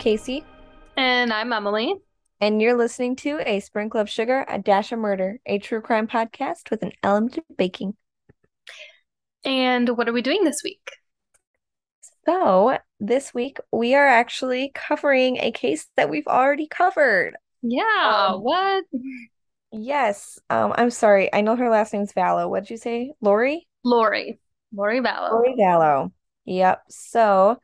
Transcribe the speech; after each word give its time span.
Casey, 0.00 0.44
And 0.96 1.30
I'm 1.30 1.52
Emily. 1.52 1.94
and 2.40 2.62
you're 2.62 2.76
listening 2.76 3.16
to 3.16 3.38
A 3.44 3.60
Sprinkle 3.60 4.00
of 4.00 4.08
Sugar, 4.08 4.46
A 4.48 4.58
Dash 4.58 4.92
of 4.92 4.98
Murder, 4.98 5.38
a 5.44 5.58
true 5.58 5.82
crime 5.82 6.06
podcast 6.08 6.70
with 6.70 6.82
an 6.82 6.92
element 7.02 7.36
of 7.36 7.44
baking. 7.58 7.94
And 9.44 9.88
what 9.98 10.08
are 10.08 10.12
we 10.14 10.22
doing 10.22 10.44
this 10.44 10.62
week? 10.64 10.90
So, 12.24 12.78
this 12.98 13.34
week 13.34 13.58
we 13.70 13.94
are 13.94 14.06
actually 14.06 14.72
covering 14.74 15.36
a 15.36 15.52
case 15.52 15.86
that 15.96 16.08
we've 16.08 16.26
already 16.26 16.66
covered. 16.66 17.34
Yeah, 17.62 18.28
Um, 18.32 18.40
what? 18.42 18.84
Yes, 19.70 20.38
um, 20.48 20.72
I'm 20.76 20.90
sorry. 20.90 21.32
I 21.32 21.42
know 21.42 21.56
her 21.56 21.68
last 21.68 21.92
name's 21.92 22.12
Vallow. 22.14 22.48
What'd 22.48 22.70
you 22.70 22.78
say? 22.78 23.12
Lori? 23.20 23.68
Lori. 23.84 24.40
Lori 24.74 25.00
Vallow. 25.00 25.32
Lori 25.32 25.56
Vallow. 25.58 26.12
Yep. 26.46 26.82
So, 26.88 27.58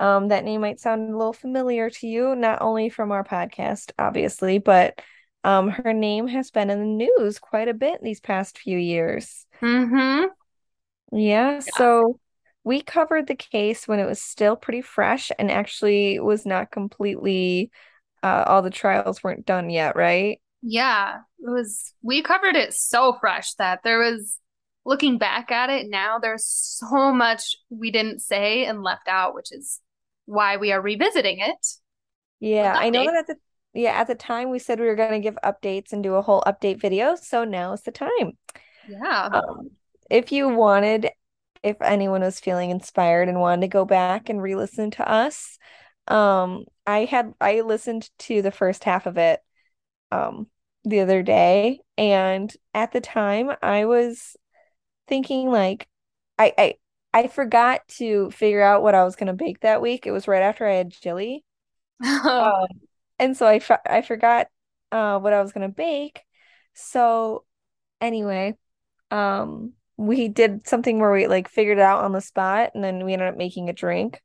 um, 0.00 0.28
that 0.28 0.44
name 0.44 0.60
might 0.60 0.80
sound 0.80 1.12
a 1.12 1.16
little 1.16 1.32
familiar 1.32 1.90
to 1.90 2.06
you, 2.06 2.34
not 2.34 2.62
only 2.62 2.88
from 2.88 3.12
our 3.12 3.24
podcast, 3.24 3.92
obviously, 3.98 4.58
but 4.58 5.00
um, 5.44 5.68
her 5.68 5.92
name 5.92 6.26
has 6.28 6.50
been 6.50 6.70
in 6.70 6.78
the 6.78 6.84
news 6.84 7.38
quite 7.38 7.68
a 7.68 7.74
bit 7.74 8.02
these 8.02 8.20
past 8.20 8.58
few 8.58 8.78
years. 8.78 9.46
Mm-hmm. 9.62 10.26
Yeah, 11.16 11.52
Yeah. 11.54 11.60
so 11.60 12.20
we 12.64 12.82
covered 12.82 13.26
the 13.26 13.36
case 13.36 13.88
when 13.88 13.98
it 13.98 14.06
was 14.06 14.20
still 14.20 14.56
pretty 14.56 14.82
fresh 14.82 15.30
and 15.38 15.50
actually 15.50 16.20
was 16.20 16.44
not 16.44 16.70
completely, 16.70 17.70
uh, 18.22 18.44
all 18.46 18.62
the 18.62 18.70
trials 18.70 19.22
weren't 19.22 19.46
done 19.46 19.70
yet, 19.70 19.96
right? 19.96 20.40
Yeah. 20.62 21.18
It 21.38 21.48
was, 21.50 21.94
we 22.02 22.20
covered 22.22 22.56
it 22.56 22.74
so 22.74 23.16
fresh 23.20 23.54
that 23.54 23.80
there 23.84 23.98
was, 24.00 24.38
looking 24.84 25.18
back 25.18 25.50
at 25.50 25.68
it 25.68 25.86
now, 25.90 26.18
there's 26.18 26.46
so 26.46 27.12
much 27.12 27.56
we 27.68 27.90
didn't 27.90 28.20
say 28.20 28.64
and 28.64 28.82
left 28.82 29.06
out, 29.06 29.34
which 29.34 29.52
is 29.52 29.80
why 30.28 30.56
we 30.58 30.72
are 30.72 30.80
revisiting 30.80 31.38
it 31.40 31.66
Yeah, 32.40 32.74
I 32.76 32.90
know 32.90 33.04
that 33.04 33.14
at 33.14 33.26
the 33.26 33.36
yeah, 33.74 33.92
at 33.92 34.06
the 34.06 34.14
time 34.14 34.50
we 34.50 34.58
said 34.58 34.80
we 34.80 34.86
were 34.86 34.94
going 34.96 35.12
to 35.12 35.20
give 35.20 35.38
updates 35.44 35.92
and 35.92 36.02
do 36.02 36.14
a 36.14 36.22
whole 36.22 36.42
update 36.42 36.80
video, 36.80 37.16
so 37.16 37.44
now 37.44 37.72
is 37.72 37.82
the 37.82 37.92
time. 37.92 38.32
Yeah. 38.88 39.28
Um, 39.32 39.70
if 40.10 40.32
you 40.32 40.48
wanted, 40.48 41.10
if 41.62 41.80
anyone 41.82 42.22
was 42.22 42.40
feeling 42.40 42.70
inspired 42.70 43.28
and 43.28 43.40
wanted 43.40 43.62
to 43.62 43.68
go 43.68 43.84
back 43.84 44.28
and 44.28 44.42
re-listen 44.42 44.90
to 44.92 45.08
us, 45.08 45.58
um, 46.06 46.64
I 46.86 47.04
had 47.04 47.34
I 47.40 47.60
listened 47.60 48.08
to 48.20 48.42
the 48.42 48.50
first 48.52 48.84
half 48.84 49.06
of 49.06 49.18
it 49.18 49.40
um 50.10 50.48
the 50.84 51.00
other 51.00 51.22
day, 51.22 51.80
and 51.96 52.52
at 52.74 52.92
the 52.92 53.00
time 53.00 53.50
I 53.62 53.84
was 53.84 54.36
thinking 55.08 55.50
like 55.50 55.86
I 56.38 56.52
I 56.58 56.74
I 57.12 57.26
forgot 57.28 57.86
to 57.98 58.30
figure 58.30 58.62
out 58.62 58.82
what 58.82 58.94
I 58.94 59.04
was 59.04 59.16
gonna 59.16 59.34
bake 59.34 59.60
that 59.60 59.82
week. 59.82 60.06
It 60.06 60.12
was 60.12 60.28
right 60.28 60.42
after 60.42 60.66
I 60.66 60.74
had 60.74 60.92
chili. 60.92 61.44
Um, 62.28 62.66
and 63.18 63.36
so 63.36 63.46
I 63.46 63.58
for- 63.58 63.80
I 63.90 64.02
forgot 64.02 64.48
uh 64.92 65.18
what 65.18 65.32
I 65.32 65.42
was 65.42 65.52
gonna 65.52 65.68
bake. 65.68 66.22
So 66.74 67.44
anyway, 68.00 68.56
um 69.10 69.74
we 69.96 70.28
did 70.28 70.66
something 70.68 71.00
where 71.00 71.12
we 71.12 71.26
like 71.28 71.48
figured 71.48 71.78
it 71.78 71.82
out 71.82 72.04
on 72.04 72.12
the 72.12 72.20
spot 72.20 72.72
and 72.74 72.84
then 72.84 73.04
we 73.04 73.12
ended 73.14 73.28
up 73.28 73.36
making 73.36 73.68
a 73.68 73.72
drink. 73.74 74.20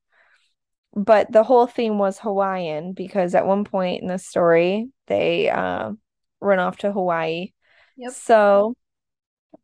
But 0.96 1.32
the 1.32 1.44
whole 1.44 1.66
theme 1.68 1.98
was 1.98 2.20
Hawaiian 2.20 2.94
because 2.94 3.34
at 3.36 3.48
one 3.48 3.64
point 3.64 4.02
in 4.04 4.08
the 4.08 4.20
story 4.20 4.90
they 5.08 5.50
uh 5.50 5.94
run 6.40 6.60
off 6.60 6.78
to 6.78 6.92
Hawaii. 6.92 7.52
Yep. 7.98 8.12
So 8.14 8.76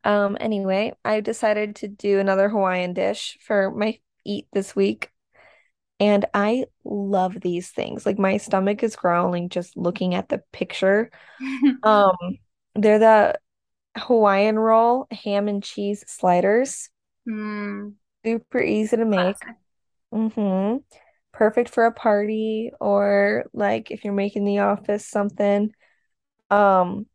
um 0.04 0.38
anyway, 0.40 0.94
I 1.06 1.22
decided 1.22 1.78
to 1.78 1.88
do 1.88 2.20
another 2.20 2.50
Hawaiian 2.50 2.94
dish 2.94 3.38
for 3.42 3.72
my 3.72 4.00
eat 4.26 4.48
this 4.54 4.76
week. 4.76 5.12
And 6.00 6.26
I 6.34 6.66
love 6.86 7.40
these 7.42 7.72
things. 7.72 8.06
Like 8.06 8.20
my 8.20 8.38
stomach 8.38 8.84
is 8.84 8.96
growling 8.96 9.50
just 9.50 9.78
looking 9.78 10.16
at 10.16 10.30
the 10.30 10.44
picture. 10.54 11.12
Um, 11.84 12.16
they're 12.76 13.00
the 13.00 13.40
Hawaiian 13.98 14.60
roll 14.60 15.08
ham 15.12 15.48
and 15.48 15.64
cheese 15.64 16.04
sliders. 16.08 16.90
Mm, 17.28 17.96
Super 18.26 18.60
easy 18.62 18.98
to 18.98 19.06
make. 19.06 19.38
classic. 19.42 19.58
hmm 20.12 20.78
Perfect 21.32 21.70
for 21.70 21.86
a 21.86 21.92
party 21.94 22.72
or 22.82 23.46
like 23.54 23.92
if 23.92 24.04
you're 24.04 24.14
making 24.14 24.46
the 24.46 24.60
office 24.60 25.06
something. 25.08 25.72
Um, 26.50 27.08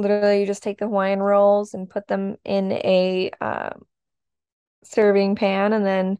literally 0.00 0.40
you 0.40 0.46
just 0.46 0.62
take 0.62 0.78
the 0.78 0.86
Hawaiian 0.86 1.20
rolls 1.20 1.74
and 1.74 1.88
put 1.88 2.06
them 2.06 2.36
in 2.44 2.72
a 2.72 3.30
uh, 3.40 3.70
serving 4.84 5.36
pan 5.36 5.72
and 5.72 5.84
then 5.84 6.18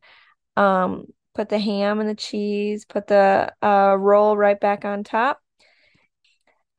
um 0.57 1.07
put 1.35 1.49
the 1.49 1.59
ham 1.59 2.01
and 2.01 2.09
the 2.09 2.15
cheese, 2.15 2.85
put 2.85 3.07
the 3.07 3.53
uh 3.63 3.97
roll 3.99 4.37
right 4.37 4.59
back 4.59 4.85
on 4.85 5.05
top. 5.05 5.41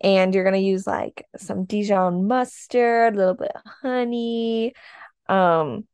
And 0.02 0.34
you're 0.34 0.44
gonna 0.44 0.58
use 0.58 0.86
like 0.88 1.26
some 1.38 1.66
Dijon 1.66 2.28
mustard, 2.28 3.16
a 3.16 3.18
little 3.18 3.36
bit 3.36 3.52
of 3.54 3.62
honey, 3.82 4.74
um, 5.28 5.86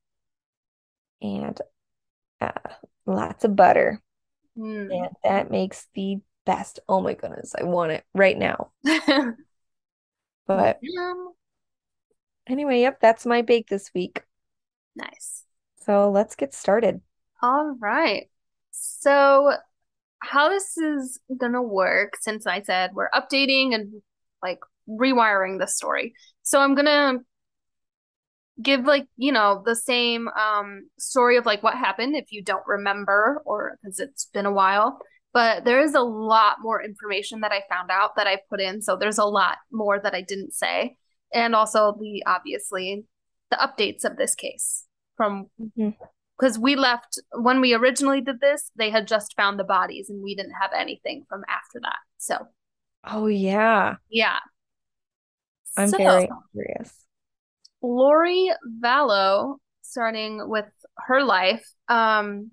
and 1.22 1.60
uh, 2.42 2.52
lots 3.06 3.44
of 3.46 3.56
butter. 3.56 4.02
Mm. 4.58 4.96
And 4.96 5.10
that 5.24 5.52
makes 5.52 5.88
the 5.94 6.20
best. 6.46 6.80
Oh 6.88 7.02
my 7.02 7.14
goodness, 7.14 7.54
I 7.60 7.64
want 7.64 7.92
it 7.92 8.04
right 8.14 8.38
now. 8.38 8.72
But 10.48 10.80
Yum. 10.82 11.34
anyway, 12.48 12.82
yep, 12.82 13.00
that's 13.00 13.26
my 13.26 13.42
bake 13.42 13.68
this 13.68 13.92
week. 13.94 14.24
Nice. 14.96 15.44
So 15.78 16.10
let's 16.10 16.36
get 16.36 16.54
started. 16.54 17.02
All 17.42 17.76
right. 17.80 18.30
So, 18.72 19.52
how 20.20 20.50
this 20.50 20.78
is 20.78 21.20
gonna 21.38 21.62
work, 21.62 22.14
since 22.20 22.48
I 22.48 22.62
said 22.62 22.92
we're 22.94 23.10
updating 23.12 23.74
and 23.76 24.02
like 24.42 24.60
rewiring 24.90 25.60
the 25.60 25.68
story. 25.68 26.14
So, 26.44 26.60
I'm 26.60 26.76
gonna 26.76 27.20
give 28.62 28.86
like, 28.86 29.08
you 29.18 29.32
know, 29.32 29.62
the 29.66 29.76
same 29.76 30.28
um 30.30 30.90
story 30.98 31.38
of 31.38 31.46
like 31.46 31.62
what 31.62 31.76
happened 31.76 32.16
if 32.16 32.32
you 32.32 32.42
don't 32.44 32.66
remember 32.66 33.42
or 33.46 33.78
because 33.82 34.00
it's 34.00 34.26
been 34.34 34.46
a 34.46 34.52
while. 34.52 35.00
But 35.36 35.66
there 35.66 35.82
is 35.82 35.94
a 35.94 36.02
lot 36.02 36.58
more 36.62 36.82
information 36.82 37.42
that 37.42 37.52
I 37.52 37.62
found 37.70 37.92
out 37.92 38.16
that 38.16 38.26
I 38.26 38.40
put 38.50 38.62
in. 38.62 38.82
So, 38.82 38.96
there's 38.96 39.18
a 39.20 39.26
lot 39.26 39.58
more 39.72 40.00
that 40.00 40.16
I 40.16 40.22
didn't 40.22 40.54
say. 40.54 40.96
And 41.34 41.54
also 41.54 41.98
the 42.00 42.24
obviously 42.26 43.06
the 43.52 43.58
updates 43.58 44.06
of 44.06 44.16
this 44.16 44.34
case 44.34 44.86
from 45.18 45.48
because 46.38 46.58
we 46.58 46.76
left 46.76 47.20
when 47.34 47.60
we 47.62 47.74
originally 47.74 48.22
did 48.22 48.40
this, 48.40 48.72
they 48.78 48.90
had 48.90 49.08
just 49.08 49.36
found 49.36 49.60
the 49.60 49.64
bodies 49.64 50.10
and 50.10 50.24
we 50.24 50.36
didn't 50.36 50.54
have 50.62 50.72
anything 50.74 51.26
from 51.30 51.44
after 51.50 51.80
that. 51.82 52.00
So, 52.18 52.48
Oh 53.04 53.28
yeah, 53.28 53.96
yeah. 54.10 54.40
I'm 55.78 55.90
So, 55.90 55.98
very 55.98 56.30
curious. 56.54 56.94
Lori 57.82 58.52
Vallow, 58.82 59.58
starting 59.82 60.50
with 60.50 60.66
her 61.08 61.24
life, 61.24 61.70
um, 61.90 62.52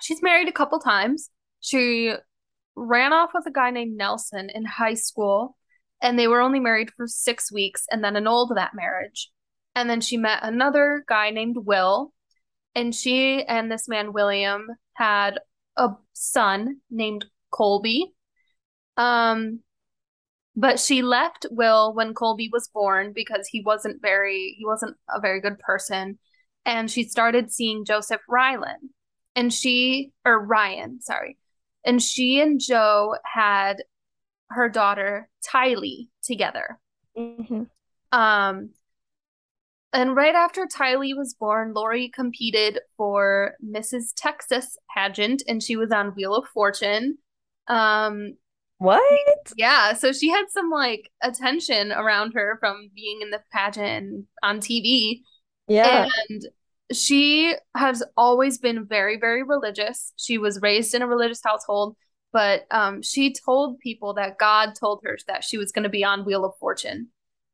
she's 0.00 0.22
married 0.22 0.48
a 0.48 0.52
couple 0.52 0.78
times. 0.78 1.30
She 1.60 2.14
ran 2.76 3.12
off 3.12 3.30
with 3.34 3.46
a 3.46 3.50
guy 3.50 3.70
named 3.70 3.96
Nelson 3.96 4.50
in 4.52 4.64
high 4.64 4.94
school, 4.94 5.56
and 6.02 6.18
they 6.18 6.28
were 6.28 6.40
only 6.40 6.60
married 6.60 6.90
for 6.96 7.06
six 7.06 7.52
weeks 7.52 7.84
and 7.90 8.02
then 8.02 8.16
annulled 8.16 8.52
that 8.54 8.74
marriage. 8.74 9.30
And 9.74 9.88
then 9.88 10.00
she 10.00 10.16
met 10.16 10.40
another 10.42 11.04
guy 11.08 11.30
named 11.30 11.56
Will, 11.58 12.12
and 12.74 12.94
she 12.94 13.44
and 13.44 13.70
this 13.70 13.88
man, 13.88 14.12
William, 14.12 14.68
had 14.94 15.38
a 15.76 15.90
son 16.12 16.80
named 16.90 17.26
Colby. 17.50 18.12
Um, 18.96 19.60
but 20.56 20.80
she 20.80 21.02
left 21.02 21.46
Will 21.50 21.94
when 21.94 22.14
Colby 22.14 22.50
was 22.52 22.68
born 22.68 23.12
because 23.14 23.48
he 23.48 23.62
wasn't 23.62 24.02
very 24.02 24.56
he 24.58 24.66
wasn't 24.66 24.96
a 25.08 25.20
very 25.20 25.40
good 25.40 25.58
person. 25.58 26.18
And 26.66 26.90
she 26.90 27.04
started 27.04 27.52
seeing 27.52 27.84
Joseph 27.84 28.20
Rylan. 28.28 28.90
And 29.36 29.52
she 29.52 30.12
or 30.24 30.44
Ryan, 30.44 31.00
sorry. 31.00 31.38
And 31.84 32.02
she 32.02 32.40
and 32.40 32.60
Joe 32.60 33.16
had 33.24 33.82
her 34.50 34.68
daughter 34.68 35.28
Tylee 35.46 36.08
together. 36.22 36.78
hmm 37.16 37.64
Um, 38.12 38.70
and 39.92 40.14
right 40.14 40.34
after 40.34 40.66
Tylee 40.66 41.16
was 41.16 41.34
born, 41.34 41.72
Lori 41.74 42.08
competed 42.08 42.80
for 42.96 43.54
Mrs. 43.60 44.12
Texas 44.14 44.78
pageant 44.94 45.42
and 45.48 45.62
she 45.62 45.76
was 45.76 45.90
on 45.90 46.10
Wheel 46.14 46.34
of 46.34 46.46
Fortune. 46.48 47.18
Um, 47.66 48.34
What? 48.78 49.52
yeah, 49.56 49.92
so 49.94 50.12
she 50.12 50.30
had 50.30 50.46
some 50.48 50.70
like 50.70 51.10
attention 51.22 51.92
around 51.92 52.32
her 52.32 52.56
from 52.60 52.90
being 52.94 53.20
in 53.22 53.30
the 53.30 53.42
pageant 53.52 53.86
and 53.86 54.24
on 54.42 54.60
TV. 54.60 55.22
Yeah. 55.68 56.08
And 56.28 56.42
she 56.92 57.54
has 57.76 58.02
always 58.16 58.58
been 58.58 58.84
very, 58.84 59.16
very 59.16 59.42
religious. 59.42 60.12
She 60.16 60.38
was 60.38 60.60
raised 60.60 60.94
in 60.94 61.02
a 61.02 61.06
religious 61.06 61.40
household, 61.44 61.96
but 62.32 62.66
um, 62.70 63.02
she 63.02 63.32
told 63.34 63.78
people 63.78 64.14
that 64.14 64.38
God 64.38 64.74
told 64.74 65.00
her 65.04 65.18
that 65.28 65.44
she 65.44 65.58
was 65.58 65.72
going 65.72 65.82
to 65.84 65.88
be 65.88 66.04
on 66.04 66.24
Wheel 66.24 66.44
of 66.44 66.56
Fortune. 66.58 67.08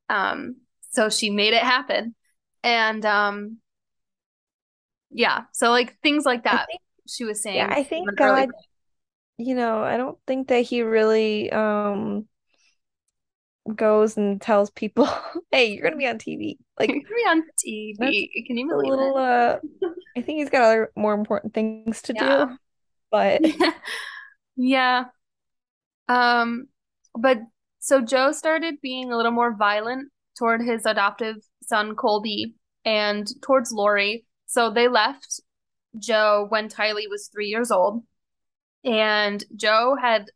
Um, 0.08 0.56
so 0.90 1.08
she 1.08 1.30
made 1.30 1.54
it 1.54 1.62
happen. 1.62 2.14
And 2.62 3.04
um, 3.04 3.58
yeah, 5.10 5.44
so 5.52 5.70
like 5.70 5.98
things 6.00 6.24
like 6.24 6.44
that 6.44 6.66
think 6.66 6.80
she 7.06 7.24
was 7.24 7.42
Yeah, 7.52 7.66
saying 7.66 7.70
I 7.70 7.82
think 7.84 8.16
God, 8.16 8.48
you 9.38 9.54
know, 9.54 9.82
I 9.82 9.96
don't 9.96 10.18
think 10.26 10.48
that 10.48 10.60
he 10.60 10.82
really 10.82 11.50
um 11.52 12.26
goes 13.74 14.16
and 14.16 14.40
tells 14.40 14.70
people, 14.70 15.08
"Hey, 15.50 15.72
you're 15.74 15.82
gonna 15.84 15.96
be 15.96 16.06
on 16.06 16.18
TV." 16.18 16.58
You're 16.86 16.88
Like 16.88 16.90
gonna 16.94 17.16
be 17.16 17.28
on 17.28 17.42
TV. 17.58 18.44
Can 18.46 18.56
you 18.58 18.68
a 18.70 18.74
believe 18.74 18.90
little 18.90 19.16
uh 19.16 19.58
I 20.16 20.22
think 20.22 20.38
he's 20.38 20.50
got 20.50 20.64
other 20.64 20.92
more 20.96 21.14
important 21.14 21.54
things 21.54 22.02
to 22.02 22.14
Yeah. 22.14 22.46
do, 22.46 22.58
but 23.10 23.42
Yeah. 24.56 25.04
Um, 26.08 26.68
but 27.18 27.38
so 27.78 28.00
Joe 28.00 28.32
started 28.32 28.80
being 28.82 29.12
a 29.12 29.16
little 29.16 29.32
more 29.32 29.54
violent 29.54 30.10
toward 30.38 30.62
his 30.62 30.86
adoptive 30.86 31.36
son 31.62 31.94
Colby 31.96 32.54
and 32.84 33.26
towards 33.42 33.72
Lori. 33.72 34.24
So 34.46 34.70
they 34.70 34.88
left 34.88 35.40
Joe 35.98 36.46
when 36.48 36.68
Tylee 36.68 37.10
was 37.10 37.28
three 37.28 37.48
years 37.48 37.70
old. 37.70 38.04
And 38.84 39.42
Joe 39.56 39.96
had 40.00 40.26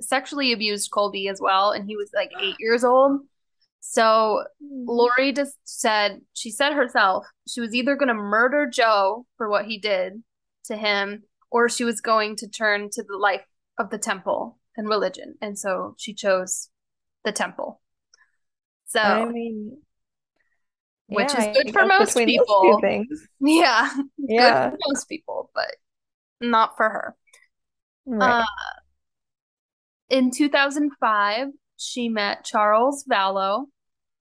sexually 0.00 0.52
abused 0.52 0.90
Colby 0.90 1.28
as 1.28 1.40
well, 1.40 1.70
and 1.70 1.86
he 1.86 1.96
was 1.96 2.10
like 2.14 2.30
eight 2.40 2.56
years 2.58 2.84
old. 2.84 3.20
So 3.80 4.44
Lori 4.60 5.32
just 5.32 5.56
said, 5.64 6.20
she 6.34 6.50
said 6.50 6.72
herself, 6.72 7.26
she 7.48 7.60
was 7.60 7.74
either 7.74 7.96
going 7.96 8.08
to 8.08 8.14
murder 8.14 8.68
Joe 8.70 9.26
for 9.36 9.48
what 9.48 9.66
he 9.66 9.78
did 9.78 10.22
to 10.64 10.76
him, 10.76 11.22
or 11.50 11.68
she 11.68 11.84
was 11.84 12.00
going 12.00 12.36
to 12.36 12.48
turn 12.48 12.90
to 12.92 13.02
the 13.02 13.16
life 13.16 13.44
of 13.78 13.90
the 13.90 13.98
temple 13.98 14.58
and 14.76 14.88
religion. 14.88 15.34
And 15.40 15.58
so 15.58 15.94
she 15.96 16.12
chose 16.12 16.68
the 17.24 17.32
temple. 17.32 17.80
So, 18.86 19.00
I 19.00 19.26
mean, 19.26 19.78
yeah, 21.08 21.16
which 21.16 21.34
is 21.34 21.56
good 21.56 21.72
for 21.72 21.86
most 21.86 22.14
between 22.14 22.36
those 22.36 22.46
two 22.46 22.54
people. 22.62 22.80
things. 22.80 23.28
Yeah, 23.40 23.90
good 23.96 24.04
for 24.28 24.32
Yeah, 24.34 24.70
most 24.86 25.08
people, 25.08 25.50
but 25.54 25.76
not 26.40 26.76
for 26.76 26.88
her. 26.88 27.16
Uh, 28.10 28.16
right. 28.16 28.44
In 30.10 30.30
2005, 30.30 31.48
she 31.76 32.08
met 32.08 32.44
Charles 32.44 33.04
Vallow, 33.10 33.66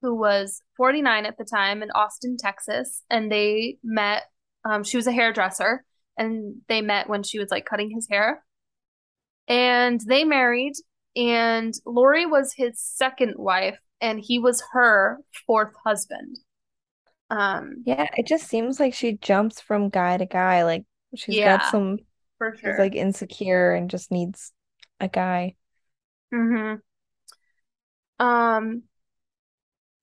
who 0.01 0.15
was 0.15 0.61
49 0.77 1.25
at 1.25 1.37
the 1.37 1.45
time 1.45 1.81
in 1.81 1.91
Austin, 1.91 2.37
Texas, 2.37 3.03
and 3.09 3.31
they 3.31 3.77
met. 3.83 4.23
Um, 4.63 4.83
she 4.83 4.97
was 4.97 5.07
a 5.07 5.11
hairdresser, 5.11 5.85
and 6.17 6.57
they 6.67 6.81
met 6.81 7.09
when 7.09 7.23
she 7.23 7.39
was 7.39 7.49
like 7.49 7.65
cutting 7.65 7.89
his 7.89 8.07
hair. 8.09 8.43
And 9.47 10.01
they 10.01 10.23
married, 10.25 10.73
and 11.15 11.73
Lori 11.85 12.25
was 12.25 12.53
his 12.55 12.79
second 12.79 13.35
wife, 13.37 13.79
and 14.01 14.19
he 14.19 14.39
was 14.39 14.61
her 14.73 15.19
fourth 15.45 15.73
husband. 15.85 16.37
Um, 17.29 17.83
Yeah, 17.85 18.07
it 18.17 18.27
just 18.27 18.47
seems 18.47 18.79
like 18.79 18.93
she 18.93 19.13
jumps 19.13 19.61
from 19.61 19.89
guy 19.89 20.17
to 20.17 20.25
guy. 20.25 20.63
Like 20.63 20.85
she's 21.15 21.39
got 21.39 21.71
some, 21.71 21.99
for 22.37 22.53
she's 22.53 22.61
sure. 22.61 22.77
like 22.77 22.95
insecure 22.95 23.73
and 23.73 23.89
just 23.89 24.11
needs 24.11 24.51
a 24.99 25.07
guy. 25.07 25.55
Hmm 26.31 26.81
Um, 28.19 28.83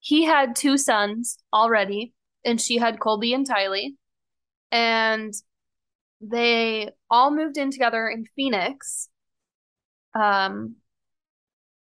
he 0.00 0.24
had 0.24 0.54
two 0.54 0.76
sons 0.76 1.38
already, 1.52 2.12
and 2.44 2.60
she 2.60 2.78
had 2.78 3.00
Colby 3.00 3.32
and 3.34 3.48
Tylee, 3.48 3.96
and 4.72 5.34
they 6.20 6.90
all 7.10 7.30
moved 7.30 7.58
in 7.58 7.70
together 7.70 8.08
in 8.08 8.26
Phoenix, 8.36 9.08
um, 10.14 10.76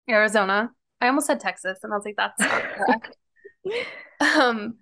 Arizona. 0.09 0.71
I 1.01 1.07
almost 1.07 1.27
said 1.27 1.39
Texas, 1.39 1.79
and 1.83 1.93
I 1.93 1.95
was 1.95 2.05
like, 2.05 2.15
that's 2.17 2.39
not 2.39 2.63
correct. 2.75 3.15
Um, 4.21 4.79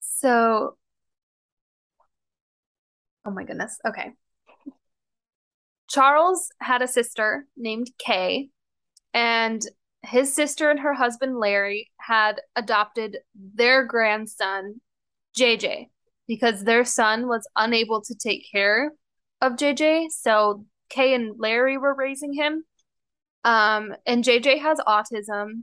so, 0.00 0.76
oh 3.24 3.30
my 3.30 3.44
goodness. 3.44 3.78
Okay. 3.86 4.12
Charles 5.94 6.48
had 6.60 6.82
a 6.82 6.88
sister 6.88 7.46
named 7.56 7.90
Kay, 7.98 8.48
and 9.12 9.62
his 10.02 10.34
sister 10.34 10.68
and 10.70 10.80
her 10.80 10.92
husband 10.92 11.38
Larry 11.38 11.92
had 11.98 12.40
adopted 12.56 13.18
their 13.34 13.84
grandson, 13.84 14.80
JJ, 15.38 15.90
because 16.26 16.64
their 16.64 16.84
son 16.84 17.28
was 17.28 17.48
unable 17.54 18.02
to 18.02 18.14
take 18.14 18.44
care 18.50 18.92
of 19.40 19.52
JJ. 19.52 20.08
So 20.10 20.64
Kay 20.88 21.14
and 21.14 21.36
Larry 21.38 21.78
were 21.78 21.94
raising 21.94 22.32
him. 22.32 22.64
Um, 23.44 23.94
and 24.04 24.24
JJ 24.24 24.58
has 24.60 24.78
autism, 24.80 25.62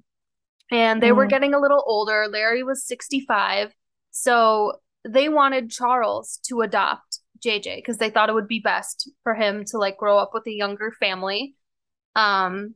and 0.71 1.03
they 1.03 1.11
were 1.11 1.25
Mm. 1.25 1.29
getting 1.29 1.53
a 1.53 1.59
little 1.59 1.83
older. 1.85 2.27
Larry 2.29 2.63
was 2.63 2.85
65. 2.85 3.73
So 4.11 4.79
they 5.03 5.27
wanted 5.27 5.71
Charles 5.71 6.39
to 6.47 6.61
adopt 6.61 7.10
JJ 7.43 7.77
because 7.77 7.97
they 7.97 8.09
thought 8.09 8.29
it 8.29 8.35
would 8.35 8.47
be 8.47 8.59
best 8.59 9.09
for 9.23 9.33
him 9.33 9.65
to 9.65 9.77
like 9.77 9.97
grow 9.97 10.17
up 10.17 10.31
with 10.33 10.45
a 10.47 10.51
younger 10.51 10.91
family. 10.99 11.55
Um, 12.15 12.75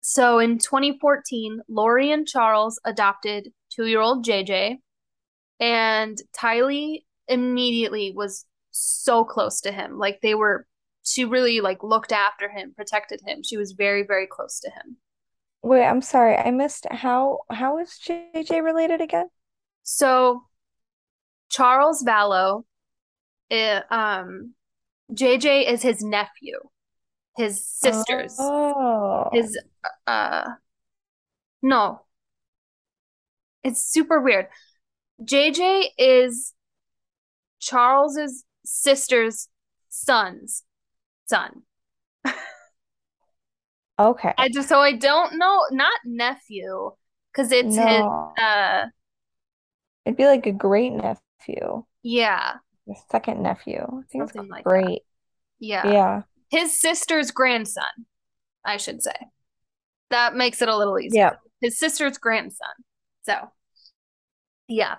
so 0.00 0.38
in 0.38 0.58
2014, 0.58 1.62
Lori 1.68 2.12
and 2.12 2.26
Charles 2.26 2.78
adopted 2.84 3.48
two-year-old 3.70 4.24
JJ, 4.24 4.76
and 5.60 6.18
Tylee 6.38 7.04
immediately 7.26 8.12
was 8.14 8.44
so 8.70 9.24
close 9.24 9.62
to 9.62 9.72
him. 9.72 9.98
Like 9.98 10.20
they 10.20 10.34
were, 10.34 10.66
she 11.04 11.24
really 11.24 11.60
like 11.60 11.82
looked 11.82 12.12
after 12.12 12.50
him, 12.50 12.74
protected 12.76 13.22
him. 13.26 13.42
She 13.42 13.56
was 13.56 13.72
very, 13.72 14.02
very 14.02 14.26
close 14.26 14.60
to 14.60 14.70
him. 14.70 14.98
Wait, 15.62 15.86
I'm 15.86 16.02
sorry. 16.02 16.36
I 16.36 16.50
missed 16.50 16.86
how 16.90 17.38
how 17.50 17.78
is 17.78 17.98
JJ 18.06 18.62
related 18.62 19.00
again? 19.00 19.28
So 19.82 20.42
Charles 21.48 22.04
Vallow, 22.04 22.64
it, 23.50 23.84
um, 23.90 24.54
JJ 25.12 25.70
is 25.70 25.82
his 25.82 26.02
nephew, 26.02 26.58
his 27.36 27.64
sister's, 27.66 28.36
Oh, 28.38 29.28
his, 29.32 29.58
uh, 30.06 30.44
no, 31.62 32.00
it's 33.62 33.82
super 33.82 34.20
weird. 34.20 34.48
JJ 35.22 35.86
is 35.96 36.52
Charles's 37.60 38.44
sister's 38.64 39.48
son's 39.88 40.64
son. 41.26 41.62
okay. 43.98 44.34
I 44.36 44.48
just 44.48 44.68
so 44.68 44.80
I 44.80 44.92
don't 44.92 45.38
know, 45.38 45.60
not 45.70 45.92
nephew, 46.04 46.90
because 47.32 47.52
it's 47.52 47.76
his 47.76 48.02
uh 48.42 48.86
it'd 50.04 50.16
be 50.16 50.26
like 50.26 50.46
a 50.46 50.52
great 50.52 50.92
nephew, 50.92 51.84
yeah, 52.02 52.54
a 52.88 52.94
second 53.10 53.42
nephew. 53.42 53.80
I 53.80 54.02
think 54.10 54.24
it's 54.24 54.32
something 54.32 54.50
like 54.50 54.64
that. 54.64 54.70
great. 54.70 55.02
Yeah. 55.58 55.86
Yeah. 55.86 56.22
His 56.50 56.78
sister's 56.78 57.30
grandson, 57.30 57.84
I 58.64 58.76
should 58.76 59.02
say. 59.02 59.14
That 60.10 60.34
makes 60.34 60.62
it 60.62 60.68
a 60.68 60.76
little 60.76 60.98
easier. 60.98 61.20
Yeah. 61.20 61.32
His 61.60 61.78
sister's 61.78 62.18
grandson. 62.18 62.68
So, 63.22 63.34
yeah. 64.68 64.96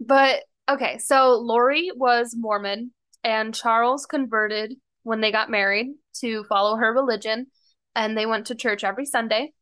But 0.00 0.42
okay, 0.68 0.98
so 0.98 1.38
Lori 1.38 1.90
was 1.94 2.34
Mormon 2.36 2.92
and 3.24 3.54
Charles 3.54 4.06
converted 4.06 4.74
when 5.02 5.20
they 5.20 5.32
got 5.32 5.50
married 5.50 5.88
to 6.20 6.44
follow 6.44 6.76
her 6.76 6.92
religion 6.92 7.46
and 7.94 8.16
they 8.16 8.26
went 8.26 8.46
to 8.46 8.54
church 8.54 8.84
every 8.84 9.06
Sunday. 9.06 9.52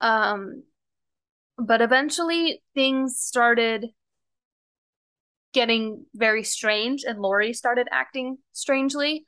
Um, 0.00 0.64
but 1.58 1.82
eventually 1.82 2.62
things 2.74 3.18
started 3.18 3.86
getting 5.52 6.04
very 6.14 6.44
strange 6.44 7.04
and 7.04 7.20
Lori 7.20 7.52
started 7.52 7.88
acting 7.90 8.38
strangely. 8.52 9.24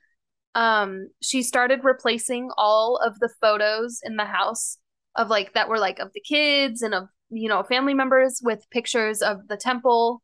Um, 0.55 1.09
she 1.21 1.43
started 1.43 1.83
replacing 1.83 2.49
all 2.57 2.97
of 2.97 3.19
the 3.19 3.29
photos 3.41 3.99
in 4.03 4.15
the 4.17 4.25
house 4.25 4.77
of 5.15 5.29
like 5.29 5.53
that 5.53 5.69
were 5.69 5.79
like 5.79 5.99
of 5.99 6.11
the 6.13 6.21
kids 6.21 6.81
and 6.81 6.93
of 6.93 7.07
you 7.29 7.49
know 7.49 7.63
family 7.63 7.93
members 7.93 8.41
with 8.43 8.69
pictures 8.71 9.21
of 9.21 9.47
the 9.47 9.57
temple 9.57 10.21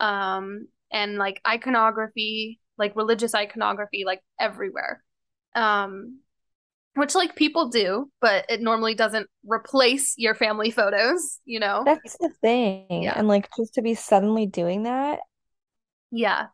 um 0.00 0.66
and 0.92 1.16
like 1.18 1.40
iconography 1.46 2.60
like 2.78 2.96
religious 2.96 3.34
iconography 3.34 4.04
like 4.04 4.20
everywhere 4.40 5.02
um 5.54 6.18
which 6.94 7.14
like 7.14 7.34
people 7.34 7.68
do 7.68 8.08
but 8.20 8.44
it 8.48 8.60
normally 8.60 8.94
doesn't 8.94 9.28
replace 9.44 10.14
your 10.16 10.34
family 10.34 10.70
photos 10.80 11.40
you 11.44 11.60
know 11.60 11.82
That's 11.84 12.16
the 12.18 12.30
thing. 12.40 13.04
yeah 13.04 13.14
And 13.16 13.28
like 13.28 13.48
just 13.56 13.74
to 13.74 13.82
be 13.82 13.94
suddenly 13.94 14.46
doing 14.46 14.84
that, 14.84 15.20
yeah. 16.14 16.46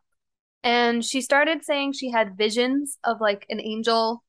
And 0.63 1.05
she 1.05 1.21
started 1.21 1.63
saying 1.65 1.93
she 1.93 2.11
had 2.11 2.37
visions 2.37 2.97
of 3.03 3.21
like 3.21 3.45
an 3.49 3.61
angel 3.61 4.23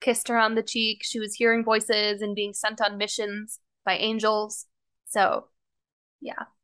kissed 0.00 0.28
her 0.28 0.38
on 0.38 0.54
the 0.56 0.62
cheek. 0.62 1.00
She 1.04 1.20
was 1.20 1.34
hearing 1.34 1.64
voices 1.64 2.22
and 2.22 2.34
being 2.34 2.54
sent 2.54 2.80
on 2.80 2.98
missions 2.98 3.60
by 3.84 3.96
angels. 3.96 4.66
So 5.08 5.48
yeah. 6.20 6.44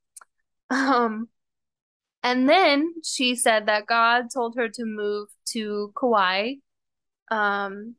Um 0.70 1.28
and 2.22 2.48
then 2.48 2.94
she 3.04 3.36
said 3.36 3.66
that 3.66 3.86
God 3.86 4.26
told 4.34 4.56
her 4.56 4.68
to 4.68 4.84
move 4.84 5.28
to 5.52 5.92
Kauai. 5.98 6.54
Um 7.30 7.96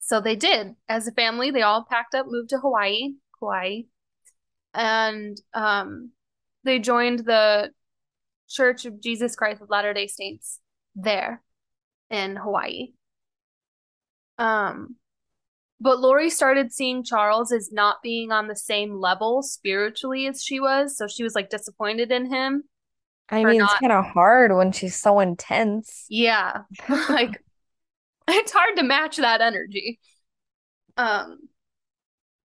So 0.00 0.20
they 0.20 0.36
did. 0.36 0.74
As 0.88 1.06
a 1.06 1.12
family, 1.12 1.50
they 1.50 1.62
all 1.62 1.84
packed 1.88 2.14
up, 2.14 2.26
moved 2.28 2.50
to 2.50 2.58
Hawaii, 2.58 3.14
Kauai, 3.38 3.82
and 4.74 5.40
um, 5.54 6.12
they 6.64 6.78
joined 6.78 7.20
the 7.20 7.72
Church 8.50 8.84
of 8.84 9.00
Jesus 9.00 9.36
Christ 9.36 9.62
of 9.62 9.70
Latter-day 9.70 10.08
Saints 10.08 10.58
there. 10.94 11.42
in 12.10 12.36
Hawaii. 12.36 12.92
Um, 14.38 14.96
but 15.80 16.00
Lori 16.00 16.28
started 16.28 16.72
seeing 16.72 17.04
Charles 17.04 17.52
as 17.52 17.70
not 17.72 18.02
being 18.02 18.32
on 18.32 18.48
the 18.48 18.56
same 18.56 18.94
level 18.94 19.42
spiritually 19.42 20.26
as 20.26 20.42
she 20.42 20.60
was, 20.60 20.98
so 20.98 21.06
she 21.06 21.22
was 21.22 21.34
like 21.34 21.50
disappointed 21.50 22.10
in 22.10 22.30
him 22.32 22.64
I 23.30 23.44
mean, 23.44 23.62
it's 23.62 23.74
kind 23.74 23.92
of 23.92 24.04
hard 24.04 24.54
when 24.54 24.72
she's 24.72 24.96
so 24.96 25.20
intense. 25.20 26.04
yeah, 26.08 26.62
like 26.88 27.42
it's 28.28 28.52
hard 28.52 28.76
to 28.76 28.82
match 28.82 29.18
that 29.18 29.40
energy. 29.40 30.00
Um, 30.96 31.38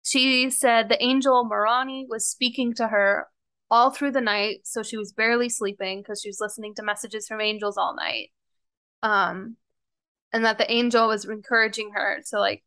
she 0.02 0.50
said 0.50 0.88
the 0.88 1.02
angel 1.02 1.44
Moroni 1.44 2.06
was 2.08 2.26
speaking 2.26 2.74
to 2.74 2.88
her 2.88 3.28
all 3.72 3.90
through 3.92 4.12
the 4.12 4.22
night, 4.22 4.62
so 4.64 4.84
she 4.84 4.98
was 4.98 5.14
barely 5.14 5.50
sleeping 5.50 6.00
because 6.02 6.22
she 6.22 6.30
was 6.30 6.40
listening 6.40 6.74
to 6.76 6.84
messages 6.84 7.28
from 7.28 7.42
angels 7.42 7.78
all 7.78 7.96
night. 7.96 8.30
Um, 9.02 9.56
and 10.32 10.44
that 10.44 10.58
the 10.58 10.70
angel 10.72 11.08
was 11.08 11.24
encouraging 11.26 11.92
her 11.94 12.22
to 12.30 12.40
like 12.40 12.64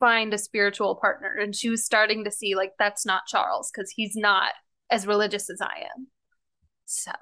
find 0.00 0.34
a 0.34 0.38
spiritual 0.38 0.96
partner, 0.96 1.34
and 1.40 1.54
she 1.56 1.70
was 1.70 1.84
starting 1.84 2.24
to 2.24 2.30
see 2.32 2.54
like 2.56 2.72
that's 2.78 3.06
not 3.06 3.26
Charles 3.28 3.70
because 3.74 3.90
he's 3.92 4.16
not 4.16 4.52
as 4.90 5.06
religious 5.06 5.50
as 5.50 5.60
I 5.62 5.86
am. 5.96 6.08
So, 6.86 7.12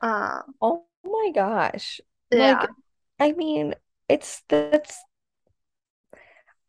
uh, 0.00 0.42
Oh 0.60 0.86
my 1.04 1.30
gosh. 1.34 2.00
yeah, 2.30 2.64
Like, 2.64 2.72
I 3.20 3.32
mean, 3.32 3.74
it's 4.08 4.42
that's 4.48 4.98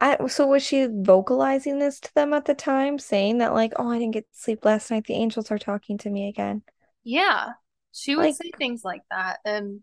I 0.06 0.28
so 0.28 0.48
was 0.48 0.64
she 0.64 0.88
vocalizing 0.90 1.80
this 1.80 2.00
to 2.02 2.14
them 2.16 2.34
at 2.34 2.46
the 2.46 2.56
time, 2.56 3.00
saying 3.00 3.40
that 3.40 3.54
like, 3.54 3.74
oh, 3.78 3.90
I 3.92 4.00
didn't 4.00 4.14
get 4.14 4.28
sleep 4.32 4.64
last 4.66 4.92
night. 4.92 5.06
The 5.06 5.16
angels 5.16 5.52
are 5.52 5.58
talking 5.60 5.98
to 6.00 6.10
me 6.10 6.28
again. 6.30 6.64
yeah, 7.04 7.54
she 7.92 8.16
would 8.16 8.30
Like 8.30 8.34
say 8.34 8.52
things 8.58 8.84
like 8.84 9.04
that, 9.12 9.40
and 9.46 9.82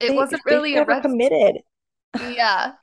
it 0.00 0.12
they 0.12 0.14
wasn't 0.14 0.44
really 0.46 0.76
a 0.76 0.84
red. 0.84 1.02
committed. 1.02 1.62
Yeah, 2.18 2.74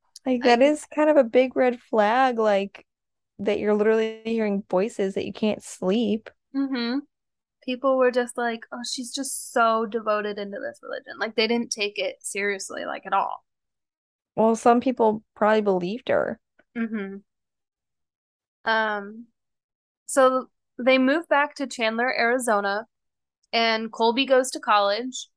Like 0.26 0.42
I, 0.42 0.46
that 0.46 0.62
is 0.62 0.86
kind 0.86 1.10
of 1.10 1.16
a 1.16 1.24
big 1.24 1.56
red 1.56 1.80
flag, 1.80 2.38
like 2.38 2.86
that 3.38 3.58
you're 3.58 3.74
literally 3.74 4.22
hearing 4.24 4.64
voices 4.70 5.14
that 5.14 5.26
you 5.26 5.32
can't 5.32 5.62
sleep. 5.62 6.30
mm-hmm. 6.54 6.98
people 7.64 7.98
were 7.98 8.10
just 8.10 8.36
like, 8.38 8.64
oh, 8.72 8.82
she's 8.90 9.12
just 9.14 9.52
so 9.52 9.86
devoted 9.86 10.38
into 10.38 10.58
this 10.60 10.80
religion. 10.82 11.18
Like 11.18 11.36
they 11.36 11.46
didn't 11.46 11.72
take 11.72 11.98
it 11.98 12.16
seriously, 12.22 12.84
like 12.84 13.06
at 13.06 13.12
all. 13.12 13.44
Well, 14.36 14.56
some 14.56 14.80
people 14.80 15.22
probably 15.34 15.60
believed 15.62 16.08
her. 16.08 16.40
hmm 16.76 17.16
Um, 18.64 19.26
so 20.06 20.46
they 20.78 20.98
move 20.98 21.28
back 21.28 21.54
to 21.56 21.66
Chandler, 21.66 22.12
Arizona, 22.18 22.86
and 23.52 23.92
Colby 23.92 24.26
goes 24.26 24.50
to 24.52 24.60
college. 24.60 25.28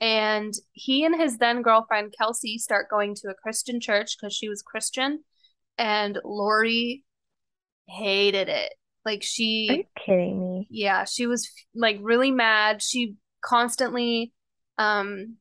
And 0.00 0.52
he 0.72 1.04
and 1.04 1.18
his 1.20 1.38
then 1.38 1.62
girlfriend 1.62 2.14
Kelsey 2.18 2.58
start 2.58 2.90
going 2.90 3.14
to 3.16 3.28
a 3.30 3.34
Christian 3.34 3.80
church 3.80 4.16
because 4.18 4.34
she 4.34 4.48
was 4.48 4.62
Christian. 4.62 5.24
And 5.78 6.18
Lori 6.24 7.04
hated 7.88 8.48
it. 8.48 8.74
Like 9.04 9.22
she, 9.22 9.68
Are 9.70 9.74
you 9.76 9.84
kidding 9.96 10.40
me? 10.40 10.66
yeah, 10.70 11.04
she 11.04 11.26
was 11.26 11.50
like 11.74 11.98
really 12.02 12.30
mad. 12.30 12.82
She 12.82 13.14
constantly 13.42 14.32
um 14.78 15.36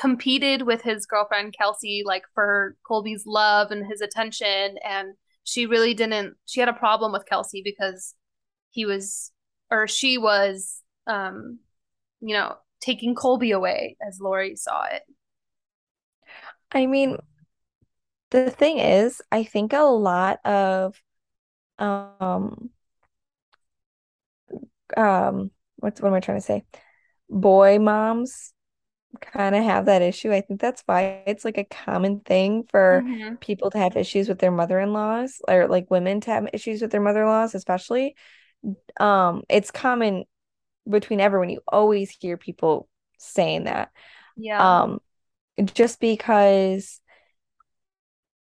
competed 0.00 0.62
with 0.62 0.80
his 0.80 1.04
girlfriend 1.04 1.54
Kelsey 1.56 2.02
like 2.06 2.22
for 2.34 2.74
Colby's 2.88 3.24
love 3.26 3.70
and 3.70 3.86
his 3.86 4.00
attention 4.00 4.76
and 4.82 5.12
she 5.44 5.66
really 5.66 5.92
didn't 5.92 6.36
she 6.46 6.58
had 6.58 6.70
a 6.70 6.74
problem 6.74 7.12
with 7.12 7.26
Kelsey 7.26 7.60
because 7.62 8.14
he 8.70 8.86
was 8.86 9.30
or 9.70 9.86
she 9.86 10.16
was 10.16 10.80
um 11.06 11.58
you 12.22 12.34
know 12.34 12.56
taking 12.80 13.14
Colby 13.14 13.50
away 13.50 13.96
as 14.06 14.20
Lori 14.20 14.56
saw 14.56 14.84
it. 14.84 15.02
I 16.72 16.86
mean, 16.86 17.18
the 18.30 18.50
thing 18.50 18.78
is, 18.78 19.20
I 19.30 19.44
think 19.44 19.72
a 19.72 19.82
lot 19.82 20.38
of 20.46 21.00
um 21.78 22.70
um 24.96 25.50
what's 25.76 26.00
what 26.00 26.08
am 26.08 26.14
I 26.14 26.20
trying 26.20 26.38
to 26.38 26.42
say? 26.42 26.64
Boy 27.28 27.78
moms 27.78 28.52
kind 29.20 29.54
of 29.54 29.64
have 29.64 29.86
that 29.86 30.02
issue. 30.02 30.32
I 30.32 30.40
think 30.40 30.60
that's 30.60 30.82
why 30.86 31.22
it's 31.26 31.44
like 31.44 31.58
a 31.58 31.64
common 31.64 32.20
thing 32.20 32.64
for 32.70 33.04
Mm-hmm. 33.04 33.34
people 33.40 33.70
to 33.70 33.78
have 33.78 33.96
issues 33.96 34.28
with 34.28 34.38
their 34.38 34.50
mother-in-laws 34.50 35.40
or 35.48 35.66
like 35.68 35.90
women 35.90 36.20
to 36.22 36.30
have 36.30 36.48
issues 36.52 36.82
with 36.82 36.90
their 36.92 37.00
mother-in-laws, 37.00 37.54
especially. 37.54 38.14
Um, 39.00 39.42
it's 39.48 39.70
common 39.70 40.24
between 40.88 41.20
everyone. 41.20 41.50
You 41.50 41.60
always 41.68 42.10
hear 42.10 42.36
people 42.36 42.88
saying 43.18 43.64
that. 43.64 43.90
Yeah. 44.36 44.64
Um, 44.64 45.00
just 45.74 46.00
because, 46.00 47.00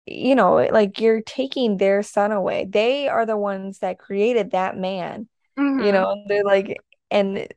you 0.05 0.35
know, 0.35 0.55
like 0.55 0.99
you're 0.99 1.21
taking 1.21 1.77
their 1.77 2.03
son 2.03 2.31
away. 2.31 2.65
They 2.65 3.07
are 3.07 3.25
the 3.25 3.37
ones 3.37 3.79
that 3.79 3.99
created 3.99 4.51
that 4.51 4.77
man, 4.77 5.29
you 5.77 5.91
Mm-hmm. 5.91 5.93
know, 5.93 6.11
and 6.11 6.29
they're 6.29 6.43
like, 6.43 6.77
and 7.09 7.47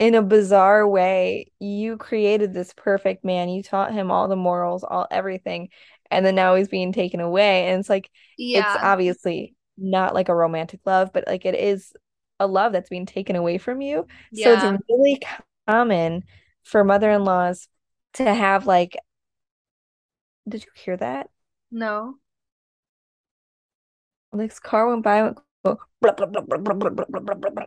in 0.00 0.14
a 0.14 0.22
bizarre 0.22 0.88
way 0.88 1.52
you 1.60 1.98
created 1.98 2.52
this 2.52 2.72
perfect 2.74 3.22
man 3.22 3.50
you 3.50 3.62
taught 3.62 3.92
him 3.92 4.10
all 4.10 4.26
the 4.26 4.34
morals 4.34 4.82
all 4.82 5.06
everything 5.10 5.68
and 6.10 6.24
then 6.24 6.34
now 6.34 6.54
he's 6.54 6.68
being 6.68 6.90
taken 6.90 7.20
away 7.20 7.68
and 7.68 7.78
it's 7.78 7.90
like 7.90 8.10
yeah. 8.36 8.60
it's 8.60 8.82
obviously 8.82 9.54
not 9.76 10.14
like 10.14 10.30
a 10.30 10.34
romantic 10.34 10.80
love 10.86 11.10
but 11.12 11.24
like 11.26 11.44
it 11.44 11.54
is 11.54 11.92
a 12.40 12.46
love 12.46 12.72
that's 12.72 12.88
being 12.88 13.06
taken 13.06 13.36
away 13.36 13.58
from 13.58 13.82
you 13.82 14.06
yeah. 14.32 14.44
so 14.44 14.74
it's 14.74 14.82
really 14.88 15.20
common 15.68 16.24
for 16.64 16.82
mother-in-laws 16.82 17.68
to 18.14 18.24
have 18.24 18.66
like 18.66 18.96
did 20.48 20.64
you 20.64 20.70
hear 20.74 20.96
that 20.96 21.28
no 21.70 22.14
this 24.32 24.60
car 24.60 24.88
went 24.88 25.02
by 25.02 25.22
went, 25.24 25.38
blah, 25.64 25.76
blah, 26.00 26.12
blah, 26.26 27.66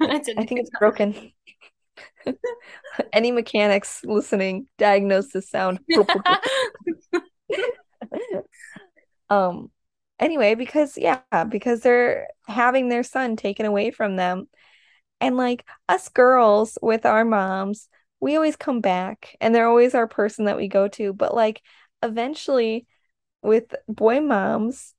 I 0.00 0.18
think 0.18 0.60
it's 0.60 0.70
broken. 0.78 1.32
Any 3.12 3.32
mechanics 3.32 4.02
listening, 4.04 4.66
diagnose 4.78 5.32
this 5.32 5.48
sound. 5.50 5.80
Um, 9.32 9.70
anyway, 10.18 10.54
because 10.54 10.98
yeah, 10.98 11.20
because 11.48 11.80
they're 11.80 12.28
having 12.46 12.90
their 12.90 13.02
son 13.02 13.34
taken 13.36 13.64
away 13.64 13.90
from 13.90 14.16
them. 14.16 14.48
And 15.22 15.36
like 15.38 15.64
us 15.88 16.08
girls 16.10 16.76
with 16.82 17.06
our 17.06 17.24
moms, 17.24 17.88
we 18.20 18.36
always 18.36 18.56
come 18.56 18.80
back 18.80 19.36
and 19.40 19.54
they're 19.54 19.68
always 19.68 19.94
our 19.94 20.06
person 20.06 20.44
that 20.44 20.58
we 20.58 20.68
go 20.68 20.88
to. 20.88 21.14
But 21.14 21.34
like 21.34 21.62
eventually 22.02 22.86
with 23.42 23.74
boy 23.88 24.20
moms, 24.20 24.94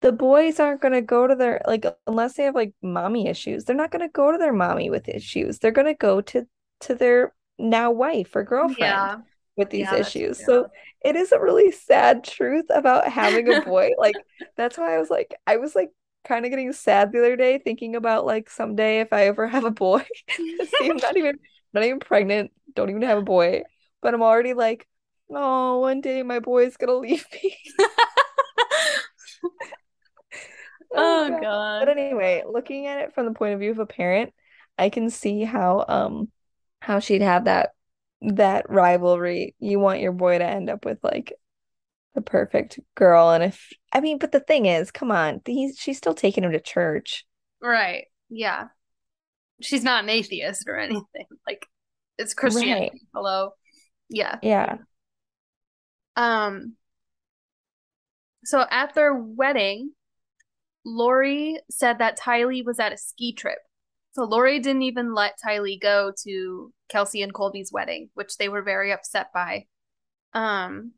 the 0.00 0.12
boys 0.12 0.60
aren't 0.60 0.80
gonna 0.80 1.02
go 1.02 1.26
to 1.26 1.34
their 1.34 1.60
like 1.66 1.84
unless 2.06 2.34
they 2.34 2.44
have 2.44 2.54
like 2.54 2.72
mommy 2.82 3.26
issues, 3.28 3.64
they're 3.64 3.76
not 3.76 3.90
gonna 3.90 4.08
go 4.08 4.30
to 4.32 4.38
their 4.38 4.52
mommy 4.52 4.90
with 4.90 5.08
issues. 5.08 5.58
They're 5.58 5.70
gonna 5.72 5.94
go 5.94 6.20
to 6.22 6.46
to 6.80 6.94
their 6.94 7.34
now 7.58 7.90
wife 7.90 8.34
or 8.36 8.44
girlfriend 8.44 9.10
Yeah. 9.10 9.22
with 9.56 9.70
these 9.70 9.90
Yeah, 9.90 9.92
issues. 9.92 10.40
So 10.40 10.68
it 11.04 11.16
is 11.16 11.32
a 11.32 11.40
really 11.40 11.72
sad 11.72 12.24
truth 12.24 12.66
about 12.70 13.08
having 13.08 13.48
a 13.48 13.54
boy. 13.56 13.90
Like 13.98 14.24
that's 14.56 14.78
why 14.78 14.94
I 14.94 14.98
was 14.98 15.10
like 15.10 15.34
I 15.46 15.56
was 15.56 15.74
like 15.74 15.90
kind 16.24 16.44
of 16.44 16.50
getting 16.50 16.72
sad 16.72 17.12
the 17.12 17.18
other 17.18 17.36
day 17.36 17.58
thinking 17.58 17.96
about 17.96 18.26
like 18.26 18.50
someday 18.50 19.00
if 19.00 19.12
I 19.12 19.26
ever 19.26 19.46
have 19.48 19.64
a 19.64 19.70
boy. 19.70 20.04
See, 20.64 20.88
I'm 20.90 20.98
not 20.98 21.16
even 21.16 21.38
not 21.72 21.84
even 21.84 22.00
pregnant, 22.00 22.52
don't 22.74 22.90
even 22.90 23.02
have 23.02 23.18
a 23.18 23.22
boy, 23.22 23.64
but 24.02 24.14
I'm 24.14 24.22
already 24.22 24.54
like, 24.54 24.86
oh, 25.30 25.80
one 25.80 26.00
day 26.00 26.22
my 26.22 26.38
boy's 26.40 26.76
gonna 26.76 26.94
leave 26.94 27.26
me. 27.32 27.56
Oh 30.94 31.38
God. 31.42 31.80
But 31.80 31.88
anyway, 31.96 32.44
looking 32.48 32.86
at 32.86 33.00
it 33.00 33.14
from 33.14 33.26
the 33.26 33.32
point 33.32 33.54
of 33.54 33.60
view 33.60 33.70
of 33.70 33.78
a 33.78 33.86
parent, 33.86 34.32
I 34.76 34.90
can 34.90 35.10
see 35.10 35.44
how 35.44 35.84
um 35.88 36.30
how 36.80 37.00
she'd 37.00 37.22
have 37.22 37.44
that 37.44 37.70
that 38.22 38.68
rivalry. 38.70 39.54
You 39.58 39.78
want 39.78 40.00
your 40.00 40.12
boy 40.12 40.38
to 40.38 40.44
end 40.44 40.70
up 40.70 40.84
with 40.84 40.98
like 41.02 41.32
the 42.14 42.20
perfect 42.22 42.80
girl, 42.94 43.30
and 43.30 43.44
if 43.44 43.68
I 43.92 44.00
mean, 44.00 44.18
but 44.18 44.32
the 44.32 44.40
thing 44.40 44.66
is, 44.66 44.90
come 44.90 45.10
on, 45.10 45.40
he's 45.46 45.78
she's 45.78 45.98
still 45.98 46.14
taking 46.14 46.44
him 46.44 46.52
to 46.52 46.60
church. 46.60 47.24
Right. 47.60 48.06
Yeah. 48.28 48.68
She's 49.60 49.82
not 49.82 50.04
an 50.04 50.10
atheist 50.10 50.68
or 50.68 50.78
anything. 50.78 51.26
Like 51.46 51.66
it's 52.18 52.32
Right. 52.32 52.38
Christianity. 52.38 53.02
Hello. 53.14 53.50
Yeah. 54.08 54.38
Yeah. 54.42 54.78
Um, 56.16 56.74
so 58.44 58.64
at 58.70 58.94
their 58.94 59.14
wedding, 59.14 59.92
Lori 60.88 61.60
said 61.70 61.98
that 61.98 62.18
Tylee 62.18 62.64
was 62.64 62.78
at 62.78 62.92
a 62.92 62.98
ski 62.98 63.32
trip. 63.32 63.58
So 64.12 64.24
Lori 64.24 64.58
didn't 64.58 64.82
even 64.82 65.14
let 65.14 65.38
Tylee 65.44 65.80
go 65.80 66.12
to 66.24 66.72
Kelsey 66.88 67.22
and 67.22 67.32
Colby's 67.32 67.70
wedding, 67.72 68.08
which 68.14 68.36
they 68.36 68.48
were 68.48 68.62
very 68.62 68.92
upset 68.92 69.28
by. 69.32 69.66
Um, 70.32 70.92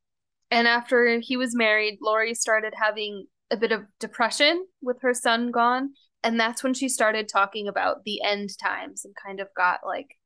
and 0.50 0.66
after 0.66 1.18
he 1.18 1.36
was 1.36 1.54
married, 1.54 1.98
Lori 2.00 2.34
started 2.34 2.72
having 2.76 3.26
a 3.50 3.56
bit 3.56 3.72
of 3.72 3.82
depression 3.98 4.64
with 4.80 5.02
her 5.02 5.12
son 5.12 5.50
gone. 5.50 5.90
And 6.22 6.38
that's 6.38 6.62
when 6.62 6.74
she 6.74 6.88
started 6.88 7.28
talking 7.28 7.68
about 7.68 8.04
the 8.04 8.22
end 8.22 8.50
times 8.58 9.04
and 9.04 9.14
kind 9.14 9.40
of 9.40 9.48
got 9.56 9.80
like 9.84 10.16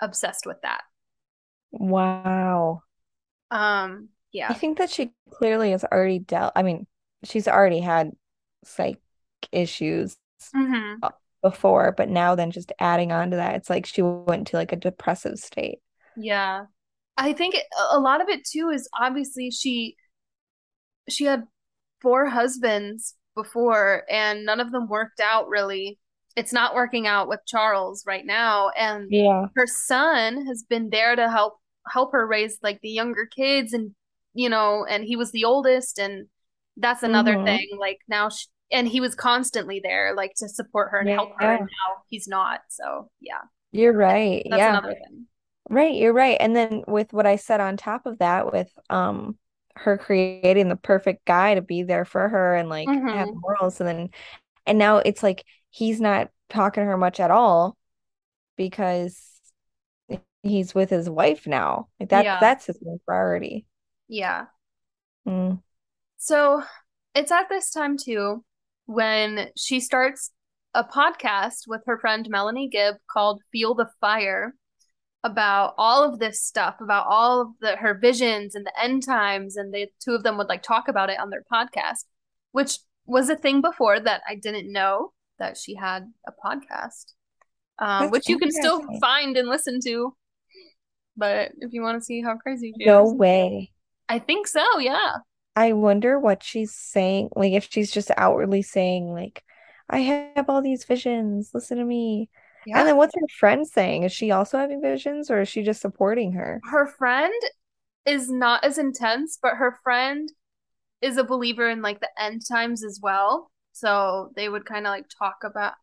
obsessed 0.00 0.46
with 0.46 0.60
that. 0.62 0.82
Wow. 1.70 2.82
Um, 3.50 4.08
yeah. 4.32 4.48
I 4.48 4.54
think 4.54 4.78
that 4.78 4.90
she 4.90 5.12
clearly 5.30 5.72
has 5.72 5.84
already 5.84 6.18
dealt, 6.18 6.52
I 6.56 6.62
mean, 6.62 6.86
she's 7.24 7.46
already 7.46 7.80
had 7.80 8.12
psych 8.64 9.00
issues 9.52 10.16
hmm 10.54 11.02
uh, 11.02 11.10
before, 11.42 11.92
but 11.96 12.08
now 12.10 12.34
then 12.36 12.50
just 12.52 12.72
adding 12.80 13.12
on 13.12 13.30
to 13.32 13.36
that, 13.38 13.56
it's 13.56 13.70
like 13.70 13.86
she 13.86 14.02
went 14.02 14.48
to 14.48 14.56
like 14.58 14.72
a 14.72 14.76
depressive 14.76 15.38
state. 15.38 15.80
Yeah. 16.14 16.66
I 17.16 17.32
think 17.32 17.54
it, 17.54 17.64
a 17.92 17.98
lot 18.00 18.20
of 18.22 18.28
it 18.28 18.44
too 18.44 18.70
is 18.70 18.88
obviously 18.98 19.50
she 19.50 19.96
she 21.08 21.24
had 21.24 21.44
four 22.00 22.26
husbands 22.26 23.14
before 23.34 24.04
and 24.10 24.44
none 24.44 24.60
of 24.60 24.72
them 24.72 24.88
worked 24.88 25.20
out 25.20 25.48
really. 25.48 25.98
It's 26.36 26.52
not 26.52 26.74
working 26.74 27.06
out 27.06 27.28
with 27.28 27.40
Charles 27.46 28.04
right 28.06 28.24
now 28.26 28.70
and 28.70 29.14
Yeah. 29.18 29.48
her 29.56 29.66
son 29.66 30.46
has 30.46 30.64
been 30.68 30.90
there 30.90 31.16
to 31.16 31.30
help 31.30 31.58
help 31.88 32.12
her 32.12 32.26
raise 32.26 32.58
like 32.62 32.80
the 32.82 32.90
younger 32.90 33.26
kids 33.26 33.72
and 33.72 33.94
you 34.34 34.48
know 34.48 34.86
and 34.88 35.04
he 35.04 35.16
was 35.16 35.32
the 35.32 35.44
oldest 35.44 35.98
and 35.98 36.28
that's 36.76 37.02
another 37.02 37.36
Mm-hmm. 37.36 37.44
thing 37.44 37.68
like 37.78 37.98
now 38.08 38.28
she, 38.30 38.46
and 38.72 38.88
he 38.88 39.00
was 39.00 39.14
constantly 39.14 39.80
there 39.80 40.14
like 40.16 40.34
to 40.36 40.48
support 40.48 40.90
her 40.92 41.00
and 41.00 41.10
help 41.10 41.30
her 41.38 41.52
and 41.52 41.64
now 41.64 42.02
he's 42.08 42.28
not. 42.28 42.60
So, 42.68 43.10
yeah. 43.20 43.42
You're 43.72 43.92
right. 43.92 44.42
That's 44.50 44.66
Yeah. 44.66 44.68
another 44.68 44.94
thing. 44.94 45.26
Right, 45.70 45.94
you're 45.94 46.12
right. 46.12 46.36
And 46.40 46.54
then 46.56 46.84
with 46.88 47.12
what 47.12 47.26
I 47.26 47.36
said 47.36 47.60
on 47.60 47.76
top 47.76 48.06
of 48.06 48.18
that, 48.18 48.52
with 48.52 48.70
um 48.90 49.38
her 49.76 49.96
creating 49.98 50.68
the 50.68 50.76
perfect 50.76 51.24
guy 51.24 51.54
to 51.54 51.62
be 51.62 51.82
there 51.82 52.04
for 52.04 52.28
her 52.28 52.54
and 52.56 52.68
like 52.68 53.00
have 53.06 53.28
hmm 53.28 53.42
morals, 53.42 53.80
and 53.80 53.88
then 53.88 54.10
and 54.66 54.78
now 54.78 54.98
it's 54.98 55.22
like 55.22 55.44
he's 55.70 56.00
not 56.00 56.30
talking 56.50 56.82
to 56.82 56.86
her 56.86 56.98
much 56.98 57.20
at 57.20 57.30
all 57.32 57.76
because 58.56 59.40
he's 60.42 60.74
with 60.74 60.90
his 60.90 61.08
wife 61.10 61.46
now. 61.46 61.88
Like 62.00 62.10
that 62.10 62.26
Yeah. 62.26 62.40
that's 62.40 62.66
his 62.66 62.78
main 62.82 63.00
priority. 63.06 63.66
Yeah. 64.08 64.46
Mm. 65.26 65.62
So 66.16 66.62
it's 67.14 67.30
at 67.30 67.48
this 67.48 67.70
time 67.70 67.96
too 67.98 68.44
when 68.92 69.48
she 69.56 69.80
starts 69.80 70.30
a 70.74 70.84
podcast 70.84 71.66
with 71.66 71.82
her 71.86 71.98
friend 71.98 72.28
Melanie 72.28 72.68
Gibb 72.68 72.96
called 73.10 73.42
Feel 73.50 73.74
the 73.74 73.90
Fire 74.00 74.54
about 75.24 75.74
all 75.78 76.02
of 76.02 76.18
this 76.18 76.42
stuff, 76.42 76.76
about 76.80 77.06
all 77.08 77.40
of 77.40 77.48
the 77.60 77.76
her 77.76 77.94
visions 77.94 78.54
and 78.54 78.66
the 78.66 78.82
end 78.82 79.04
times, 79.04 79.56
and 79.56 79.72
the 79.72 79.86
two 80.04 80.12
of 80.12 80.22
them 80.22 80.36
would 80.38 80.48
like 80.48 80.62
talk 80.62 80.88
about 80.88 81.10
it 81.10 81.20
on 81.20 81.30
their 81.30 81.44
podcast, 81.52 82.04
which 82.52 82.78
was 83.06 83.28
a 83.28 83.36
thing 83.36 83.60
before 83.60 84.00
that 84.00 84.22
I 84.28 84.34
didn't 84.34 84.72
know 84.72 85.12
that 85.38 85.56
she 85.56 85.74
had 85.74 86.10
a 86.26 86.32
podcast, 86.44 87.12
um, 87.78 88.10
which 88.10 88.28
you 88.28 88.38
can 88.38 88.50
still 88.50 88.82
find 89.00 89.36
and 89.36 89.48
listen 89.48 89.80
to. 89.84 90.14
But 91.16 91.52
if 91.58 91.72
you 91.72 91.82
want 91.82 92.00
to 92.00 92.04
see 92.04 92.22
how 92.22 92.36
crazy 92.36 92.72
she 92.76 92.84
No 92.84 93.06
is, 93.06 93.14
way. 93.14 93.70
I 94.08 94.18
think 94.18 94.46
so, 94.46 94.64
yeah. 94.78 95.16
I 95.56 95.72
wonder 95.74 96.18
what 96.18 96.42
she's 96.42 96.74
saying, 96.74 97.30
like 97.36 97.52
if 97.52 97.68
she's 97.70 97.90
just 97.90 98.10
outwardly 98.16 98.62
saying 98.62 99.12
like 99.12 99.44
I 99.90 99.98
have 100.00 100.48
all 100.48 100.62
these 100.62 100.84
visions, 100.84 101.50
listen 101.54 101.78
to 101.78 101.84
me. 101.84 102.30
Yeah. 102.64 102.74
And 102.74 102.88
then 102.88 102.96
what's 102.96 103.14
her 103.14 103.28
friend 103.38 103.66
saying? 103.66 104.04
Is 104.04 104.12
she 104.12 104.30
also 104.30 104.58
having 104.58 104.80
visions 104.80 105.30
or 105.30 105.40
is 105.42 105.48
she 105.48 105.62
just 105.62 105.82
supporting 105.82 106.32
her? 106.32 106.64
Her 106.64 106.86
friend 106.86 107.34
is 108.06 108.30
not 108.30 108.64
as 108.64 108.78
intense, 108.78 109.38
but 109.40 109.56
her 109.56 109.78
friend 109.82 110.30
is 111.02 111.16
a 111.18 111.24
believer 111.24 111.68
in 111.70 111.82
like 111.82 112.00
the 112.00 112.10
end 112.20 112.42
times 112.50 112.84
as 112.84 113.00
well. 113.02 113.52
So 113.72 114.32
they 114.36 114.48
would 114.48 114.66
kind 114.66 114.86
of 114.86 114.90
like 114.92 115.06
talk 115.18 115.44
about 115.44 115.74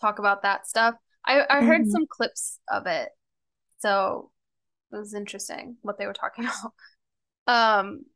talk 0.00 0.18
about 0.20 0.42
that 0.42 0.66
stuff. 0.68 0.96
I 1.26 1.44
I 1.50 1.62
heard 1.62 1.86
Mhm. 1.86 1.90
some 1.90 2.06
clips 2.08 2.60
of 2.70 2.86
it. 2.86 3.10
So 3.78 4.32
it 4.92 4.96
was 4.96 5.14
interesting 5.14 5.78
what 5.82 5.98
they 5.98 6.06
were 6.06 6.14
talking 6.14 6.46
about. 7.46 7.82
Um 7.82 8.06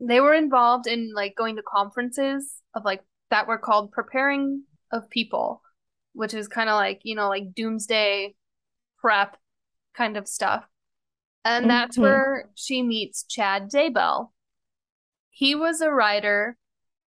they 0.00 0.20
were 0.20 0.34
involved 0.34 0.86
in 0.86 1.12
like 1.14 1.34
going 1.36 1.56
to 1.56 1.62
conferences 1.62 2.54
of 2.74 2.84
like 2.84 3.02
that 3.30 3.46
were 3.46 3.58
called 3.58 3.92
Preparing 3.92 4.64
a 4.90 5.00
People, 5.00 5.62
which 6.14 6.34
is 6.34 6.48
kind 6.48 6.68
of 6.68 6.74
like, 6.74 7.00
you 7.04 7.14
know, 7.14 7.28
like 7.28 7.54
doomsday 7.54 8.34
prep 8.98 9.36
kind 9.94 10.16
of 10.16 10.26
stuff. 10.26 10.64
And 11.44 11.68
that's 11.70 11.96
Mhm. 11.96 12.02
where 12.02 12.50
she 12.54 12.82
meets 12.82 13.24
Chad 13.24 13.70
Daybell. 13.70 14.32
He 15.30 15.54
was 15.54 15.80
a 15.80 15.90
writer 15.90 16.56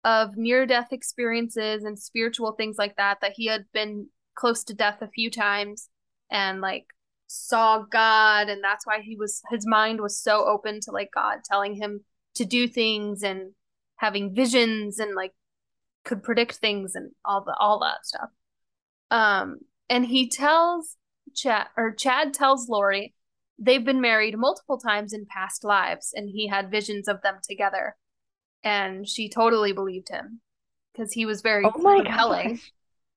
of 0.03 0.35
near 0.37 0.65
death 0.65 0.91
experiences 0.91 1.83
and 1.83 1.97
spiritual 1.99 2.53
things 2.53 2.77
like 2.77 2.95
that, 2.97 3.21
that 3.21 3.33
he 3.35 3.45
had 3.45 3.65
been 3.71 4.09
close 4.35 4.63
to 4.65 4.73
death 4.73 5.01
a 5.01 5.07
few 5.07 5.29
times 5.29 5.89
and 6.29 6.61
like 6.61 6.85
saw 7.27 7.79
God. 7.79 8.49
And 8.49 8.63
that's 8.63 8.85
why 8.85 9.01
he 9.01 9.15
was, 9.15 9.41
his 9.49 9.65
mind 9.65 10.01
was 10.01 10.17
so 10.17 10.45
open 10.45 10.79
to 10.81 10.91
like 10.91 11.09
God 11.13 11.39
telling 11.45 11.75
him 11.75 12.03
to 12.35 12.45
do 12.45 12.67
things 12.67 13.23
and 13.23 13.51
having 13.97 14.33
visions 14.33 14.99
and 14.99 15.15
like 15.15 15.33
could 16.05 16.23
predict 16.23 16.55
things 16.55 16.95
and 16.95 17.11
all 17.25 17.43
the, 17.43 17.55
all 17.59 17.79
that 17.79 18.05
stuff. 18.05 18.29
Um, 19.11 19.59
and 19.89 20.05
he 20.05 20.29
tells 20.29 20.97
Chad, 21.35 21.67
or 21.77 21.91
Chad 21.93 22.33
tells 22.33 22.69
Lori 22.69 23.13
they've 23.59 23.85
been 23.85 24.01
married 24.01 24.37
multiple 24.37 24.77
times 24.77 25.13
in 25.13 25.25
past 25.27 25.63
lives 25.63 26.11
and 26.15 26.29
he 26.29 26.47
had 26.47 26.71
visions 26.71 27.07
of 27.07 27.21
them 27.21 27.35
together 27.47 27.95
and 28.63 29.07
she 29.07 29.29
totally 29.29 29.73
believed 29.73 30.09
him 30.09 30.41
because 30.93 31.13
he 31.13 31.25
was 31.25 31.41
very 31.41 31.69
Oh 31.71 31.71
compelling, 31.71 32.61
gosh. 32.61 32.73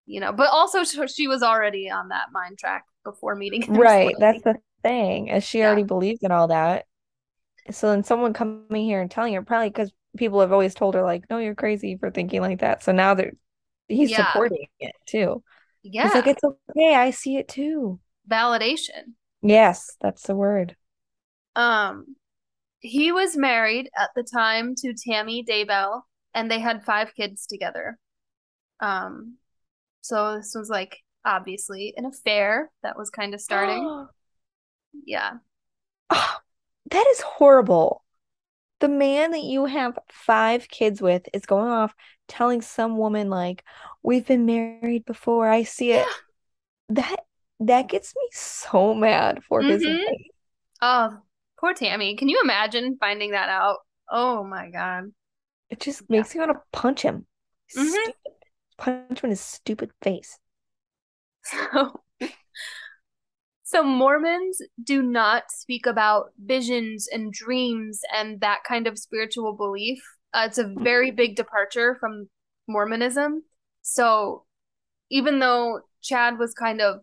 you 0.07 0.21
know. 0.21 0.33
But 0.33 0.51
also, 0.51 0.85
she 1.07 1.29
was 1.29 1.43
already 1.43 1.91
on 1.91 2.09
that 2.09 2.29
mind 2.33 2.59
track 2.59 2.85
before 3.05 3.37
meeting 3.37 3.63
him 3.73 3.83
Right, 3.87 4.17
that's 4.19 4.43
the 4.43 4.61
thing. 4.83 5.31
As 5.31 5.45
she 5.45 5.63
Yeah, 5.63 5.63
already 5.63 5.83
believed 5.85 6.23
in 6.23 6.33
all 6.33 6.49
that. 6.49 6.87
So 7.71 7.91
then 7.91 8.05
someone 8.05 8.33
coming 8.33 8.85
here 8.85 9.01
and 9.01 9.11
telling 9.11 9.35
her 9.35 9.43
probably 9.43 9.71
because 9.71 9.93
people 10.17 10.41
have 10.41 10.53
always 10.53 10.75
told 10.75 10.95
her 10.95 11.03
like, 11.03 11.29
no, 11.31 11.39
you're 11.39 11.55
crazy 11.55 11.97
for 11.97 12.11
thinking 12.11 12.41
like 12.41 12.61
that. 12.61 12.83
So 12.83 12.93
now 12.93 13.15
they're 13.15 13.33
he's 13.89 14.11
yeah, 14.11 14.33
supporting 14.33 14.67
it 14.81 14.95
too. 15.07 15.43
Yeah. 15.83 16.05
He's 16.05 16.15
like, 16.15 16.27
it's 16.27 16.45
okay, 16.45 16.95
I 16.95 17.11
see 17.11 17.37
it 17.37 17.49
too. 17.49 18.01
Validation. 18.29 19.15
Yes, 19.43 19.97
that's 20.01 20.23
the 20.23 20.35
word. 20.35 20.77
Um, 21.57 22.17
he 22.81 23.13
was 23.13 23.37
married 23.37 23.91
at 23.99 24.11
the 24.15 24.23
time 24.23 24.75
to 24.77 24.95
Tammy 24.95 25.45
Daybell, 25.45 26.03
and 26.35 26.51
they 26.51 26.59
had 26.61 26.85
five 26.85 27.15
kids 27.15 27.47
together. 27.47 27.99
Um, 28.81 29.39
so 30.03 30.37
this 30.37 30.55
was 30.55 30.69
like 30.69 30.99
obviously 31.25 31.95
an 31.97 32.07
affair 32.07 32.71
that 32.83 32.99
was 32.99 33.11
kind 33.11 33.35
of 33.35 33.41
starting. 33.41 34.09
Yeah, 35.07 35.39
Oh, 36.11 36.44
that 36.91 37.07
is 37.13 37.21
horrible. 37.21 38.05
The 38.81 38.89
man 38.89 39.33
that 39.33 39.43
you 39.43 39.67
have 39.67 39.99
five 40.11 40.69
kids 40.69 41.03
with 41.03 41.29
is 41.35 41.47
going 41.47 41.71
off 41.71 41.95
telling 42.29 42.63
some 42.63 42.99
woman 42.99 43.31
like, 43.31 43.65
we've 44.03 44.27
been 44.27 44.47
married 44.47 45.05
before. 45.07 45.49
I 45.49 45.65
see 45.65 45.93
it. 45.93 46.11
yeah. 46.11 46.25
That 46.91 47.19
that 47.61 47.89
gets 47.89 48.15
me 48.17 48.29
so 48.33 48.95
mad 48.95 49.45
for 49.45 49.65
his 49.65 49.87
Mm-hmm. 49.87 50.03
wife. 50.07 50.23
Oh, 50.83 51.19
poor 51.59 51.75
Tammy. 51.75 52.17
Can 52.17 52.29
you 52.29 52.41
imagine 52.43 52.99
finding 52.99 53.33
that 53.33 53.49
out? 53.49 53.79
Oh 54.11 54.45
my 54.45 54.71
God. 54.71 55.13
It 55.69 55.79
just 55.81 56.09
Yeah. 56.09 56.25
makes 56.25 56.35
me 56.35 56.41
want 56.41 56.53
to 56.53 56.63
punch 56.73 57.03
him. 57.03 57.27
Mm-hmm. 57.77 58.11
Punch 58.77 59.19
him 59.19 59.25
in 59.25 59.31
his 59.31 59.41
stupid 59.41 59.91
face. 60.01 60.39
So, 61.43 62.04
so 63.65 63.83
Mormons 63.83 64.61
do 64.83 65.03
not 65.03 65.45
speak 65.51 65.87
about 65.87 66.27
visions 66.39 67.09
and 67.11 67.33
dreams 67.33 68.03
and 68.15 68.41
that 68.41 68.61
kind 68.69 68.87
of 68.87 68.99
spiritual 68.99 69.55
belief. 69.55 70.03
Uh, 70.35 70.45
it's 70.47 70.59
a 70.59 70.73
very 70.79 71.11
big 71.11 71.35
departure 71.35 71.97
from 71.99 72.29
Mormonism. 72.69 73.43
So 73.81 74.45
even 75.11 75.39
though 75.39 75.81
Chad 76.03 76.39
was 76.39 76.53
kind 76.53 76.83
of 76.83 77.01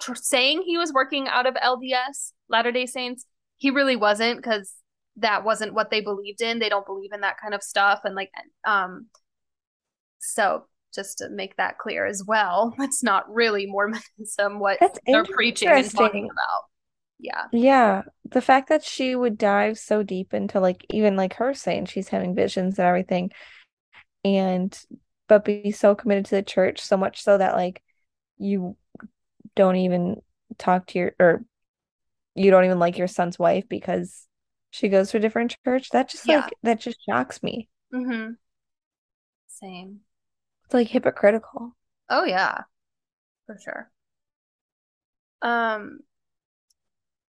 tr- 0.00 0.14
saying 0.16 0.64
he 0.66 0.78
was 0.78 0.92
working 0.92 1.28
out 1.28 1.46
of 1.46 1.54
LDS, 1.54 2.32
Latter-day 2.48 2.86
Saints, 2.86 3.26
he 3.56 3.70
really 3.70 3.96
wasn't 3.96 4.38
because 4.38 4.74
that 5.16 5.44
wasn't 5.44 5.74
what 5.74 5.90
they 5.90 6.00
believed 6.00 6.42
in. 6.42 6.58
They 6.58 6.68
don't 6.68 6.86
believe 6.86 7.12
in 7.12 7.20
that 7.20 7.40
kind 7.40 7.54
of 7.54 7.62
stuff. 7.62 8.00
And 8.02 8.16
like, 8.16 8.32
um, 8.64 9.06
so 10.18 10.64
just 10.94 11.18
to 11.18 11.28
make 11.28 11.56
that 11.56 11.78
clear 11.78 12.06
as 12.06 12.22
well, 12.26 12.74
it's 12.80 13.02
not 13.02 13.32
really 13.32 13.66
Mormonism 13.66 14.58
what 14.58 14.78
That's 14.80 14.98
they're 15.06 15.24
preaching 15.24 15.68
and 15.68 15.90
talking 15.90 16.24
about. 16.24 16.62
Yeah. 17.18 17.44
Yeah, 17.52 18.02
the 18.30 18.42
fact 18.42 18.68
that 18.68 18.84
she 18.84 19.14
would 19.14 19.38
dive 19.38 19.78
so 19.78 20.02
deep 20.02 20.34
into 20.34 20.60
like 20.60 20.84
even 20.90 21.16
like 21.16 21.34
her 21.34 21.54
saying 21.54 21.86
she's 21.86 22.08
having 22.08 22.34
visions 22.34 22.78
and 22.78 22.86
everything 22.86 23.30
and 24.24 24.78
but 25.28 25.44
be 25.44 25.70
so 25.70 25.94
committed 25.94 26.26
to 26.26 26.34
the 26.36 26.42
church 26.42 26.80
so 26.80 26.96
much 26.96 27.22
so 27.22 27.38
that 27.38 27.54
like 27.54 27.82
you 28.38 28.76
don't 29.54 29.76
even 29.76 30.20
talk 30.58 30.86
to 30.88 30.98
your 30.98 31.12
or 31.18 31.44
you 32.34 32.50
don't 32.50 32.64
even 32.64 32.78
like 32.78 32.98
your 32.98 33.08
son's 33.08 33.38
wife 33.38 33.64
because 33.68 34.26
she 34.70 34.88
goes 34.88 35.10
to 35.10 35.18
a 35.18 35.20
different 35.20 35.56
church. 35.64 35.90
That 35.90 36.08
just 36.08 36.26
Yeah. 36.26 36.40
like 36.40 36.52
that 36.64 36.80
just 36.80 36.98
shocks 37.08 37.42
me. 37.42 37.68
Mm-hmm. 37.94 38.32
Same. 39.46 40.00
Like 40.74 40.88
hypocritical. 40.88 41.74
Oh 42.10 42.24
yeah, 42.24 42.62
for 43.46 43.56
sure. 43.62 43.88
Um, 45.40 46.00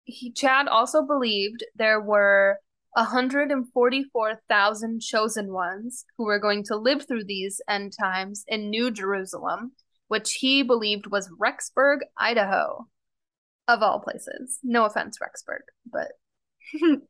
he 0.04 0.32
Chad 0.32 0.66
also 0.66 1.02
believed 1.02 1.62
there 1.76 2.00
were 2.00 2.58
144,000 2.94 5.02
chosen 5.02 5.52
ones 5.52 6.06
who 6.16 6.24
were 6.24 6.38
going 6.38 6.64
to 6.64 6.76
live 6.76 7.06
through 7.06 7.24
these 7.24 7.60
end 7.68 7.92
times 8.00 8.46
in 8.48 8.70
New 8.70 8.90
Jerusalem, 8.90 9.72
which 10.08 10.36
he 10.36 10.62
believed 10.62 11.08
was 11.08 11.30
Rexburg, 11.38 11.98
Idaho, 12.16 12.88
of 13.68 13.82
all 13.82 14.00
places. 14.00 14.58
No 14.62 14.86
offense, 14.86 15.18
Rexburg, 15.22 15.64
but 15.92 16.12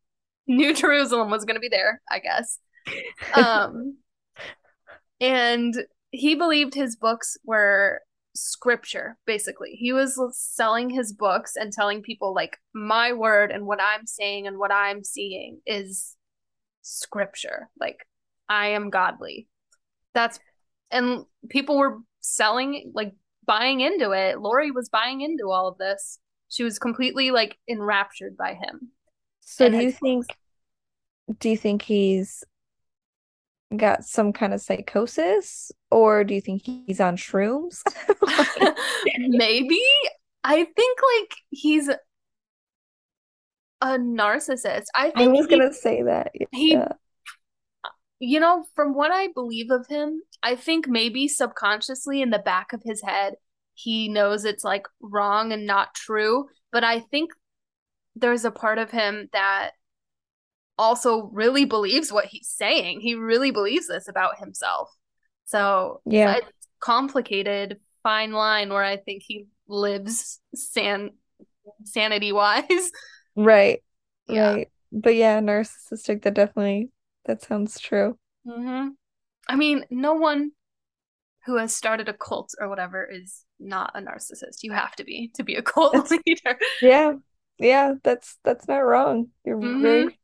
New 0.48 0.74
Jerusalem 0.74 1.30
was 1.30 1.44
going 1.44 1.54
to 1.54 1.60
be 1.60 1.68
there, 1.68 2.02
I 2.10 2.18
guess. 2.18 2.58
Um, 3.34 3.96
and 5.20 5.74
he 6.14 6.34
believed 6.34 6.74
his 6.74 6.96
books 6.96 7.36
were 7.44 8.00
scripture 8.34 9.16
basically. 9.26 9.70
He 9.72 9.92
was 9.92 10.18
selling 10.32 10.90
his 10.90 11.12
books 11.12 11.54
and 11.56 11.72
telling 11.72 12.02
people 12.02 12.34
like 12.34 12.56
my 12.74 13.12
word 13.12 13.50
and 13.50 13.66
what 13.66 13.80
i'm 13.80 14.06
saying 14.06 14.46
and 14.46 14.58
what 14.58 14.72
i'm 14.72 15.04
seeing 15.04 15.60
is 15.66 16.16
scripture. 16.82 17.68
Like 17.78 17.98
i 18.48 18.68
am 18.68 18.90
godly. 18.90 19.48
That's 20.14 20.38
and 20.90 21.24
people 21.48 21.78
were 21.78 21.98
selling 22.20 22.92
like 22.94 23.14
buying 23.44 23.80
into 23.80 24.12
it. 24.12 24.40
Lori 24.40 24.70
was 24.70 24.88
buying 24.88 25.20
into 25.20 25.50
all 25.50 25.68
of 25.68 25.78
this. 25.78 26.18
She 26.48 26.62
was 26.62 26.78
completely 26.78 27.30
like 27.30 27.58
enraptured 27.68 28.36
by 28.36 28.54
him. 28.54 28.90
So 29.40 29.68
do 29.68 29.78
you 29.78 29.92
think 29.92 30.26
do 31.38 31.50
you 31.50 31.56
think 31.56 31.82
he's 31.82 32.44
got 33.76 34.04
some 34.04 34.32
kind 34.32 34.54
of 34.54 34.60
psychosis 34.60 35.72
or 35.90 36.24
do 36.24 36.34
you 36.34 36.40
think 36.40 36.62
he's 36.64 37.00
on 37.00 37.16
shrooms? 37.16 37.80
Maybe. 39.18 39.80
I 40.42 40.64
think 40.64 40.98
like 41.18 41.34
he's 41.50 41.88
a 41.88 41.98
narcissist. 43.98 44.84
I 44.94 45.10
think 45.10 45.18
I 45.18 45.26
was 45.28 45.46
he, 45.46 45.50
gonna 45.50 45.72
say 45.72 46.02
that. 46.02 46.32
He 46.52 46.78
you 48.20 48.40
know, 48.40 48.64
from 48.74 48.94
what 48.94 49.10
I 49.10 49.28
believe 49.34 49.70
of 49.70 49.86
him, 49.86 50.22
I 50.42 50.54
think 50.54 50.88
maybe 50.88 51.28
subconsciously 51.28 52.22
in 52.22 52.30
the 52.30 52.38
back 52.38 52.72
of 52.72 52.82
his 52.84 53.02
head, 53.02 53.34
he 53.74 54.08
knows 54.08 54.44
it's 54.44 54.64
like 54.64 54.86
wrong 55.00 55.52
and 55.52 55.66
not 55.66 55.94
true. 55.94 56.46
But 56.72 56.84
I 56.84 57.00
think 57.00 57.32
there's 58.16 58.44
a 58.44 58.50
part 58.50 58.78
of 58.78 58.90
him 58.90 59.28
that 59.32 59.72
also 60.78 61.30
really 61.32 61.64
believes 61.64 62.12
what 62.12 62.26
he's 62.26 62.48
saying. 62.48 63.00
He 63.00 63.14
really 63.14 63.50
believes 63.50 63.88
this 63.88 64.08
about 64.08 64.38
himself. 64.38 64.90
So 65.46 66.00
yeah, 66.06 66.36
it's 66.36 66.68
complicated, 66.80 67.78
fine 68.02 68.32
line 68.32 68.70
where 68.70 68.82
I 68.82 68.96
think 68.96 69.22
he 69.24 69.46
lives 69.68 70.40
san 70.54 71.10
sanity 71.84 72.32
wise. 72.32 72.90
Right. 73.36 73.82
Yeah. 74.28 74.52
Right. 74.52 74.68
But 74.92 75.16
yeah, 75.16 75.40
narcissistic. 75.40 76.22
That 76.22 76.34
definitely 76.34 76.90
that 77.24 77.42
sounds 77.42 77.80
true. 77.80 78.16
Mm-hmm. 78.46 78.90
I 79.48 79.56
mean, 79.56 79.84
no 79.90 80.14
one 80.14 80.52
who 81.46 81.56
has 81.56 81.74
started 81.74 82.08
a 82.08 82.14
cult 82.14 82.54
or 82.60 82.68
whatever 82.68 83.04
is 83.04 83.44
not 83.58 83.90
a 83.96 84.00
narcissist. 84.00 84.62
You 84.62 84.70
have 84.70 84.94
to 84.94 85.04
be 85.04 85.32
to 85.34 85.42
be 85.42 85.56
a 85.56 85.62
cult 85.72 86.12
leader. 86.12 86.56
Yeah. 86.80 87.14
Yeah, 87.58 87.94
that's 88.04 88.38
that's 88.44 88.68
not 88.68 88.78
wrong. 88.78 89.30
You're 89.44 89.58
mm-hmm. 89.58 89.82
very 89.82 90.18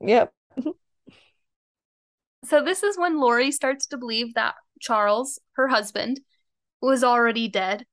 Yep. 0.00 0.32
so 2.44 2.64
this 2.64 2.82
is 2.82 2.98
when 2.98 3.20
Lori 3.20 3.50
starts 3.50 3.86
to 3.88 3.96
believe 3.96 4.34
that 4.34 4.54
Charles, 4.80 5.38
her 5.52 5.68
husband, 5.68 6.20
was 6.80 7.02
already 7.02 7.48
dead 7.48 7.84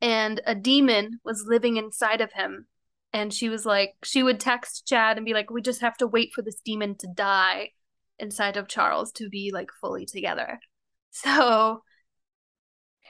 and 0.00 0.40
a 0.46 0.54
demon 0.54 1.20
was 1.24 1.46
living 1.48 1.76
inside 1.76 2.20
of 2.20 2.32
him. 2.32 2.66
And 3.12 3.32
she 3.32 3.48
was 3.48 3.64
like, 3.64 3.94
she 4.02 4.22
would 4.22 4.40
text 4.40 4.86
Chad 4.86 5.16
and 5.16 5.24
be 5.24 5.34
like, 5.34 5.50
we 5.50 5.62
just 5.62 5.80
have 5.80 5.96
to 5.98 6.06
wait 6.06 6.32
for 6.34 6.42
this 6.42 6.60
demon 6.64 6.96
to 6.96 7.06
die 7.06 7.70
inside 8.18 8.56
of 8.56 8.68
Charles 8.68 9.12
to 9.12 9.28
be 9.28 9.50
like 9.52 9.70
fully 9.80 10.04
together. 10.04 10.60
So 11.10 11.82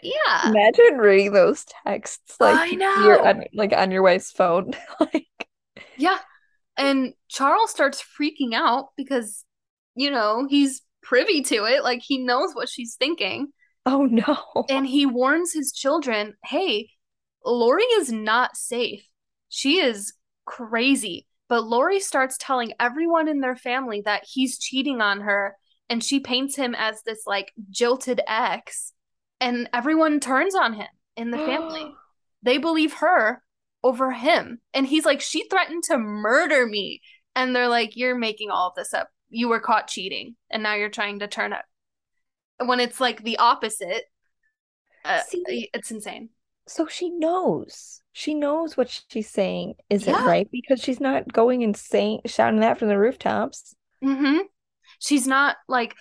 yeah. 0.02 0.50
Imagine 0.50 0.98
reading 0.98 1.32
those 1.32 1.64
texts 1.64 2.36
like 2.38 2.72
I 2.72 2.74
know. 2.74 3.04
You're 3.04 3.26
on, 3.26 3.44
like 3.54 3.72
on 3.72 3.90
your 3.90 4.02
wife's 4.02 4.30
phone. 4.30 4.74
like 5.00 5.26
Yeah. 5.96 6.18
And 6.76 7.14
Charles 7.28 7.70
starts 7.70 8.02
freaking 8.02 8.54
out 8.54 8.88
because, 8.96 9.44
you 9.94 10.10
know, 10.10 10.46
he's 10.48 10.82
privy 11.02 11.42
to 11.42 11.64
it. 11.66 11.84
Like 11.84 12.00
he 12.02 12.18
knows 12.18 12.54
what 12.54 12.68
she's 12.68 12.96
thinking. 12.96 13.48
Oh 13.86 14.06
no. 14.06 14.64
And 14.68 14.86
he 14.86 15.06
warns 15.06 15.52
his 15.52 15.72
children 15.72 16.34
hey, 16.44 16.90
Lori 17.44 17.84
is 17.84 18.10
not 18.10 18.56
safe. 18.56 19.06
She 19.48 19.80
is 19.80 20.14
crazy. 20.46 21.26
But 21.48 21.64
Lori 21.64 22.00
starts 22.00 22.36
telling 22.38 22.72
everyone 22.80 23.28
in 23.28 23.40
their 23.40 23.54
family 23.54 24.02
that 24.04 24.24
he's 24.26 24.58
cheating 24.58 25.00
on 25.00 25.20
her 25.20 25.56
and 25.90 26.02
she 26.02 26.18
paints 26.18 26.56
him 26.56 26.74
as 26.74 27.02
this 27.02 27.24
like 27.26 27.52
jilted 27.70 28.20
ex. 28.26 28.92
And 29.40 29.68
everyone 29.72 30.20
turns 30.20 30.54
on 30.54 30.72
him 30.72 30.88
in 31.16 31.30
the 31.30 31.38
family. 31.38 31.92
they 32.42 32.58
believe 32.58 32.94
her 32.94 33.43
over 33.84 34.10
him. 34.10 34.60
And 34.72 34.86
he's 34.86 35.04
like, 35.04 35.20
she 35.20 35.46
threatened 35.48 35.84
to 35.84 35.98
murder 35.98 36.66
me. 36.66 37.02
And 37.36 37.54
they're 37.54 37.68
like, 37.68 37.96
you're 37.96 38.16
making 38.16 38.50
all 38.50 38.68
of 38.68 38.74
this 38.74 38.94
up. 38.94 39.08
You 39.28 39.48
were 39.48 39.60
caught 39.60 39.88
cheating, 39.88 40.36
and 40.50 40.62
now 40.62 40.74
you're 40.74 40.88
trying 40.88 41.18
to 41.18 41.28
turn 41.28 41.52
it. 41.52 41.62
When 42.64 42.78
it's 42.78 43.00
like 43.00 43.22
the 43.22 43.38
opposite, 43.38 44.04
uh, 45.04 45.20
See, 45.28 45.68
it's 45.74 45.90
insane. 45.90 46.30
So 46.66 46.86
she 46.86 47.10
knows. 47.10 48.00
She 48.12 48.32
knows 48.32 48.76
what 48.76 49.02
she's 49.10 49.28
saying 49.28 49.74
isn't 49.90 50.12
yeah. 50.12 50.24
right 50.24 50.48
because 50.50 50.80
she's 50.80 51.00
not 51.00 51.32
going 51.32 51.62
and 51.64 51.76
saying 51.76 52.20
shouting 52.26 52.60
that 52.60 52.78
from 52.78 52.88
the 52.88 52.98
rooftops. 52.98 53.74
Mm-hmm. 54.02 54.38
She's 55.00 55.26
not 55.26 55.56
like, 55.68 55.94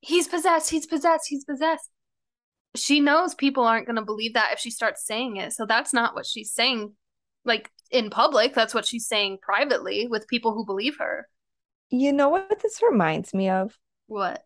he's 0.00 0.26
possessed, 0.26 0.70
he's 0.70 0.86
possessed, 0.86 1.28
he's 1.28 1.44
possessed. 1.44 1.88
She 2.74 2.98
knows 2.98 3.34
people 3.34 3.64
aren't 3.64 3.86
going 3.86 3.96
to 3.96 4.02
believe 4.02 4.34
that 4.34 4.50
if 4.52 4.58
she 4.58 4.70
starts 4.70 5.06
saying 5.06 5.36
it. 5.36 5.52
So 5.52 5.64
that's 5.64 5.92
not 5.92 6.14
what 6.14 6.26
she's 6.26 6.50
saying 6.50 6.92
like 7.44 7.70
in 7.90 8.10
public. 8.10 8.54
That's 8.54 8.74
what 8.74 8.86
she's 8.86 9.06
saying 9.06 9.38
privately 9.42 10.06
with 10.06 10.28
people 10.28 10.52
who 10.52 10.64
believe 10.64 10.98
her. 10.98 11.28
You 11.90 12.12
know 12.12 12.28
what 12.28 12.60
this 12.62 12.80
reminds 12.82 13.34
me 13.34 13.48
of? 13.48 13.78
What? 14.06 14.42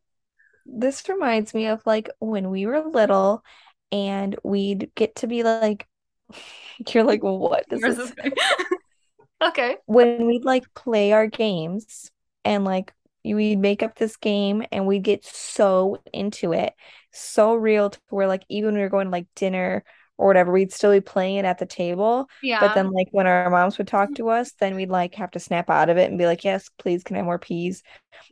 This 0.67 1.09
reminds 1.09 1.55
me 1.55 1.67
of 1.67 1.81
like 1.87 2.11
when 2.19 2.51
we 2.51 2.67
were 2.67 2.81
little 2.81 3.43
and 3.91 4.37
we'd 4.45 4.91
get 4.95 5.17
to 5.17 5.27
be 5.27 5.43
like, 5.43 5.87
you're 6.93 7.05
like, 7.05 7.23
what? 7.23 7.65
This 7.69 7.83
is... 7.83 8.13
okay. 9.43 9.77
When 9.87 10.27
we'd 10.27 10.45
like 10.45 10.73
play 10.75 11.13
our 11.13 11.27
games 11.27 12.11
and 12.45 12.65
like 12.65 12.93
we'd 13.25 13.59
make 13.59 13.83
up 13.83 13.97
this 13.97 14.17
game 14.17 14.65
and 14.71 14.87
we'd 14.87 15.03
get 15.03 15.25
so 15.25 16.03
into 16.13 16.53
it, 16.53 16.75
so 17.13 17.55
real 17.55 17.91
to 17.91 17.99
where 18.11 18.29
like 18.29 18.45
even 18.49 18.73
when 18.73 18.75
we 18.75 18.81
were 18.83 18.89
going 18.89 19.07
to 19.07 19.13
like 19.13 19.27
dinner 19.35 19.85
or 20.19 20.27
whatever, 20.27 20.53
we'd 20.53 20.73
still 20.73 20.93
be 20.93 21.01
playing 21.01 21.37
it 21.37 21.45
at 21.45 21.59
the 21.59 21.67
table. 21.67 22.29
Yeah. 22.43 22.61
But 22.61 22.75
then 22.75 22.91
like 22.91 23.09
when 23.13 23.27
our 23.27 23.49
moms 23.49 23.79
would 23.79 23.89
talk 23.89 24.15
to 24.17 24.29
us, 24.29 24.53
then 24.61 24.75
we'd 24.75 24.91
like 24.91 25.15
have 25.15 25.31
to 25.31 25.41
snap 25.41 25.71
out 25.71 25.89
of 25.89 25.97
it 25.97 26.11
and 26.11 26.19
be 26.19 26.27
like, 26.27 26.45
Yes, 26.45 26.69
please, 26.79 27.05
can 27.05 27.17
I 27.17 27.21
have 27.21 27.27
more 27.27 27.39
peas? 27.39 27.83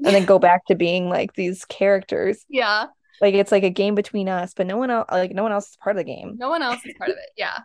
And 0.05 0.15
then 0.15 0.25
go 0.25 0.39
back 0.39 0.67
to 0.67 0.75
being 0.75 1.09
like 1.09 1.33
these 1.35 1.65
characters. 1.65 2.45
Yeah. 2.49 2.87
Like 3.21 3.35
it's 3.35 3.53
like 3.53 3.63
a 3.63 3.71
game 3.71 3.95
between 3.95 4.29
us, 4.29 4.53
but 4.53 4.67
no 4.67 4.77
one 4.77 4.91
else 4.91 5.07
like 5.11 5.33
no 5.33 5.43
one 5.43 5.53
else 5.53 5.71
is 5.71 5.77
part 5.77 5.97
of 5.97 5.99
the 5.99 6.05
game. 6.05 6.37
No 6.39 6.51
one 6.51 6.63
else 6.63 6.85
is 6.85 6.95
part 6.99 7.11
of 7.11 7.17
it. 7.17 7.31
Yeah. 7.37 7.59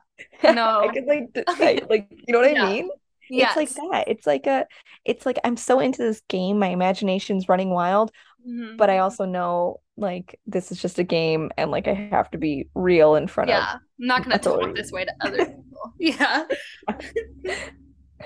No. 0.44 0.82
I 0.82 0.94
could 0.94 1.06
like 1.06 1.30
I, 1.48 1.82
like 1.90 2.08
you 2.12 2.32
know 2.32 2.40
what 2.40 2.54
yeah. 2.54 2.64
I 2.64 2.72
mean? 2.72 2.90
Yes. 3.28 3.58
It's 3.58 3.78
like 3.78 3.92
that. 3.92 4.08
It's 4.08 4.28
like 4.28 4.46
a 4.46 4.68
it's 5.04 5.26
like 5.26 5.40
I'm 5.44 5.58
so 5.58 5.80
into 5.80 6.04
this 6.04 6.22
game, 6.30 6.60
my 6.60 6.68
imagination's 6.68 7.50
running 7.50 7.72
wild, 7.72 8.12
mm-hmm. 8.48 8.78
but 8.78 8.92
I 8.92 9.00
also 9.00 9.26
know 9.26 9.80
like 10.02 10.40
this 10.46 10.72
is 10.72 10.82
just 10.82 11.00
a 11.00 11.04
game 11.04 11.52
and 11.58 11.72
like 11.72 11.88
I 11.88 11.94
have 12.12 12.30
to 12.32 12.38
be 12.38 12.68
real 12.74 13.16
in 13.16 13.28
front 13.28 13.50
yeah, 13.50 13.58
of. 13.58 13.64
Yeah, 13.64 13.74
I'm 13.74 14.08
not 14.08 14.24
gonna 14.24 14.36
authority. 14.36 14.66
talk 14.68 14.76
this 14.76 14.92
way 14.92 15.06
to 15.06 15.14
other 15.22 15.46
people. 15.46 15.94
yeah. 16.00 16.44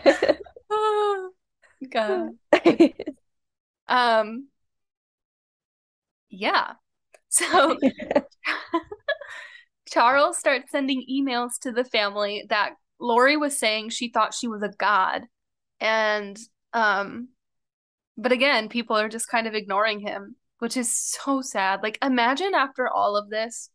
oh, 0.69 1.29
God. 1.91 2.29
um. 3.87 4.47
Yeah. 6.29 6.73
So 7.29 7.77
Charles 9.89 10.37
starts 10.37 10.71
sending 10.71 11.05
emails 11.11 11.59
to 11.61 11.71
the 11.71 11.83
family 11.83 12.45
that 12.49 12.71
Lori 12.99 13.37
was 13.37 13.59
saying 13.59 13.89
she 13.89 14.09
thought 14.09 14.33
she 14.33 14.47
was 14.47 14.63
a 14.63 14.69
god, 14.69 15.23
and 15.79 16.39
um, 16.73 17.29
but 18.17 18.31
again, 18.31 18.69
people 18.69 18.97
are 18.97 19.09
just 19.09 19.27
kind 19.27 19.47
of 19.47 19.53
ignoring 19.53 19.99
him 19.99 20.35
which 20.65 20.77
is 20.77 20.97
so 20.97 21.41
sad. 21.41 21.83
Like, 21.83 21.99
imagine 22.03 22.55
after 22.55 22.89
all 22.89 23.17
of 23.17 23.29
this, 23.29 23.69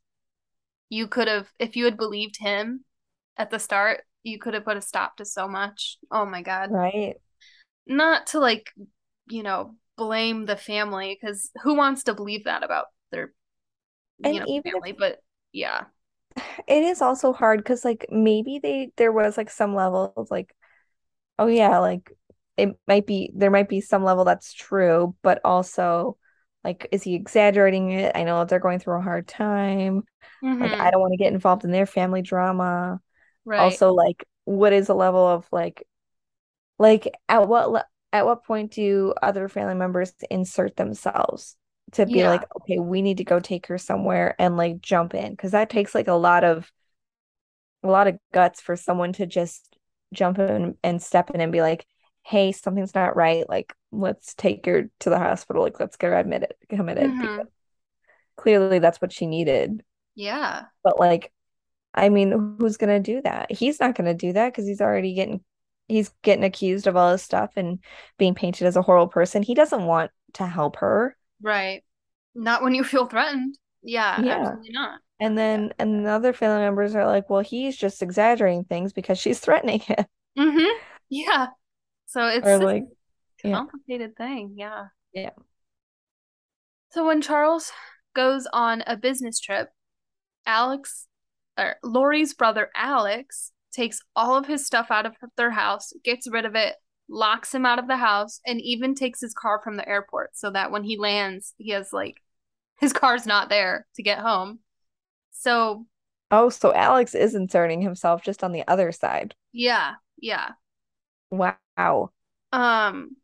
you 0.88 1.07
could 1.07 1.29
have, 1.29 1.48
if 1.61 1.76
you 1.76 1.85
had 1.85 1.96
believed 1.96 2.37
him 2.37 2.85
at 3.37 3.48
the 3.48 3.61
start, 3.61 4.00
you 4.24 4.40
could 4.40 4.55
have 4.55 4.64
put 4.64 4.76
a 4.76 4.81
stop 4.81 5.16
to 5.18 5.24
so 5.24 5.46
much. 5.46 5.98
Oh 6.11 6.26
my 6.26 6.42
God. 6.42 6.72
Right. 6.72 7.14
Not 7.87 8.26
to 8.29 8.40
like, 8.40 8.72
you 9.29 9.44
know, 9.44 9.76
blame 9.96 10.46
the 10.46 10.57
family 10.57 11.16
because 11.16 11.53
who 11.62 11.76
wants 11.76 12.03
to 12.03 12.14
believe 12.14 12.46
that 12.46 12.64
about 12.64 12.87
their, 13.12 13.33
you 14.18 14.31
and 14.31 14.38
know, 14.40 14.62
family? 14.64 14.90
If, 14.90 14.96
but 14.98 15.18
yeah. 15.53 15.85
It 16.66 16.83
is 16.83 17.00
also 17.00 17.33
hard 17.33 17.61
because, 17.61 17.85
like, 17.85 18.07
maybe 18.11 18.59
they, 18.61 18.90
there 18.96 19.12
was 19.12 19.37
like 19.37 19.48
some 19.48 19.76
level 19.76 20.12
of 20.16 20.29
like, 20.29 20.57
oh 21.38 21.46
yeah, 21.46 21.79
like 21.79 22.11
it 22.57 22.70
might 22.88 23.07
be 23.07 23.31
there 23.33 23.53
might 23.53 23.68
be 23.68 23.81
some 23.81 24.03
level 24.03 24.24
that's 24.24 24.53
true, 24.53 25.14
but 25.22 25.40
also 25.44 26.16
like 26.64 26.88
is 26.92 27.03
he 27.03 27.14
exaggerating 27.14 27.92
it? 27.92 28.12
I 28.16 28.25
know 28.25 28.44
they're 28.44 28.59
going 28.61 28.79
through 28.81 28.99
a 28.99 29.03
hard 29.03 29.27
time. 29.29 30.05
Like 30.61 30.75
I 30.81 30.90
Mm-hmm. 30.90 30.92
don't 30.92 31.01
want 31.03 31.12
to 31.14 31.18
get 31.18 31.33
involved 31.33 31.64
in 31.64 31.73
their 31.73 31.87
family 31.87 32.23
drama. 32.23 33.01
Right. 33.44 33.81
Also, 33.81 33.92
like 33.94 34.25
what 34.44 34.73
is 34.75 34.88
the 34.88 34.94
level 34.94 35.27
of 35.27 35.49
like 35.53 35.87
like 36.79 37.09
at 37.29 37.49
what 37.49 37.70
le 37.73 37.85
at 38.12 38.27
what 38.27 38.44
point 38.44 38.73
do 38.73 39.14
other 39.23 39.49
family 39.49 39.75
members 39.75 40.12
insert 40.31 40.77
themselves 40.77 41.57
to 41.92 42.07
be 42.07 42.25
like, 42.25 42.44
okay, 42.61 42.79
we 42.79 43.03
need 43.03 43.18
to 43.18 43.25
go 43.25 43.40
take 43.40 43.66
her 43.66 43.79
somewhere 43.79 44.35
and 44.38 44.57
like 44.57 44.81
jump 44.81 45.14
in? 45.14 45.31
Because 45.33 45.53
that 45.53 45.70
takes 45.70 45.94
like 45.94 46.09
a 46.09 46.14
lot 46.14 46.44
of 46.44 46.70
a 47.83 47.88
lot 47.88 48.07
of 48.09 48.18
guts 48.33 48.61
for 48.61 48.77
someone 48.77 49.12
to 49.14 49.27
just 49.27 49.77
jump 50.12 50.38
in 50.38 50.77
and 50.83 51.03
step 51.03 51.31
in 51.31 51.40
and 51.40 51.53
be 51.53 51.62
like, 51.62 51.87
hey, 52.25 52.53
something's 52.53 52.94
not 52.94 53.16
right. 53.16 53.49
Like, 53.49 53.75
let's 53.92 54.35
take 54.35 54.66
her 54.66 54.90
to 55.00 55.11
the 55.11 55.18
hospital. 55.18 55.62
Like, 55.62 55.81
let's 55.81 55.96
get 55.96 56.09
her 56.09 56.18
admitted, 56.18 56.55
committed 56.68 57.11
Mm-hmm. 57.11 57.42
clearly 58.37 58.79
that's 58.79 59.00
what 59.00 59.12
she 59.12 59.26
needed. 59.26 59.83
Yeah. 60.14 60.66
But 60.83 60.98
like, 60.98 61.33
I 61.94 62.09
mean, 62.09 62.57
who's 62.61 62.76
gonna 62.76 63.00
do 63.00 63.22
that? 63.22 63.53
He's 63.53 63.81
not 63.81 63.96
gonna 63.96 64.14
do 64.14 64.33
that 64.35 64.50
because 64.53 64.66
he's 64.66 64.81
already 64.81 65.14
getting 65.14 65.44
he's 65.88 66.11
getting 66.22 66.44
accused 66.44 66.87
of 66.87 66.96
all 66.96 67.12
this 67.12 67.22
stuff 67.22 67.53
and 67.57 67.81
being 68.18 68.35
painted 68.35 68.66
as 68.66 68.76
a 68.76 68.83
horrible 68.83 69.09
person. 69.09 69.42
He 69.42 69.55
doesn't 69.55 69.87
want 69.87 70.11
to 70.35 70.46
help 70.46 70.76
her. 70.76 71.16
Right. 71.42 71.83
Not 72.35 72.62
when 72.62 72.74
you 72.74 72.85
feel 72.85 73.07
threatened. 73.07 73.59
Yeah, 73.83 74.20
Yeah. 74.22 74.37
absolutely 74.37 74.70
not. 74.72 75.00
And 75.20 75.35
Yeah. 75.35 75.37
then 75.37 75.74
and 75.79 76.07
the 76.07 76.11
other 76.11 76.33
family 76.33 76.61
members 76.61 76.94
are 76.94 77.07
like, 77.07 77.29
well, 77.31 77.40
he's 77.42 77.76
just 77.76 78.03
exaggerating 78.03 78.64
things 78.64 78.92
because 78.92 79.18
she's 79.18 79.40
threatening 79.40 79.81
him. 79.81 80.05
Mm-hmm. 80.38 80.79
Yeah. 81.09 81.48
So 82.07 82.26
it's 82.29 82.46
Or 82.46 82.59
like, 82.59 82.85
yeah, 83.44 83.55
complicated 83.57 84.16
thing. 84.16 84.55
Yeah. 84.57 84.87
yeah. 85.12 85.31
So 86.92 87.07
when 87.07 87.22
Charles 87.22 87.72
goes 88.14 88.46
on 88.53 88.83
a 88.87 88.96
business 88.96 89.38
trip, 89.40 89.70
Alex 90.46 91.07
or 91.59 91.76
Lori's 91.83 92.35
brother 92.35 92.70
Alex 92.74 93.53
takes 93.72 94.00
all 94.16 94.37
of 94.37 94.46
his 94.46 94.66
stuff 94.66 94.90
out 94.90 95.07
of 95.07 95.14
their 95.37 95.50
house, 95.53 95.92
gets 96.05 96.29
rid 96.29 96.44
of 96.44 96.55
it, 96.57 96.74
locks 97.09 97.55
him 97.55 97.64
out 97.66 97.79
of 97.79 97.87
the 97.87 97.96
house, 97.96 98.40
and 98.46 98.61
even 98.61 98.94
takes 98.94 99.20
his 99.20 99.35
car 99.35 99.61
from 99.62 99.76
the 99.76 99.88
airport 99.88 100.37
so 100.37 100.50
that 100.50 100.70
when 100.70 100.83
he 100.85 100.96
lands, 100.98 101.55
he 101.59 101.70
has 101.70 101.92
like 101.92 102.16
his 102.81 102.92
car's 102.92 103.26
not 103.26 103.48
there 103.48 103.87
to 103.96 104.03
get 104.03 104.18
home. 104.18 104.61
So, 105.33 105.87
Oh, 106.33 106.48
so 106.48 106.72
Alex 106.72 107.14
is 107.14 107.35
inserting 107.35 107.83
himself 107.83 108.22
just 108.22 108.42
on 108.42 108.53
the 108.53 108.66
other 108.68 108.92
side. 108.92 109.35
yeah, 109.53 109.94
yeah. 110.18 110.50
Wow. 111.31 112.11
Um 112.53 113.16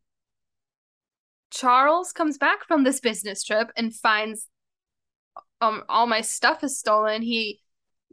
Charles 1.50 2.12
comes 2.12 2.38
back 2.38 2.64
from 2.66 2.84
this 2.84 3.00
business 3.00 3.42
trip 3.44 3.70
and 3.76 3.94
finds 3.94 4.48
um 5.60 5.84
all 5.88 6.06
my 6.06 6.20
stuff 6.20 6.62
is 6.64 6.78
stolen. 6.78 7.22
He 7.22 7.60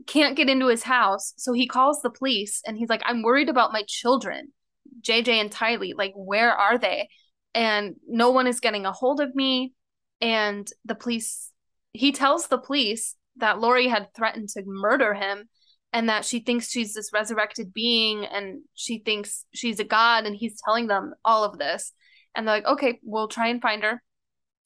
can't 0.07 0.35
get 0.35 0.49
into 0.49 0.67
his 0.67 0.83
house, 0.83 1.33
so 1.37 1.53
he 1.53 1.67
calls 1.67 2.01
the 2.01 2.09
police 2.09 2.61
and 2.65 2.77
he's 2.77 2.89
like, 2.89 3.03
"I'm 3.05 3.23
worried 3.23 3.49
about 3.49 3.73
my 3.73 3.83
children, 3.87 4.53
JJ 5.01 5.39
and 5.39 5.51
Tylee. 5.51 5.93
Like, 5.95 6.13
where 6.15 6.51
are 6.53 6.77
they?" 6.77 7.09
And 7.53 7.95
no 8.07 8.31
one 8.31 8.47
is 8.47 8.59
getting 8.59 8.85
a 8.85 8.91
hold 8.91 9.19
of 9.21 9.35
me. 9.35 9.73
And 10.21 10.67
the 10.85 10.95
police, 10.95 11.51
he 11.93 12.11
tells 12.11 12.47
the 12.47 12.57
police 12.57 13.15
that 13.37 13.59
Lori 13.59 13.87
had 13.87 14.13
threatened 14.15 14.49
to 14.49 14.63
murder 14.65 15.13
him 15.13 15.49
and 15.91 16.09
that 16.09 16.25
she 16.25 16.39
thinks 16.39 16.71
she's 16.71 16.93
this 16.93 17.11
resurrected 17.13 17.73
being 17.73 18.25
and 18.25 18.61
she 18.73 18.99
thinks 18.99 19.45
she's 19.53 19.79
a 19.79 19.83
god. 19.83 20.25
And 20.25 20.35
he's 20.35 20.59
telling 20.63 20.87
them 20.87 21.13
all 21.23 21.43
of 21.43 21.57
this. 21.57 21.93
And 22.35 22.47
they're 22.47 22.55
like, 22.55 22.65
okay, 22.65 22.99
we'll 23.03 23.27
try 23.27 23.47
and 23.47 23.61
find 23.61 23.83
her. 23.83 24.01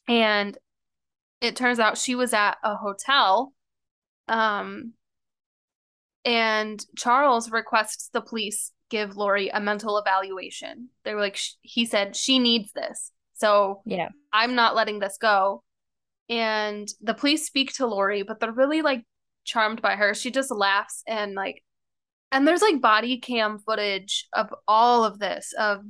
And 0.07 0.57
it 1.41 1.55
turns 1.55 1.79
out 1.79 1.97
she 1.97 2.15
was 2.15 2.33
at 2.33 2.57
a 2.63 2.75
hotel. 2.75 3.53
Um, 4.27 4.93
and 6.25 6.83
Charles 6.97 7.51
requests 7.51 8.09
the 8.11 8.21
police 8.21 8.71
give 8.89 9.17
Lori 9.17 9.49
a 9.49 9.59
mental 9.59 9.97
evaluation. 9.97 10.89
They 11.03 11.13
were 11.13 11.21
like, 11.21 11.39
he 11.61 11.85
said, 11.85 12.15
she 12.15 12.39
needs 12.39 12.71
this. 12.73 13.11
So 13.35 13.81
Yeah. 13.85 14.09
I'm 14.33 14.55
not 14.55 14.75
letting 14.75 14.99
this 14.99 15.17
go. 15.17 15.63
And 16.29 16.87
the 17.01 17.13
police 17.13 17.45
speak 17.45 17.73
to 17.75 17.87
Lori, 17.87 18.23
but 18.23 18.39
they're 18.39 18.51
really 18.51 18.81
like 18.81 19.03
charmed 19.45 19.81
by 19.81 19.95
her. 19.95 20.13
She 20.13 20.31
just 20.31 20.51
laughs 20.51 21.03
and 21.07 21.33
like, 21.33 21.63
and 22.31 22.45
there's 22.45 22.61
like 22.61 22.81
body 22.81 23.19
cam 23.19 23.59
footage 23.59 24.27
of 24.33 24.53
all 24.67 25.05
of 25.05 25.19
this, 25.19 25.53
of 25.57 25.83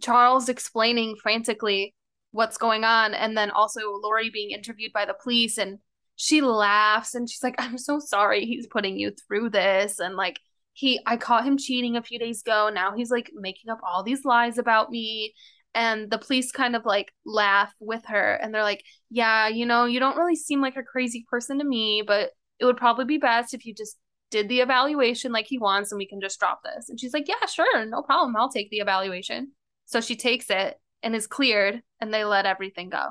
Charles 0.00 0.48
explaining 0.48 1.16
frantically 1.16 1.94
what's 2.32 2.58
going 2.58 2.84
on, 2.84 3.14
and 3.14 3.36
then 3.36 3.50
also 3.50 3.80
Lori 4.02 4.30
being 4.30 4.50
interviewed 4.50 4.92
by 4.92 5.04
the 5.04 5.14
police, 5.14 5.58
and 5.58 5.78
she 6.16 6.40
laughs 6.40 7.14
and 7.14 7.28
she's 7.30 7.42
like, 7.42 7.54
"I'm 7.58 7.78
so 7.78 7.98
sorry 8.00 8.44
he's 8.44 8.66
putting 8.66 8.98
you 8.98 9.12
through 9.12 9.50
this," 9.50 9.98
and 10.00 10.16
like 10.16 10.40
he, 10.78 11.00
I 11.06 11.16
caught 11.16 11.44
him 11.44 11.58
cheating 11.58 11.96
a 11.96 12.02
few 12.02 12.20
days 12.20 12.40
ago. 12.40 12.70
Now 12.72 12.94
he's 12.94 13.10
like 13.10 13.32
making 13.34 13.68
up 13.68 13.80
all 13.82 14.04
these 14.04 14.24
lies 14.24 14.58
about 14.58 14.90
me. 14.90 15.34
And 15.74 16.08
the 16.08 16.18
police 16.18 16.52
kind 16.52 16.76
of 16.76 16.86
like 16.86 17.12
laugh 17.26 17.72
with 17.80 18.04
her 18.06 18.34
and 18.34 18.54
they're 18.54 18.62
like, 18.62 18.84
Yeah, 19.10 19.48
you 19.48 19.66
know, 19.66 19.86
you 19.86 19.98
don't 19.98 20.16
really 20.16 20.36
seem 20.36 20.60
like 20.60 20.76
a 20.76 20.84
crazy 20.84 21.26
person 21.28 21.58
to 21.58 21.64
me, 21.64 22.04
but 22.06 22.30
it 22.60 22.64
would 22.64 22.76
probably 22.76 23.06
be 23.06 23.18
best 23.18 23.54
if 23.54 23.66
you 23.66 23.74
just 23.74 23.96
did 24.30 24.48
the 24.48 24.60
evaluation 24.60 25.32
like 25.32 25.46
he 25.48 25.58
wants 25.58 25.90
and 25.90 25.98
we 25.98 26.06
can 26.06 26.20
just 26.20 26.38
drop 26.38 26.60
this. 26.62 26.88
And 26.88 27.00
she's 27.00 27.12
like, 27.12 27.26
Yeah, 27.26 27.44
sure, 27.46 27.84
no 27.84 28.02
problem. 28.02 28.36
I'll 28.36 28.48
take 28.48 28.70
the 28.70 28.78
evaluation. 28.78 29.52
So 29.88 30.00
she 30.02 30.16
takes 30.16 30.50
it 30.50 30.80
and 31.02 31.16
is 31.16 31.26
cleared 31.26 31.82
and 32.00 32.14
they 32.14 32.24
let 32.24 32.46
everything 32.46 32.90
go. 32.90 33.06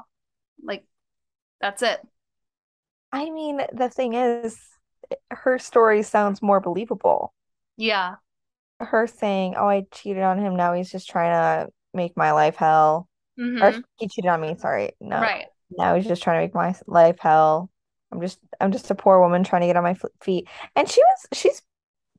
Like, 0.63 0.86
that's 1.62 1.82
it. 1.84 2.02
I 3.12 3.30
mean, 3.30 3.62
the 3.74 3.90
thing 3.90 4.13
is, 4.13 4.58
her 5.32 5.60
story 5.60 6.04
sounds 6.04 6.42
more 6.42 6.60
believable. 6.60 7.34
Yeah. 7.78 8.18
Her 8.80 9.08
saying, 9.08 9.56
"Oh, 9.58 9.68
I 9.68 9.86
cheated 9.92 10.22
on 10.24 10.38
him. 10.40 10.56
Now 10.56 10.74
he's 10.74 10.92
just 10.92 11.10
trying 11.10 11.32
to 11.32 11.72
make 11.94 12.16
my 12.16 12.32
life 12.32 12.56
hell." 12.58 13.10
Or 13.62 13.74
Mm-hmm. 13.74 13.82
he 13.98 14.08
cheated 14.08 14.30
on 14.30 14.42
me, 14.42 14.56
sorry. 14.58 14.94
No. 15.02 15.20
Right. 15.22 15.48
Now 15.72 15.96
he's 15.96 16.08
just 16.08 16.24
trying 16.24 16.38
to 16.42 16.46
make 16.48 16.56
my 16.56 16.76
life 16.88 17.20
hell. 17.20 17.72
I'm 18.12 18.22
just 18.22 18.40
I'm 18.62 18.72
just 18.72 18.92
a 18.92 18.96
poor 18.96 19.20
woman 19.22 19.44
trying 19.44 19.62
to 19.62 19.68
get 19.68 19.78
on 19.78 19.84
my 19.84 19.98
feet. 20.22 20.48
And 20.76 20.90
she 20.90 21.02
was 21.04 21.28
she's 21.34 21.62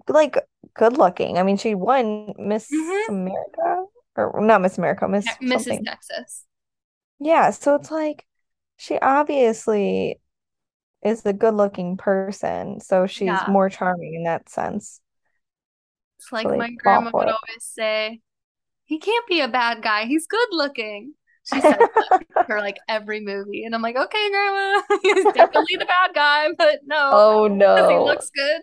like 0.09 0.39
good 0.75 0.99
looking. 0.99 1.39
I 1.39 1.45
mean, 1.45 1.59
she 1.59 1.75
won 1.77 2.35
Miss 2.39 2.71
Mm-hmm. 2.73 3.11
America 3.11 3.87
or 4.19 4.41
not 4.41 4.61
Miss 4.61 4.79
America, 4.79 5.07
Miss 5.09 5.27
Mrs. 5.43 5.65
something. 5.65 5.85
Texas. 5.85 6.45
Yeah, 7.21 7.51
so 7.51 7.75
it's 7.75 7.91
like 7.91 8.27
she 8.77 8.99
obviously 8.99 10.21
is 11.03 11.27
a 11.27 11.33
good 11.35 11.55
looking 11.55 11.97
person, 11.97 12.81
so 12.81 13.07
she's 13.07 13.27
Yeah. 13.27 13.49
more 13.49 13.69
charming 13.71 14.15
in 14.15 14.25
that 14.25 14.49
sense. 14.49 15.01
It's 16.19 16.33
like 16.33 16.47
my 16.47 16.71
grandma 16.71 17.13
would 17.17 17.29
always 17.29 17.63
say, 17.65 18.21
he 18.87 18.99
can't 18.99 19.27
be 19.29 19.41
a 19.41 19.49
bad 19.49 19.83
guy. 19.83 20.07
He's 20.07 20.27
good 20.27 20.49
looking. 20.53 21.15
She 21.45 21.61
said 21.63 21.79
that 21.99 22.11
for 22.47 22.59
like 22.61 22.79
every 22.89 23.21
movie. 23.21 23.65
And 23.65 23.75
I'm 23.75 23.83
like, 23.83 23.97
okay, 23.97 24.31
grandma, 24.31 24.83
he's 25.03 25.27
definitely 25.35 25.77
the 25.79 25.87
bad 25.87 26.15
guy, 26.15 26.49
but 26.59 26.81
no, 26.87 27.23
Oh 27.35 27.49
no, 27.49 27.89
he 27.89 27.99
looks 27.99 28.31
good. 28.31 28.63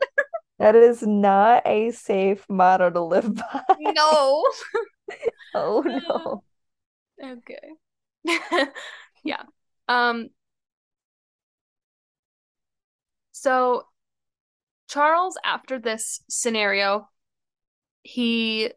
that 0.60 0.76
is 0.76 1.02
not 1.04 1.64
a 1.66 1.92
safe 1.92 2.46
motto 2.50 2.90
to 2.90 3.02
live 3.02 3.36
by. 3.36 3.64
No. 3.80 4.44
Oh 5.54 5.82
no. 5.86 6.44
Okay. 7.24 7.70
Yeah. 9.24 9.44
Um, 9.90 10.30
so 13.32 13.88
Charles, 14.88 15.38
after 15.44 15.80
this 15.80 16.22
scenario, 16.30 17.10
he 18.04 18.72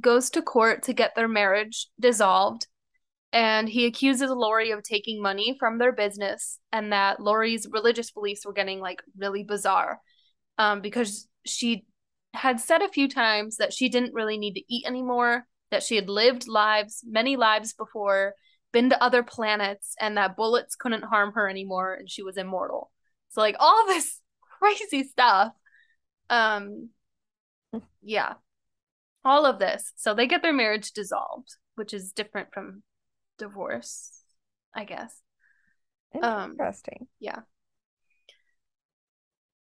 goes 0.00 0.30
to 0.30 0.42
court 0.42 0.84
to 0.84 0.94
get 0.94 1.14
their 1.14 1.28
marriage 1.28 1.88
dissolved, 2.00 2.68
and 3.32 3.68
he 3.68 3.86
accuses 3.86 4.30
Lori 4.30 4.70
of 4.72 4.82
taking 4.82 5.22
money 5.22 5.56
from 5.58 5.78
their 5.78 5.92
business 5.92 6.60
and 6.72 6.92
that 6.92 7.20
Lori's 7.20 7.68
religious 7.70 8.10
beliefs 8.12 8.46
were 8.46 8.52
getting 8.54 8.80
like 8.80 9.02
really 9.18 9.44
bizarre. 9.44 10.00
Um, 10.58 10.82
because 10.82 11.28
she 11.46 11.86
had 12.34 12.60
said 12.60 12.82
a 12.82 12.88
few 12.88 13.08
times 13.08 13.56
that 13.58 13.72
she 13.72 13.88
didn't 13.88 14.14
really 14.14 14.38
need 14.38 14.54
to 14.54 14.74
eat 14.74 14.86
anymore, 14.86 15.46
that 15.74 15.82
she 15.82 15.96
had 15.96 16.08
lived 16.08 16.46
lives, 16.46 17.02
many 17.04 17.36
lives 17.36 17.72
before, 17.72 18.34
been 18.72 18.90
to 18.90 19.02
other 19.02 19.22
planets, 19.24 19.96
and 20.00 20.16
that 20.16 20.36
bullets 20.36 20.76
couldn't 20.76 21.04
harm 21.04 21.32
her 21.34 21.48
anymore 21.48 21.94
and 21.94 22.08
she 22.08 22.22
was 22.22 22.36
immortal. 22.36 22.90
So 23.30 23.40
like 23.40 23.56
all 23.58 23.86
this 23.88 24.20
crazy 24.58 25.02
stuff. 25.02 25.52
Um 26.30 26.90
yeah. 28.02 28.34
All 29.24 29.46
of 29.46 29.58
this. 29.58 29.92
So 29.96 30.14
they 30.14 30.26
get 30.26 30.42
their 30.42 30.52
marriage 30.52 30.92
dissolved, 30.92 31.56
which 31.74 31.92
is 31.92 32.12
different 32.12 32.52
from 32.52 32.82
divorce, 33.38 34.22
I 34.74 34.84
guess. 34.84 35.20
Um 36.22 36.52
Interesting. 36.52 37.08
yeah. 37.18 37.40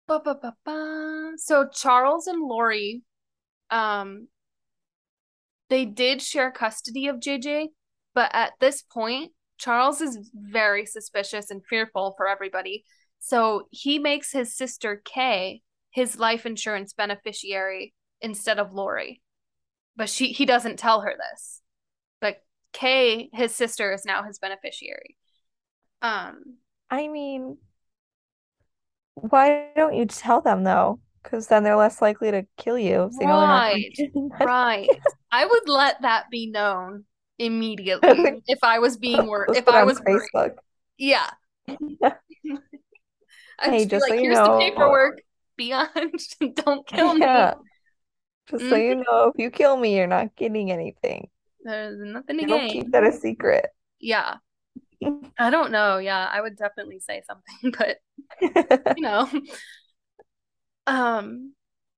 Ba-ba-ba-ba. 0.08 1.34
So 1.36 1.68
Charles 1.68 2.26
and 2.26 2.42
Lori 2.42 3.02
um 3.70 4.28
they 5.72 5.86
did 5.86 6.20
share 6.20 6.50
custody 6.50 7.08
of 7.08 7.16
JJ, 7.16 7.68
but 8.14 8.30
at 8.34 8.52
this 8.60 8.82
point, 8.82 9.32
Charles 9.56 10.02
is 10.02 10.30
very 10.34 10.84
suspicious 10.84 11.50
and 11.50 11.64
fearful 11.64 12.12
for 12.18 12.28
everybody. 12.28 12.84
So 13.20 13.68
he 13.70 13.98
makes 13.98 14.32
his 14.32 14.54
sister 14.54 15.00
Kay 15.02 15.62
his 15.90 16.18
life 16.18 16.44
insurance 16.44 16.92
beneficiary 16.92 17.94
instead 18.20 18.58
of 18.58 18.74
Lori. 18.74 19.22
But 19.96 20.10
she 20.10 20.32
he 20.32 20.44
doesn't 20.44 20.78
tell 20.78 21.00
her 21.00 21.14
this. 21.16 21.62
But 22.20 22.42
Kay, 22.74 23.30
his 23.32 23.54
sister, 23.54 23.94
is 23.94 24.04
now 24.04 24.24
his 24.24 24.38
beneficiary. 24.38 25.16
Um 26.02 26.58
I 26.90 27.08
mean, 27.08 27.56
why 29.14 29.68
don't 29.74 29.94
you 29.94 30.04
tell 30.04 30.42
them 30.42 30.64
though? 30.64 31.00
Because 31.22 31.46
then 31.46 31.62
they're 31.62 31.76
less 31.76 32.02
likely 32.02 32.30
to 32.30 32.46
kill 32.56 32.78
you. 32.78 33.10
So 33.12 33.20
you 33.20 33.26
know 33.26 33.34
right, 33.34 33.98
right. 34.40 34.88
I 35.30 35.46
would 35.46 35.68
let 35.68 36.02
that 36.02 36.30
be 36.30 36.46
known 36.50 37.04
immediately 37.38 38.42
if 38.46 38.58
I 38.62 38.78
was 38.78 38.96
being 38.96 39.26
worried. 39.26 39.56
If 39.56 39.68
I 39.68 39.84
was 39.84 40.00
Facebook. 40.00 40.30
Worried. 40.34 40.52
Yeah. 40.98 41.30
hey, 43.60 43.86
just 43.86 44.08
like, 44.08 44.10
so 44.10 44.18
here's 44.18 44.36
know, 44.36 44.58
the 44.58 44.58
paperwork. 44.58 45.22
Beyond. 45.56 45.90
Don't 46.56 46.86
kill 46.86 47.18
yeah. 47.18 47.54
me. 47.56 47.68
Just 48.50 48.64
mm-hmm. 48.64 48.70
so 48.70 48.76
you 48.76 48.94
mm-hmm. 48.94 49.02
know, 49.02 49.32
if 49.34 49.34
you 49.38 49.50
kill 49.50 49.76
me, 49.76 49.96
you're 49.96 50.06
not 50.06 50.34
getting 50.34 50.72
anything. 50.72 51.28
There's 51.64 51.98
nothing 52.00 52.38
to 52.38 52.46
gain. 52.46 52.70
Keep 52.70 52.92
that 52.92 53.04
a 53.04 53.12
secret. 53.12 53.66
Yeah. 54.00 54.36
I 55.38 55.50
don't 55.50 55.72
know. 55.72 55.98
Yeah, 55.98 56.28
I 56.32 56.40
would 56.40 56.56
definitely 56.56 57.00
say 57.00 57.22
something, 57.26 57.74
but 57.78 57.98
you 58.96 59.02
know. 59.02 59.28
Um 60.86 61.54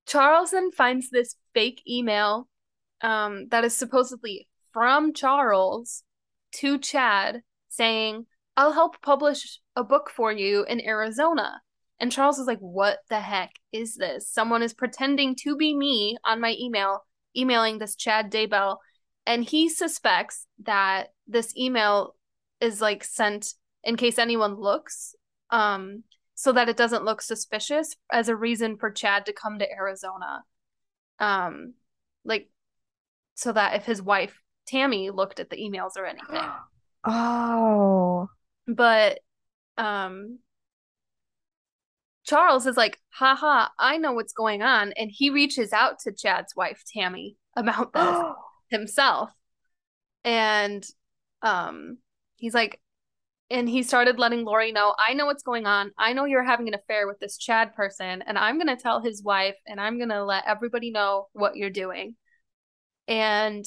Charles 0.07 0.51
then 0.51 0.71
finds 0.73 1.11
this 1.11 1.37
fake 1.55 1.83
email 1.89 2.49
um 3.01 3.49
that 3.49 3.65
is 3.65 3.77
supposedly 3.77 4.49
from 4.73 5.15
Charles 5.15 6.03
to 6.57 6.79
Chad 6.79 7.43
saying, 7.69 8.27
I'll 8.57 8.73
help 8.73 9.01
publish 9.03 9.61
a 9.77 9.85
book 9.85 10.11
for 10.15 10.33
you 10.33 10.65
in 10.65 10.81
Arizona. 10.81 11.61
And 11.99 12.13
Charles 12.13 12.39
is 12.39 12.47
like, 12.47 12.59
What 12.59 12.99
the 13.09 13.21
heck 13.21 13.53
is 13.73 13.97
this? 13.97 14.29
Someone 14.29 14.63
is 14.63 14.75
pretending 14.75 15.37
to 15.43 15.57
be 15.57 15.77
me 15.77 16.17
on 16.25 16.41
my 16.41 16.55
email, 16.59 17.05
emailing 17.37 17.79
this 17.79 17.97
Chad 17.97 18.31
Daybell. 18.31 18.79
And 19.27 19.45
he 19.45 19.69
suspects 19.69 20.47
that 20.65 21.09
this 21.27 21.57
email 21.57 22.15
is 22.61 22.81
like 22.81 23.05
sent 23.05 23.55
in 23.83 23.97
case 23.97 24.19
anyone 24.19 24.55
looks, 24.55 25.15
um, 25.51 26.05
so 26.45 26.53
that 26.53 26.69
it 26.69 26.77
doesn't 26.77 27.07
look 27.07 27.23
suspicious 27.23 27.97
as 28.13 28.29
a 28.29 28.37
reason 28.37 28.77
for 28.77 28.91
Chad 28.91 29.25
to 29.25 29.33
come 29.33 29.59
to 29.59 29.73
Arizona. 29.73 30.45
Um, 31.19 31.73
like 32.23 32.51
so 33.35 33.51
that 33.51 33.77
if 33.77 33.87
his 33.87 34.03
wife 34.03 34.39
Tammy 34.67 35.09
looked 35.09 35.41
at 35.41 35.49
the 35.49 35.57
emails 35.57 35.97
or 35.97 36.05
anything. 36.05 36.43
Oh. 37.07 38.31
But 38.67 39.19
um 39.77 40.39
Charles 42.25 42.67
is 42.67 42.79
like, 42.79 42.99
haha, 43.11 43.69
I 43.79 43.99
know 43.99 44.15
what's 44.15 44.33
going 44.33 44.63
on. 44.63 44.93
And 44.97 45.11
he 45.13 45.29
reaches 45.29 45.75
out 45.75 45.99
to 46.01 46.13
Chad's 46.13 46.57
wife, 46.57 46.83
Tammy, 46.91 47.37
about 47.55 47.93
this 47.93 48.23
himself. 48.71 49.31
And 50.25 50.83
um 51.43 51.99
he's 52.37 52.55
like, 52.55 52.81
and 53.55 53.69
he 53.69 53.85
started 53.85 54.19
letting 54.19 54.45
Lori 54.45 54.73
know, 54.73 54.97
I 54.99 55.15
know 55.15 55.27
what's 55.27 55.45
going 55.45 55.65
on. 55.65 55.93
I 55.97 56.13
know 56.13 56.25
you're 56.25 56.43
having 56.43 56.67
an 56.67 56.75
affair 56.75 57.07
with 57.07 57.21
this 57.21 57.39
Chad 57.39 57.73
person, 57.73 58.21
and 58.23 58.37
I'm 58.37 58.59
gonna 58.59 58.75
tell 58.75 59.01
his 59.01 59.23
wife 59.23 59.55
and 59.65 59.81
I'm 59.81 59.97
gonna 59.97 60.25
let 60.25 60.43
everybody 60.45 60.91
know 60.91 61.29
what 61.35 61.55
you're 61.55 61.71
doing. 61.71 62.17
And 63.07 63.65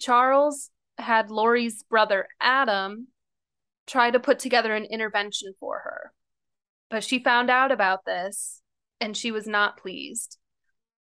Charles 0.00 0.70
had 0.98 1.30
Lori's 1.30 1.84
brother 1.84 2.26
Adam 2.40 3.06
try 3.86 4.10
to 4.10 4.18
put 4.18 4.40
together 4.40 4.74
an 4.74 4.84
intervention 4.84 5.54
for 5.60 5.78
her. 5.78 6.12
But 6.90 7.04
she 7.04 7.22
found 7.22 7.48
out 7.48 7.70
about 7.70 8.04
this 8.04 8.60
and 9.00 9.16
she 9.16 9.30
was 9.30 9.46
not 9.46 9.76
pleased, 9.76 10.36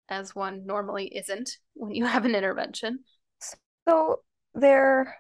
as 0.08 0.34
one 0.34 0.66
normally 0.66 1.06
isn't 1.14 1.48
when 1.74 1.94
you 1.94 2.06
have 2.06 2.24
an 2.24 2.34
intervention. 2.34 3.04
So 3.86 4.22
there 4.52 5.16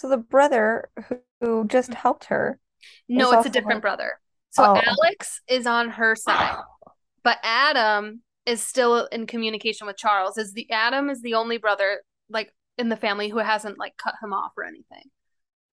so 0.00 0.08
the 0.08 0.16
brother 0.16 0.88
who, 1.08 1.18
who 1.42 1.66
just 1.66 1.92
helped 1.92 2.24
her. 2.26 2.58
No, 3.06 3.32
it's 3.32 3.46
a 3.46 3.50
different 3.50 3.78
her... 3.78 3.82
brother. 3.82 4.18
So 4.48 4.64
oh. 4.64 4.80
Alex 4.82 5.42
is 5.46 5.66
on 5.66 5.90
her 5.90 6.16
side. 6.16 6.56
but 7.22 7.36
Adam 7.42 8.22
is 8.46 8.62
still 8.62 9.04
in 9.12 9.26
communication 9.26 9.86
with 9.86 9.98
Charles. 9.98 10.38
Is 10.38 10.54
the 10.54 10.70
Adam 10.70 11.10
is 11.10 11.20
the 11.20 11.34
only 11.34 11.58
brother 11.58 12.00
like 12.30 12.50
in 12.78 12.88
the 12.88 12.96
family 12.96 13.28
who 13.28 13.38
hasn't 13.38 13.78
like 13.78 13.94
cut 13.98 14.14
him 14.22 14.32
off 14.32 14.52
or 14.56 14.64
anything. 14.64 15.04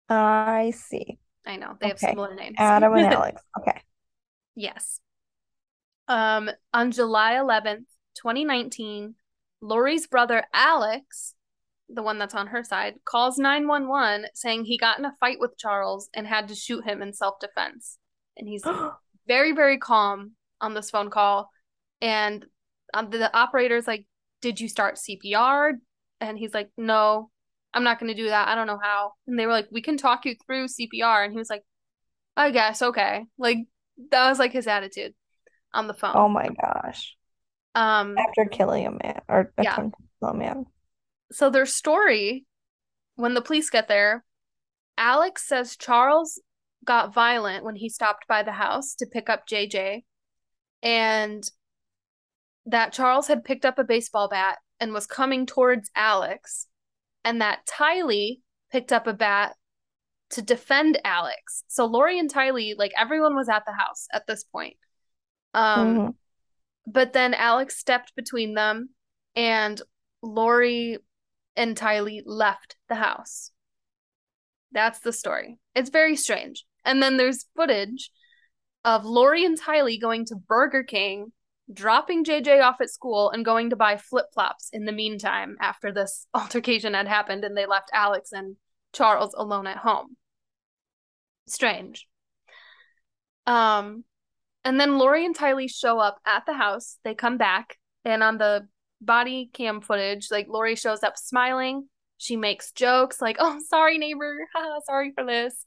I 0.09 0.73
see. 0.75 1.19
I 1.47 1.55
know 1.55 1.77
they 1.81 1.87
okay. 1.87 1.89
have 1.91 1.99
similar 2.01 2.35
names. 2.35 2.57
Adam 2.59 2.95
and 2.95 3.07
Alex. 3.15 3.41
Okay. 3.61 3.81
Yes. 4.57 4.99
Um, 6.09 6.51
on 6.75 6.91
July 6.91 7.35
11th, 7.35 7.85
2019, 8.17 9.15
Lori's 9.61 10.09
brother 10.09 10.43
Alex, 10.53 11.35
the 11.89 12.03
one 12.03 12.19
that's 12.19 12.35
on 12.35 12.49
her 12.49 12.65
side, 12.65 12.95
calls 13.05 13.39
911 13.39 14.29
saying 14.35 14.65
he 14.65 14.79
got 14.79 14.99
in 14.99 15.05
a 15.05 15.15
fight 15.21 15.39
with 15.39 15.59
Charles 15.59 16.09
and 16.15 16.27
had 16.27 16.49
to 16.49 16.55
shoot 16.55 16.85
him 16.85 17.03
in 17.03 17.13
self 17.13 17.39
defense. 17.41 17.99
And 18.37 18.49
he's 18.49 18.63
very, 19.29 19.53
very 19.53 19.79
calm 19.79 20.33
on 20.61 20.75
this 20.75 20.91
phone 20.91 21.11
call. 21.11 21.51
And 22.01 22.45
um, 22.95 23.11
the, 23.11 23.19
the 23.19 23.37
operator's 23.37 23.87
like, 23.87 24.07
Did 24.43 24.61
you 24.61 24.69
start 24.69 24.97
CPR? 24.97 25.75
And 26.21 26.39
he's 26.39 26.55
like, 26.55 26.71
no, 26.77 27.31
I'm 27.75 27.85
not 27.85 28.01
going 28.01 28.15
to 28.15 28.21
do 28.21 28.29
that. 28.29 28.49
I 28.49 28.55
don't 28.55 28.67
know 28.67 28.81
how. 28.83 29.13
And 29.27 29.39
they 29.39 29.47
were 29.47 29.53
like, 29.53 29.69
we 29.71 29.83
can 29.83 29.97
talk 29.97 30.25
you 30.25 30.35
through 30.47 30.69
CPR. 30.69 31.25
And 31.25 31.33
he 31.33 31.39
was 31.39 31.51
like, 31.51 31.63
I 32.37 32.51
guess, 32.51 32.83
okay. 32.83 33.25
Like, 33.39 33.59
that 34.11 34.29
was 34.29 34.39
like 34.39 34.53
his 34.53 34.67
attitude 34.67 35.15
on 35.73 35.87
the 35.87 35.95
phone. 35.95 36.13
Oh 36.15 36.29
my 36.29 36.49
gosh. 36.49 37.17
Um, 37.75 38.17
after 38.17 38.47
killing 38.47 38.87
a 38.87 38.91
man 38.91 39.21
or 39.29 39.53
yeah. 39.63 39.89
a 40.23 40.35
man. 40.35 40.65
So 41.33 41.51
their 41.51 41.67
story, 41.67 42.47
when 43.17 43.35
the 43.35 43.43
police 43.43 43.71
get 43.71 43.89
there, 43.89 44.25
Alex 44.97 45.47
says 45.47 45.77
Charles 45.77 46.41
got 46.85 47.13
violent 47.13 47.65
when 47.65 47.77
he 47.77 47.89
stopped 47.89 48.27
by 48.29 48.43
the 48.43 48.53
house 48.53 48.95
to 48.97 49.07
pick 49.07 49.29
up 49.29 49.47
JJ, 49.47 50.05
and 50.83 51.43
that 52.67 52.93
Charles 52.93 53.27
had 53.27 53.45
picked 53.45 53.65
up 53.65 53.79
a 53.79 53.85
baseball 53.85 54.29
bat 54.29 54.59
and 54.81 54.93
was 54.93 55.07
coming 55.07 55.47
towards 55.47 55.91
Alex, 55.95 56.67
and 57.25 57.41
that 57.41 57.67
Tylee 57.67 58.41
picked 58.71 58.93
up 58.93 59.07
a 59.07 59.13
bat 59.13 59.55
to 60.31 60.43
defend 60.43 60.99
Alex. 61.05 61.65
So 61.69 61.87
Lori 61.87 62.19
and 62.19 62.33
Tylee, 62.33 62.75
like 62.77 62.93
everyone 62.99 63.37
was 63.37 63.49
at 63.49 63.65
the 63.67 63.73
house 63.73 64.07
at 64.13 64.27
this 64.27 64.45
point. 64.45 64.77
Um, 65.55 65.97
mm-hmm. 65.97 66.11
but 66.87 67.13
then 67.13 67.35
Alex 67.35 67.79
stepped 67.79 68.15
between 68.17 68.55
them, 68.55 68.91
and 69.35 69.81
Lori 70.23 70.99
and 71.57 71.81
left 72.27 72.77
the 72.89 72.95
house. 72.95 73.51
That's 74.73 75.01
the 75.01 75.13
story. 75.13 75.59
It's 75.75 75.91
very 75.91 76.17
strange. 76.17 76.65
And 76.85 77.03
then 77.03 77.17
there's 77.17 77.47
footage 77.57 78.11
of 78.85 79.05
Lori 79.05 79.45
and 79.45 79.61
Tylee 79.61 80.01
going 80.01 80.27
to 80.27 80.37
Burger 80.37 80.83
King 80.83 81.33
dropping 81.73 82.25
JJ 82.25 82.63
off 82.63 82.81
at 82.81 82.91
school 82.91 83.31
and 83.31 83.45
going 83.45 83.71
to 83.71 83.77
buy 83.77 83.97
flip 83.97 84.27
flops 84.33 84.69
in 84.73 84.85
the 84.85 84.93
meantime 84.93 85.57
after 85.61 85.93
this 85.93 86.27
altercation 86.35 86.95
had 86.95 87.09
happened 87.09 87.45
and 87.45 87.57
they 87.57 87.67
left 87.67 87.91
Alex 87.93 88.31
and 88.33 88.57
Charles 88.93 89.35
alone 89.35 89.67
at 89.67 89.79
home. 89.79 90.17
Strange. 91.49 92.07
Um, 93.47 94.05
and 94.65 94.81
then 94.81 94.99
Lori 94.99 95.25
and 95.25 95.37
Tylee 95.37 95.71
show 95.71 95.99
up 95.99 96.19
at 96.27 96.45
the 96.47 96.55
house. 96.55 96.99
They 97.05 97.15
come 97.15 97.39
back, 97.39 97.77
and 98.05 98.23
on 98.23 98.39
the 98.39 98.67
body 99.01 99.51
cam 99.53 99.81
footage, 99.81 100.29
like 100.31 100.49
Lori 100.49 100.77
shows 100.77 101.03
up 101.03 101.17
smiling. 101.17 101.89
She 102.19 102.37
makes 102.37 102.73
jokes 102.73 103.21
like, 103.21 103.37
"Oh, 103.39 103.61
sorry, 103.69 103.99
neighbor. 103.99 104.47
Haha, 104.55 104.81
sorry 104.87 105.13
for 105.15 105.25
this." 105.25 105.65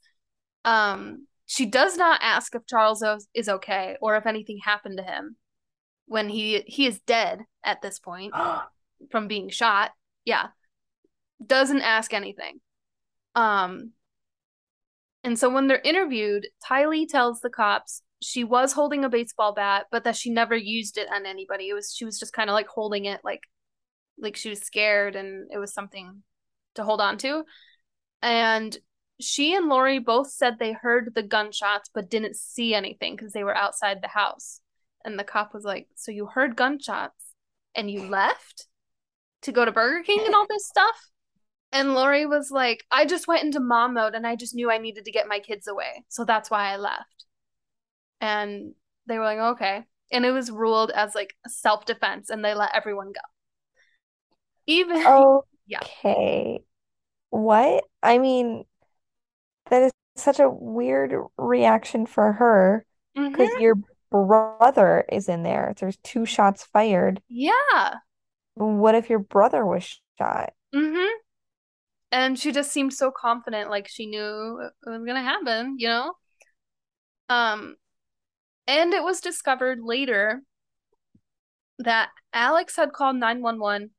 Um, 0.64 1.26
she 1.46 1.66
does 1.66 1.96
not 1.96 2.20
ask 2.22 2.54
if 2.54 2.66
Charles 2.66 3.04
is 3.34 3.48
okay 3.48 3.96
or 4.00 4.16
if 4.16 4.26
anything 4.26 4.58
happened 4.62 4.98
to 4.98 5.02
him 5.02 5.36
when 6.06 6.28
he 6.28 6.62
he 6.66 6.86
is 6.86 7.00
dead 7.00 7.40
at 7.64 7.82
this 7.82 7.98
point 7.98 8.32
from 9.10 9.28
being 9.28 9.48
shot. 9.48 9.92
Yeah. 10.24 10.48
Doesn't 11.44 11.82
ask 11.82 12.12
anything. 12.12 12.60
Um 13.34 13.92
and 15.22 15.38
so 15.38 15.50
when 15.50 15.66
they're 15.66 15.80
interviewed, 15.80 16.46
Tylee 16.68 17.08
tells 17.08 17.40
the 17.40 17.50
cops 17.50 18.02
she 18.20 18.44
was 18.44 18.72
holding 18.72 19.04
a 19.04 19.08
baseball 19.08 19.54
bat, 19.54 19.86
but 19.90 20.04
that 20.04 20.16
she 20.16 20.30
never 20.30 20.56
used 20.56 20.98
it 20.98 21.08
on 21.12 21.26
anybody. 21.26 21.68
It 21.68 21.74
was 21.74 21.94
she 21.94 22.04
was 22.04 22.18
just 22.18 22.32
kind 22.32 22.50
of 22.50 22.54
like 22.54 22.68
holding 22.68 23.06
it 23.06 23.20
like 23.24 23.42
like 24.18 24.36
she 24.36 24.50
was 24.50 24.60
scared 24.60 25.16
and 25.16 25.50
it 25.50 25.58
was 25.58 25.72
something 25.72 26.22
to 26.74 26.84
hold 26.84 27.00
on 27.00 27.18
to. 27.18 27.44
And 28.22 28.76
she 29.20 29.54
and 29.54 29.68
Lori 29.68 29.98
both 29.98 30.30
said 30.30 30.58
they 30.58 30.72
heard 30.72 31.12
the 31.14 31.22
gunshots 31.22 31.90
but 31.92 32.10
didn't 32.10 32.36
see 32.36 32.74
anything 32.74 33.16
because 33.16 33.32
they 33.32 33.44
were 33.44 33.56
outside 33.56 34.02
the 34.02 34.08
house. 34.08 34.60
And 35.04 35.18
the 35.18 35.24
cop 35.24 35.54
was 35.54 35.64
like, 35.64 35.88
So 35.96 36.12
you 36.12 36.26
heard 36.26 36.56
gunshots 36.56 37.32
and 37.74 37.90
you 37.90 38.02
left? 38.08 38.66
to 39.42 39.52
go 39.52 39.64
to 39.64 39.72
Burger 39.72 40.02
King 40.04 40.22
and 40.26 40.34
all 40.34 40.46
this 40.48 40.66
stuff. 40.66 41.10
And 41.72 41.94
Lori 41.94 42.26
was 42.26 42.50
like, 42.50 42.84
I 42.90 43.06
just 43.06 43.28
went 43.28 43.44
into 43.44 43.60
mom 43.60 43.94
mode 43.94 44.14
and 44.14 44.26
I 44.26 44.36
just 44.36 44.54
knew 44.54 44.70
I 44.70 44.78
needed 44.78 45.04
to 45.04 45.12
get 45.12 45.28
my 45.28 45.38
kids 45.38 45.68
away. 45.68 46.04
So 46.08 46.24
that's 46.24 46.50
why 46.50 46.72
I 46.72 46.76
left. 46.76 47.19
And 48.20 48.74
they 49.06 49.18
were 49.18 49.24
like, 49.24 49.38
okay. 49.38 49.84
And 50.12 50.24
it 50.24 50.32
was 50.32 50.50
ruled 50.50 50.90
as 50.90 51.14
like 51.14 51.34
self 51.48 51.86
defense 51.86 52.30
and 52.30 52.44
they 52.44 52.54
let 52.54 52.74
everyone 52.74 53.12
go. 53.12 53.20
Even, 54.66 55.26
yeah. 55.66 55.82
Okay. 55.82 56.60
What? 57.30 57.84
I 58.02 58.18
mean, 58.18 58.64
that 59.66 59.82
is 59.82 59.92
such 60.16 60.40
a 60.40 60.50
weird 60.50 61.14
reaction 61.38 62.06
for 62.06 62.32
her 62.34 62.84
because 63.32 63.50
hmm 63.50 63.60
your 63.60 63.76
brother 64.10 65.04
is 65.10 65.28
in 65.28 65.42
there. 65.42 65.74
There's 65.78 65.96
two 65.98 66.26
shots 66.26 66.64
fired. 66.64 67.22
Yeah. 67.28 68.00
What 68.54 68.94
if 68.94 69.10
your 69.10 69.18
brother 69.18 69.66
was 69.66 70.00
shot? 70.16 70.52
hmm 70.72 71.20
And 72.12 72.38
she 72.38 72.52
just 72.52 72.72
seemed 72.72 72.92
so 72.92 73.10
confident, 73.10 73.70
like 73.70 73.88
she 73.88 74.06
knew 74.06 74.60
it 74.60 74.90
was 74.90 75.04
gonna 75.04 75.22
happen, 75.22 75.76
you 75.78 75.88
know? 75.88 76.14
Um, 77.28 77.76
and 78.66 78.92
it 78.92 79.02
was 79.02 79.20
discovered 79.20 79.80
later 79.82 80.42
that 81.78 82.10
Alex 82.32 82.76
had 82.76 82.92
called 82.92 83.16
911 83.16 83.90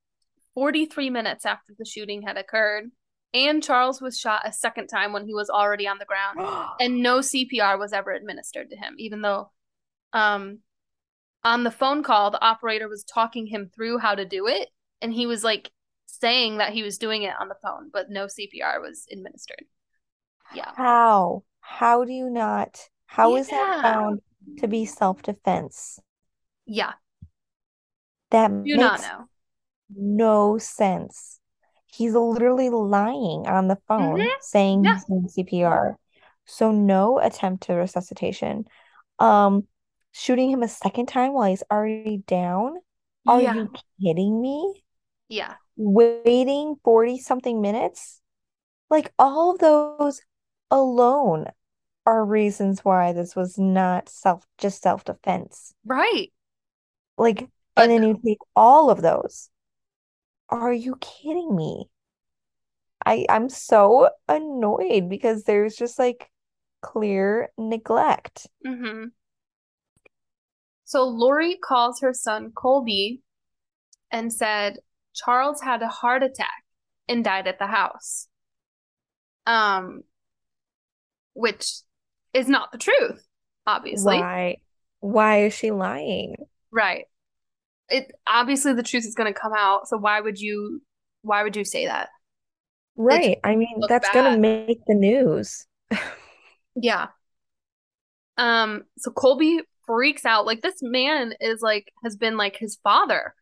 43 0.53 1.09
minutes 1.09 1.45
after 1.45 1.73
the 1.77 1.85
shooting 1.85 2.21
had 2.23 2.37
occurred, 2.37 2.91
and 3.33 3.63
Charles 3.63 4.01
was 4.01 4.19
shot 4.19 4.41
a 4.43 4.51
second 4.51 4.87
time 4.87 5.13
when 5.13 5.25
he 5.25 5.33
was 5.33 5.49
already 5.49 5.87
on 5.87 5.97
the 5.97 6.05
ground, 6.05 6.39
and 6.79 7.01
no 7.01 7.19
CPR 7.19 7.79
was 7.79 7.93
ever 7.93 8.11
administered 8.11 8.69
to 8.69 8.75
him, 8.75 8.95
even 8.97 9.21
though 9.21 9.51
um 10.13 10.59
on 11.43 11.63
the 11.63 11.71
phone 11.71 12.03
call 12.03 12.29
the 12.29 12.43
operator 12.43 12.87
was 12.87 13.03
talking 13.03 13.47
him 13.47 13.71
through 13.73 13.97
how 13.97 14.15
to 14.15 14.25
do 14.25 14.47
it, 14.47 14.69
and 15.01 15.13
he 15.13 15.25
was 15.25 15.43
like 15.43 15.71
saying 16.05 16.57
that 16.57 16.73
he 16.73 16.83
was 16.83 16.97
doing 16.97 17.23
it 17.23 17.33
on 17.39 17.47
the 17.47 17.55
phone, 17.63 17.89
but 17.91 18.09
no 18.09 18.25
CPR 18.25 18.81
was 18.81 19.07
administered. 19.11 19.63
Yeah. 20.53 20.71
How? 20.75 21.43
How 21.61 22.03
do 22.03 22.11
you 22.11 22.29
not? 22.29 22.77
how 23.05 23.31
How 23.31 23.35
is 23.37 23.47
that 23.47 23.81
found 23.81 24.21
to 24.57 24.67
be 24.67 24.85
self-defense? 24.85 25.99
Yeah. 26.65 26.93
That 28.31 28.51
Do 28.51 28.77
not 28.77 28.99
makes 28.99 29.01
know. 29.01 29.27
no 29.95 30.57
sense. 30.57 31.39
He's 31.87 32.13
literally 32.13 32.69
lying 32.69 33.47
on 33.47 33.67
the 33.67 33.77
phone 33.87 34.19
Mm-hmm. 34.19 34.41
saying 34.41 34.83
Yeah. 34.85 34.93
he's 34.93 35.05
doing 35.05 35.27
CPR. 35.29 35.97
So 36.45 36.71
no 36.71 37.19
attempt 37.19 37.63
to 37.63 37.73
resuscitation. 37.73 38.65
Um, 39.19 39.67
shooting 40.11 40.49
him 40.51 40.63
a 40.63 40.67
second 40.67 41.07
time 41.07 41.33
while 41.33 41.49
he's 41.49 41.63
already 41.71 42.17
down? 42.25 42.77
Are 43.27 43.41
Yeah. 43.41 43.53
you 43.53 43.71
kidding 44.01 44.41
me? 44.41 44.83
Yeah. 45.29 45.55
Waiting 45.77 46.75
40 46.83 47.17
something 47.19 47.61
minutes? 47.61 48.21
Like 48.89 49.13
all 49.19 49.51
of 49.51 49.59
those 49.59 50.21
alone 50.69 51.47
are 52.05 52.25
reasons 52.25 52.83
why 52.83 53.13
this 53.13 53.35
was 53.35 53.57
not 53.57 54.09
self 54.09 54.45
just 54.57 54.81
self-defense. 54.81 55.73
Right. 55.85 56.31
Like, 57.17 57.47
But 57.75 57.83
and 57.83 57.91
then 57.91 58.03
you 58.03 58.19
take 58.25 58.39
all 58.55 58.89
of 58.89 59.01
those. 59.01 59.49
Are 60.49 60.73
you 60.73 60.97
kidding 60.99 61.55
me? 61.55 61.89
I 63.05 63.25
I'm 63.29 63.49
so 63.49 64.09
annoyed 64.27 65.09
because 65.09 65.43
there's 65.43 65.75
just 65.75 65.97
like 65.97 66.29
clear 66.81 67.49
neglect. 67.57 68.47
Mm-hmm. 68.65 69.05
So 70.85 71.03
Lori 71.05 71.57
calls 71.63 72.01
her 72.01 72.13
son 72.13 72.51
Colby 72.53 73.21
and 74.11 74.31
said 74.31 74.79
Charles 75.15 75.61
had 75.61 75.81
a 75.81 75.87
heart 75.87 76.23
attack 76.23 76.63
and 77.07 77.23
died 77.23 77.47
at 77.47 77.59
the 77.59 77.67
house. 77.67 78.27
Um, 79.47 80.03
which 81.33 81.81
is 82.33 82.47
not 82.47 82.71
the 82.71 82.77
truth, 82.77 83.25
obviously. 83.65 84.17
Why? 84.17 84.57
Why 84.99 85.45
is 85.45 85.53
she 85.53 85.71
lying? 85.71 86.35
Right. 86.71 87.05
It 87.89 88.11
obviously 88.27 88.73
the 88.73 88.83
truth 88.83 89.05
is 89.05 89.15
going 89.15 89.33
to 89.33 89.39
come 89.39 89.53
out, 89.57 89.87
so 89.87 89.97
why 89.97 90.21
would 90.21 90.39
you 90.39 90.81
why 91.23 91.43
would 91.43 91.55
you 91.55 91.65
say 91.65 91.85
that? 91.87 92.09
Right. 92.95 93.39
I 93.43 93.55
mean, 93.55 93.81
that's 93.87 94.09
gonna 94.09 94.37
make 94.37 94.79
the 94.87 94.95
news. 94.95 95.65
Yeah. 96.75 97.07
Um, 98.37 98.83
so 98.97 99.11
Colby 99.11 99.61
freaks 99.85 100.25
out. 100.25 100.45
Like 100.45 100.61
this 100.61 100.81
man 100.81 101.33
is 101.39 101.61
like 101.61 101.91
has 102.03 102.15
been 102.15 102.37
like 102.37 102.55
his 102.57 102.77
father, 102.83 103.35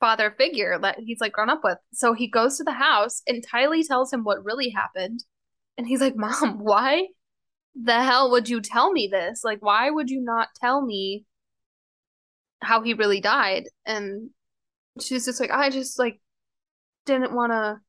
father 0.00 0.34
figure 0.36 0.78
that 0.78 0.98
he's 0.98 1.20
like 1.20 1.32
grown 1.32 1.50
up 1.50 1.62
with. 1.62 1.78
So 1.92 2.14
he 2.14 2.26
goes 2.26 2.56
to 2.58 2.64
the 2.64 2.72
house 2.72 3.22
and 3.26 3.46
Tylee 3.46 3.86
tells 3.86 4.12
him 4.12 4.24
what 4.24 4.44
really 4.44 4.70
happened. 4.70 5.24
And 5.76 5.86
he's 5.86 6.00
like, 6.00 6.16
Mom, 6.16 6.58
why 6.62 7.08
the 7.74 8.02
hell 8.02 8.30
would 8.30 8.48
you 8.48 8.60
tell 8.60 8.92
me 8.92 9.08
this? 9.10 9.42
Like, 9.44 9.58
why 9.60 9.90
would 9.90 10.10
you 10.10 10.20
not 10.20 10.48
tell 10.60 10.80
me 10.84 11.24
how 12.62 12.82
he 12.82 12.94
really 12.94 13.20
died? 13.20 13.64
And 13.84 14.30
she's 15.00 15.24
just 15.24 15.40
like, 15.40 15.50
I 15.50 15.70
just 15.70 15.98
like 15.98 16.20
didn't 17.06 17.34
want 17.34 17.52
to 17.52 17.80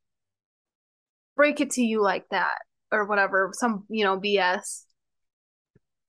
break 1.36 1.61
it 1.61 1.71
to 1.71 1.81
you 1.81 2.01
like 2.01 2.27
that 2.29 2.59
or 2.91 3.05
whatever, 3.05 3.51
some, 3.53 3.86
you 3.89 4.03
know, 4.03 4.19
BS. 4.19 4.86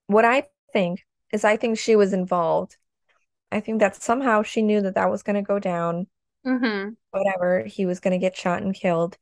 What 0.07 0.24
I 0.24 0.45
think 0.72 1.05
is 1.33 1.45
I 1.45 1.57
think 1.57 1.79
she 1.79 1.97
was 1.97 2.12
involved. 2.12 2.77
I 3.51 3.61
think 3.61 3.81
that 3.81 3.97
somehow 3.97 4.43
she 4.43 4.62
knew 4.62 4.81
that 4.83 4.95
that 4.95 5.11
was 5.11 5.22
gonna 5.22 5.43
go 5.43 5.59
down, 5.59 6.07
Mm-hmm. 6.47 6.91
whatever, 7.11 7.64
he 7.64 7.87
was 7.87 8.01
gonna 8.01 8.18
get 8.18 8.37
shot 8.37 8.62
and 8.62 8.74
killed. 8.74 9.16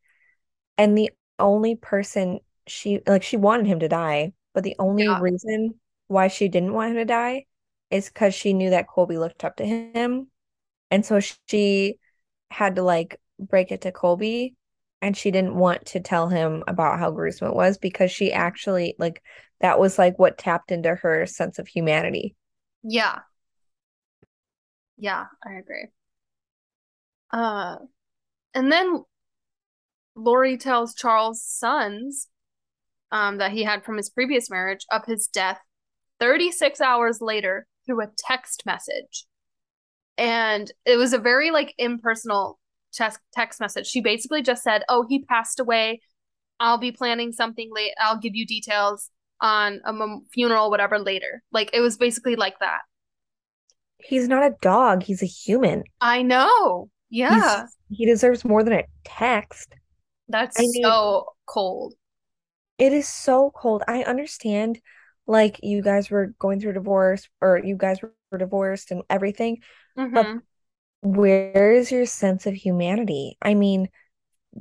And 0.79 0.97
the 0.97 1.11
only 1.39 1.77
person 1.77 2.41
she 2.67 3.01
like 3.07 3.23
she 3.23 3.37
wanted 3.37 3.67
him 3.67 3.81
to 3.81 3.89
die, 3.89 4.33
but 4.55 4.65
the 4.65 4.77
only 4.79 5.05
Yeah. 5.05 5.21
reason 5.21 5.81
why 6.09 6.29
she 6.29 6.49
didn't 6.49 6.73
want 6.75 6.93
him 6.93 6.97
to 6.99 7.05
die 7.05 7.47
is 7.91 8.09
because 8.09 8.35
she 8.35 8.53
knew 8.53 8.71
that 8.71 8.89
Colby 8.89 9.19
looked 9.19 9.45
up 9.45 9.57
to 9.57 9.67
him. 9.67 10.29
And 10.91 11.05
so 11.05 11.21
she 11.49 11.99
had 12.51 12.77
to 12.77 12.83
like 12.83 13.21
break 13.39 13.73
it 13.73 13.83
to 13.83 13.93
Colby 13.93 14.55
and 15.03 15.17
she 15.17 15.31
didn't 15.31 15.57
want 15.57 15.87
to 15.87 16.01
tell 16.01 16.29
him 16.29 16.65
about 16.69 16.99
how 16.99 17.11
gruesome 17.11 17.49
it 17.49 17.55
was 17.57 17.79
because 17.79 18.11
she 18.11 18.33
actually 18.33 18.95
like 18.99 19.23
that 19.61 19.79
was 19.79 19.99
like 19.99 20.19
what 20.19 20.39
tapped 20.39 20.73
into 20.73 20.95
her 20.95 21.27
sense 21.27 21.59
of 21.59 21.69
humanity. 21.69 22.37
Yeah. 22.85 23.23
Yeah, 24.97 25.27
I 25.45 25.55
agree. 25.55 25.89
Uh, 27.31 27.77
and 28.55 28.73
then 28.73 29.05
Lori 30.17 30.57
tells 30.57 30.93
Charles' 30.95 31.43
sons 31.43 32.29
um, 33.15 33.39
that 33.39 33.53
he 33.53 33.63
had 33.63 33.85
from 33.85 33.97
his 33.97 34.11
previous 34.11 34.51
marriage 34.51 34.85
of 34.91 35.07
his 35.07 35.29
death 35.29 35.61
36 36.21 36.81
hours 36.81 37.19
later 37.21 37.67
through 37.87 38.03
a 38.03 38.11
text 38.19 38.65
message. 38.67 39.27
And 40.19 40.71
it 40.85 40.97
was 40.97 41.13
a 41.13 41.19
very 41.19 41.51
like 41.51 41.75
impersonal 41.79 42.59
text 42.93 43.21
text 43.33 43.61
message. 43.61 43.87
She 43.87 44.01
basically 44.01 44.43
just 44.43 44.63
said, 44.63 44.83
"Oh, 44.89 45.07
he 45.09 45.25
passed 45.25 45.59
away. 45.59 46.01
I'll 46.61 46.79
be 46.79 46.93
planning 46.93 47.33
something 47.33 47.71
late. 47.73 47.95
I'll 48.01 48.19
give 48.19 48.35
you 48.35 48.47
details 48.47 49.11
on 49.41 49.81
a 49.85 49.93
mem- 49.93 50.27
funeral, 50.33 50.71
whatever, 50.71 50.99
later." 50.99 51.43
Like 51.53 51.71
it 51.73 51.81
was 51.81 51.97
basically 51.97 52.37
like 52.37 52.59
that. 52.61 52.81
He's 53.99 54.29
not 54.29 54.45
a 54.45 54.55
dog, 54.61 55.03
he's 55.03 55.23
a 55.23 55.27
human. 55.27 55.83
I 56.01 56.23
know. 56.23 56.91
Yeah. 57.11 57.63
He's 57.63 57.99
he 57.99 58.07
deserves 58.07 58.45
more 58.45 58.63
than 58.63 58.75
a 58.75 58.85
text. 59.05 59.75
That's 60.29 60.59
I 60.59 60.63
mean, 60.63 60.83
so 60.85 61.27
cold. 61.47 61.95
It 62.79 62.93
is 62.93 63.09
so 63.09 63.51
cold. 63.55 63.83
I 63.89 64.03
understand 64.05 64.81
like 65.27 65.61
you 65.63 65.83
guys 65.83 66.11
were 66.11 66.35
going 66.39 66.61
through 66.61 66.75
divorce 66.75 67.29
or 67.41 67.59
you 67.59 67.77
guys 67.77 68.01
were 68.03 68.39
divorced 68.39 68.91
and 68.91 69.03
everything, 69.11 69.63
but 70.15 70.27
hmm 70.27 70.39
where 71.03 71.73
is 71.73 71.93
your 71.93 72.07
sense 72.07 72.47
of 72.47 72.55
humanity? 72.55 73.39
I 73.43 73.55
mean, 73.55 73.89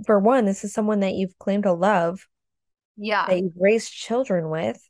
for 0.05 0.19
one, 0.19 0.45
this 0.45 0.63
is 0.65 0.73
someone 0.73 1.01
that 1.01 1.15
you've 1.15 1.37
claimed 1.39 1.63
to 1.63 1.73
love, 1.73 2.27
Yeah. 2.97 3.27
that 3.27 3.37
you've 3.39 3.53
raised 3.57 3.91
children 3.91 4.49
with. 4.49 4.89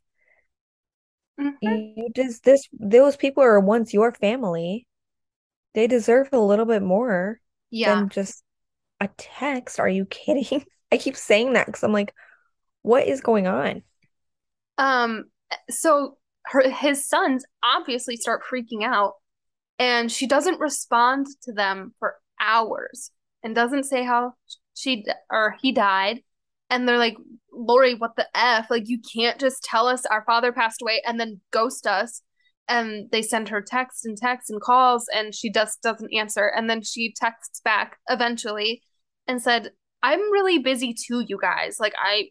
hmm 1.38 1.56
You 1.60 2.08
just 2.14 2.44
this 2.44 2.68
those 2.72 3.16
people 3.16 3.42
are 3.42 3.58
once 3.60 3.94
your 3.94 4.12
family. 4.12 4.86
They 5.74 5.86
deserve 5.88 6.30
a 6.32 6.38
little 6.40 6.66
bit 6.66 6.82
more 6.82 7.40
Yeah. 7.70 8.04
than 8.04 8.10
just 8.10 8.44
a 9.00 9.08
text. 9.18 9.80
Are 9.80 9.88
you 9.88 10.06
kidding? 10.06 10.66
I 10.92 10.98
keep 10.98 11.16
saying 11.16 11.54
that 11.54 11.66
because 11.66 11.82
I'm 11.84 11.92
like, 11.92 12.14
what 12.84 13.08
is 13.08 13.20
going 13.20 13.48
on? 13.48 13.82
Um, 14.78 15.24
so 15.70 16.18
her 16.46 16.68
his 16.70 17.08
sons 17.08 17.44
obviously 17.64 18.16
start 18.16 18.42
freaking 18.50 18.84
out, 18.84 19.14
and 19.80 20.12
she 20.12 20.26
doesn't 20.28 20.60
respond 20.60 21.26
to 21.42 21.52
them 21.52 21.94
for 21.98 22.16
hours 22.40 23.10
and 23.42 23.54
doesn't 23.54 23.84
say 23.84 24.04
how 24.04 24.34
she 24.74 25.04
or 25.30 25.56
he 25.62 25.72
died. 25.72 26.20
And 26.70 26.88
they're 26.88 26.98
like, 26.98 27.16
Lori, 27.52 27.94
what 27.94 28.16
the 28.16 28.26
F? 28.34 28.68
Like, 28.70 28.88
you 28.88 28.98
can't 29.14 29.40
just 29.40 29.62
tell 29.64 29.86
us 29.88 30.06
our 30.06 30.24
father 30.24 30.52
passed 30.52 30.82
away 30.82 31.02
and 31.06 31.20
then 31.20 31.40
ghost 31.52 31.86
us. 31.86 32.22
and 32.68 33.10
they 33.12 33.22
send 33.22 33.48
her 33.48 33.60
texts 33.62 34.04
and 34.04 34.16
texts 34.16 34.50
and 34.50 34.60
calls 34.60 35.06
and 35.14 35.34
she 35.34 35.50
just 35.50 35.82
doesn't 35.82 36.12
answer 36.14 36.46
and 36.56 36.68
then 36.70 36.82
she 36.82 37.12
texts 37.16 37.60
back 37.64 37.98
eventually 38.08 38.82
and 39.28 39.42
said 39.42 39.70
i'm 40.02 40.20
really 40.32 40.58
busy 40.58 40.94
too 40.94 41.20
you 41.28 41.38
guys 41.40 41.76
like 41.78 41.94
i 41.98 42.24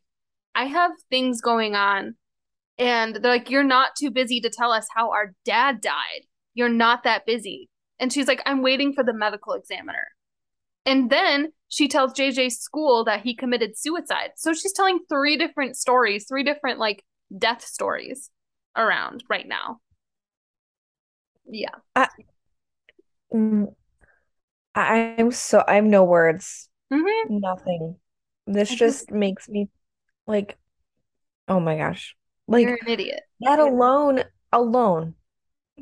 i 0.55 0.65
have 0.65 0.91
things 1.09 1.41
going 1.41 1.75
on 1.75 2.15
and 2.77 3.15
they're 3.15 3.31
like 3.31 3.49
you're 3.49 3.63
not 3.63 3.95
too 3.97 4.11
busy 4.11 4.39
to 4.39 4.49
tell 4.49 4.71
us 4.71 4.87
how 4.95 5.11
our 5.11 5.33
dad 5.45 5.81
died 5.81 6.21
you're 6.53 6.69
not 6.69 7.03
that 7.03 7.25
busy 7.25 7.69
and 7.99 8.11
she's 8.11 8.27
like 8.27 8.41
i'm 8.45 8.61
waiting 8.61 8.93
for 8.93 9.03
the 9.03 9.13
medical 9.13 9.53
examiner 9.53 10.07
and 10.85 11.09
then 11.09 11.51
she 11.69 11.87
tells 11.87 12.13
jj's 12.13 12.59
school 12.59 13.03
that 13.03 13.21
he 13.21 13.35
committed 13.35 13.77
suicide 13.77 14.31
so 14.35 14.53
she's 14.53 14.73
telling 14.73 14.99
three 15.09 15.37
different 15.37 15.75
stories 15.75 16.25
three 16.27 16.43
different 16.43 16.79
like 16.79 17.03
death 17.37 17.63
stories 17.63 18.29
around 18.75 19.23
right 19.29 19.47
now 19.47 19.79
yeah. 21.49 21.75
I, 21.95 22.07
I'm 24.75 25.31
so 25.31 25.63
I 25.67 25.75
have 25.75 25.85
no 25.85 26.03
words. 26.03 26.69
hmm 26.91 27.05
Nothing. 27.29 27.97
This 28.47 28.73
just 28.73 29.11
makes 29.11 29.47
me 29.47 29.69
like, 30.27 30.57
oh 31.47 31.59
my 31.59 31.77
gosh. 31.77 32.15
Like 32.47 32.63
you're 32.63 32.77
an 32.81 32.87
idiot. 32.89 33.21
that 33.41 33.59
alone 33.59 34.23
alone 34.51 35.15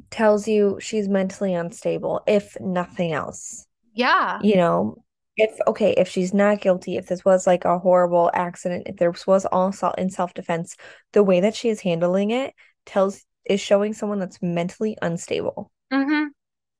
tells 0.09 0.47
you 0.47 0.77
she's 0.79 1.07
mentally 1.07 1.53
unstable, 1.53 2.21
if 2.27 2.59
nothing 2.59 3.11
else. 3.13 3.65
Yeah. 3.93 4.39
You 4.41 4.55
know, 4.55 5.03
if 5.37 5.51
okay, 5.67 5.93
if 5.97 6.07
she's 6.07 6.33
not 6.33 6.61
guilty, 6.61 6.97
if 6.97 7.07
this 7.07 7.25
was 7.25 7.47
like 7.47 7.65
a 7.65 7.79
horrible 7.79 8.31
accident, 8.33 8.83
if 8.87 8.97
there 8.97 9.13
was 9.27 9.45
all 9.45 9.69
assault 9.69 9.97
in 9.97 10.09
self-defense, 10.09 10.75
the 11.13 11.23
way 11.23 11.39
that 11.41 11.55
she 11.55 11.69
is 11.69 11.81
handling 11.81 12.31
it 12.31 12.53
tells 12.85 13.25
is 13.45 13.59
showing 13.59 13.93
someone 13.93 14.19
that's 14.19 14.41
mentally 14.41 14.97
unstable. 15.01 15.71
hmm 15.91 16.25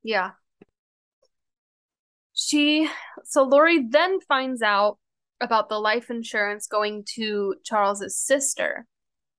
Yeah. 0.02 0.32
She, 2.34 2.88
so 3.24 3.42
Lori 3.42 3.86
then 3.86 4.20
finds 4.20 4.62
out 4.62 4.98
about 5.42 5.68
the 5.68 5.78
life 5.78 6.10
insurance 6.10 6.66
going 6.66 7.04
to 7.14 7.56
Charles's 7.64 8.16
sister, 8.16 8.86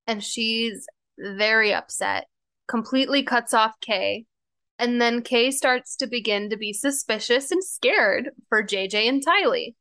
and 0.06 0.24
she's 0.24 0.86
very 1.18 1.74
upset, 1.74 2.28
completely 2.68 3.24
cuts 3.24 3.54
off 3.54 3.80
Kay. 3.82 4.26
And 4.80 5.00
then 5.00 5.22
Kay 5.22 5.52
starts 5.52 5.96
to 5.98 6.08
begin 6.08 6.50
to 6.50 6.58
be 6.58 6.74
suspicious 6.74 7.52
and 7.52 7.64
scared 7.64 8.32
for 8.50 8.64
JJ 8.64 9.08
and 9.08 9.26
Tylee. 9.26 9.76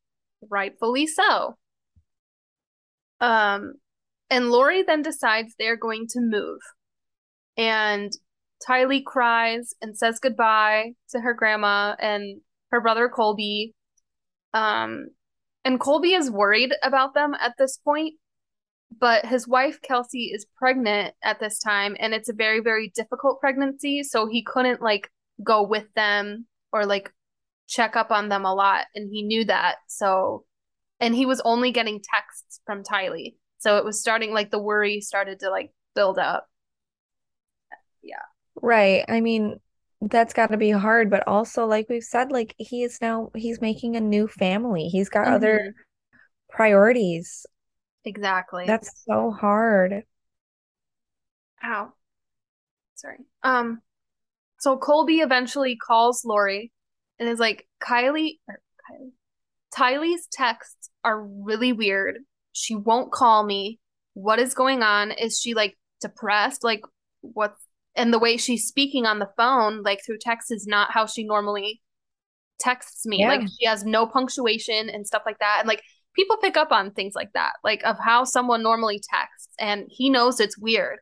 Rightfully 0.48 1.06
so. 1.06 1.56
Um, 3.20 3.74
and 4.30 4.50
Lori 4.50 4.82
then 4.82 5.02
decides 5.02 5.54
they're 5.58 5.76
going 5.76 6.06
to 6.10 6.20
move. 6.20 6.60
And 7.56 8.12
Tylee 8.66 9.04
cries 9.04 9.74
and 9.80 9.96
says 9.96 10.18
goodbye 10.18 10.92
to 11.10 11.20
her 11.20 11.34
grandma 11.34 11.94
and 11.98 12.40
her 12.70 12.80
brother 12.80 13.08
Colby. 13.08 13.74
Um, 14.54 15.08
and 15.64 15.80
Colby 15.80 16.12
is 16.12 16.30
worried 16.30 16.72
about 16.82 17.14
them 17.14 17.34
at 17.40 17.54
this 17.58 17.76
point, 17.76 18.14
but 18.98 19.24
his 19.24 19.46
wife 19.46 19.80
Kelsey 19.82 20.32
is 20.34 20.46
pregnant 20.56 21.14
at 21.22 21.40
this 21.40 21.58
time, 21.58 21.96
and 21.98 22.12
it's 22.14 22.28
a 22.28 22.34
very, 22.34 22.60
very 22.60 22.92
difficult 22.94 23.40
pregnancy. 23.40 24.02
So 24.02 24.26
he 24.26 24.42
couldn't 24.42 24.82
like 24.82 25.10
go 25.42 25.62
with 25.62 25.92
them 25.94 26.46
or 26.72 26.86
like 26.86 27.12
check 27.68 27.96
up 27.96 28.10
on 28.10 28.28
them 28.28 28.44
a 28.44 28.54
lot, 28.54 28.86
and 28.94 29.10
he 29.10 29.22
knew 29.22 29.44
that. 29.44 29.76
So, 29.88 30.44
and 31.00 31.14
he 31.14 31.26
was 31.26 31.40
only 31.44 31.70
getting 31.70 32.00
texts 32.02 32.60
from 32.66 32.82
Tylee. 32.82 33.34
So 33.58 33.76
it 33.78 33.84
was 33.84 34.00
starting 34.00 34.32
like 34.32 34.50
the 34.50 34.58
worry 34.58 35.00
started 35.00 35.40
to 35.40 35.50
like 35.50 35.70
build 35.94 36.18
up. 36.18 36.48
Yeah. 38.02 38.16
Right. 38.60 39.04
I 39.08 39.20
mean, 39.20 39.60
that's 40.10 40.34
got 40.34 40.48
to 40.48 40.56
be 40.56 40.70
hard, 40.70 41.10
but 41.10 41.26
also, 41.26 41.66
like 41.66 41.88
we've 41.88 42.02
said, 42.02 42.32
like 42.32 42.54
he 42.58 42.82
is 42.82 42.98
now, 43.00 43.30
he's 43.34 43.60
making 43.60 43.96
a 43.96 44.00
new 44.00 44.28
family. 44.28 44.88
He's 44.88 45.08
got 45.08 45.28
other 45.28 45.58
hmm 45.58 45.82
priorities. 46.50 47.46
Exactly. 48.04 48.66
That's 48.66 49.04
so 49.06 49.30
hard. 49.30 50.04
Ow. 51.64 51.92
Sorry. 52.94 53.18
Um, 53.42 53.82
so 54.60 54.76
Colby 54.76 55.20
eventually 55.20 55.76
calls 55.76 56.24
Lori 56.24 56.72
and 57.18 57.28
is 57.28 57.38
like, 57.38 57.66
Kylie 57.82 58.38
or 58.48 58.60
Kylie. 58.90 59.12
Tylee's 59.74 60.28
texts 60.32 60.90
are 61.04 61.22
really 61.22 61.72
weird. 61.72 62.18
She 62.52 62.74
won't 62.74 63.12
call 63.12 63.44
me. 63.44 63.80
What 64.14 64.38
is 64.38 64.54
going 64.54 64.82
on? 64.82 65.12
Is 65.12 65.38
she 65.40 65.54
like 65.54 65.78
depressed? 66.00 66.64
Like 66.64 66.82
what's 67.22 67.60
and 67.96 68.12
the 68.12 68.18
way 68.18 68.36
she's 68.36 68.66
speaking 68.66 69.06
on 69.06 69.18
the 69.18 69.30
phone, 69.36 69.82
like 69.82 70.00
through 70.04 70.18
text, 70.20 70.50
is 70.50 70.66
not 70.66 70.92
how 70.92 71.06
she 71.06 71.24
normally 71.24 71.82
texts 72.60 73.06
me. 73.06 73.26
Like 73.26 73.42
she 73.58 73.66
has 73.66 73.84
no 73.84 74.06
punctuation 74.06 74.88
and 74.88 75.06
stuff 75.06 75.22
like 75.26 75.38
that. 75.40 75.58
And 75.60 75.68
like 75.68 75.82
people 76.14 76.36
pick 76.38 76.56
up 76.56 76.72
on 76.72 76.92
things 76.92 77.14
like 77.14 77.32
that, 77.34 77.54
like 77.64 77.82
of 77.84 77.98
how 77.98 78.24
someone 78.24 78.62
normally 78.62 79.00
texts, 79.12 79.52
and 79.58 79.86
he 79.88 80.10
knows 80.10 80.40
it's 80.40 80.58
weird. 80.58 80.98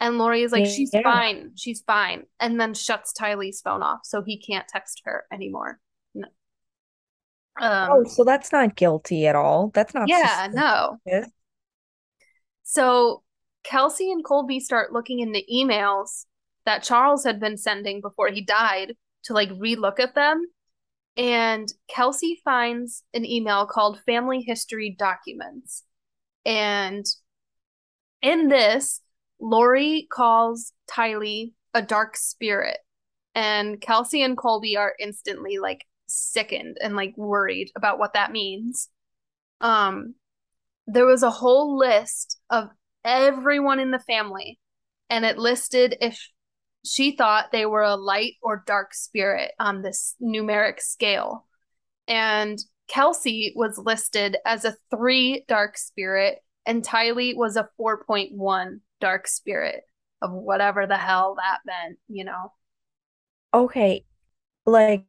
And 0.00 0.18
Lori 0.18 0.42
is 0.42 0.52
like, 0.52 0.66
she's 0.66 0.90
Yeah. 0.92 1.02
fine, 1.02 1.52
she's 1.56 1.82
fine, 1.82 2.24
and 2.40 2.60
then 2.60 2.74
shuts 2.74 3.12
Tylee's 3.14 3.60
phone 3.62 3.82
off 3.82 4.00
so 4.04 4.22
he 4.22 4.38
can't 4.38 4.68
text 4.68 5.02
her 5.06 5.24
anymore. 5.32 5.80
No. 6.14 6.28
Oh, 7.58 8.00
Um, 8.00 8.06
so 8.06 8.24
that's 8.24 8.52
not 8.52 8.76
guilty 8.76 9.26
at 9.26 9.34
all. 9.36 9.70
That's 9.74 9.94
not 9.94 10.08
yeah, 10.08 10.48
suspicious. 10.48 10.54
no. 10.54 10.98
So 12.64 13.22
Kelsey 13.66 14.12
and 14.12 14.24
Colby 14.24 14.60
start 14.60 14.92
looking 14.92 15.20
into 15.20 15.42
emails 15.52 16.26
that 16.66 16.82
Charles 16.82 17.24
had 17.24 17.40
been 17.40 17.56
sending 17.56 18.00
before 18.00 18.28
he 18.28 18.40
died 18.40 18.94
to 19.24 19.32
like 19.32 19.50
relook 19.50 19.98
at 19.98 20.14
them. 20.14 20.44
And 21.16 21.68
Kelsey 21.88 22.40
finds 22.44 23.02
an 23.12 23.24
email 23.24 23.66
called 23.66 24.00
Family 24.06 24.42
History 24.42 24.94
Documents. 24.96 25.82
And 26.44 27.04
in 28.22 28.48
this, 28.48 29.00
Lori 29.40 30.06
calls 30.12 30.72
Tylee 30.88 31.52
a 31.74 31.82
dark 31.82 32.16
spirit. 32.16 32.78
And 33.34 33.80
Kelsey 33.80 34.22
and 34.22 34.36
Colby 34.36 34.76
are 34.76 34.94
instantly 35.00 35.58
like 35.58 35.84
sickened 36.06 36.76
and 36.80 36.94
like 36.94 37.14
worried 37.16 37.70
about 37.76 37.98
what 37.98 38.12
that 38.12 38.32
means. 38.32 38.88
Um, 39.60 40.14
there 40.86 41.06
was 41.06 41.22
a 41.22 41.30
whole 41.30 41.76
list 41.76 42.38
of 42.48 42.68
everyone 43.06 43.80
in 43.80 43.90
the 43.90 43.98
family, 44.00 44.58
and 45.08 45.24
it 45.24 45.38
listed 45.38 45.96
if 46.00 46.28
she 46.84 47.16
thought 47.16 47.52
they 47.52 47.64
were 47.64 47.82
a 47.82 47.96
light 47.96 48.34
or 48.42 48.62
dark 48.66 48.92
spirit 48.92 49.52
on 49.58 49.82
this 49.82 50.14
numeric 50.22 50.80
scale. 50.80 51.46
And 52.06 52.58
Kelsey 52.88 53.52
was 53.56 53.78
listed 53.78 54.36
as 54.44 54.64
a 54.64 54.76
three 54.90 55.44
dark 55.48 55.78
spirit, 55.78 56.38
and 56.66 56.84
Tylee 56.84 57.36
was 57.36 57.56
a 57.56 57.68
4.1 57.80 58.80
dark 59.00 59.28
spirit 59.28 59.82
of 60.22 60.32
whatever 60.32 60.86
the 60.86 60.96
hell 60.96 61.36
that 61.36 61.58
meant, 61.64 61.98
you 62.08 62.24
know? 62.24 62.52
Okay. 63.54 64.04
Like 64.64 65.04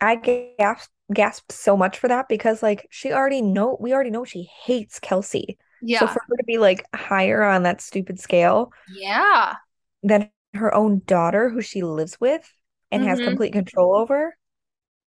I 0.00 0.16
gasped 0.16 0.92
gasped 1.12 1.52
so 1.52 1.74
much 1.76 1.98
for 1.98 2.08
that 2.08 2.28
because 2.28 2.62
like 2.62 2.86
she 2.90 3.12
already 3.12 3.40
know 3.40 3.78
we 3.80 3.94
already 3.94 4.10
know 4.10 4.24
she 4.24 4.50
hates 4.64 5.00
Kelsey. 5.00 5.58
So 5.86 6.06
for 6.06 6.22
her 6.28 6.36
to 6.36 6.44
be 6.44 6.58
like 6.58 6.86
higher 6.94 7.42
on 7.42 7.62
that 7.64 7.80
stupid 7.80 8.20
scale 8.20 8.72
Yeah. 8.88 9.56
than 10.02 10.30
her 10.54 10.74
own 10.74 11.02
daughter 11.06 11.50
who 11.50 11.60
she 11.60 11.82
lives 11.82 12.20
with 12.20 12.52
and 12.90 13.02
has 13.04 13.20
hmm 13.20 13.20
complete 13.20 13.52
control 13.52 13.94
over, 13.94 14.36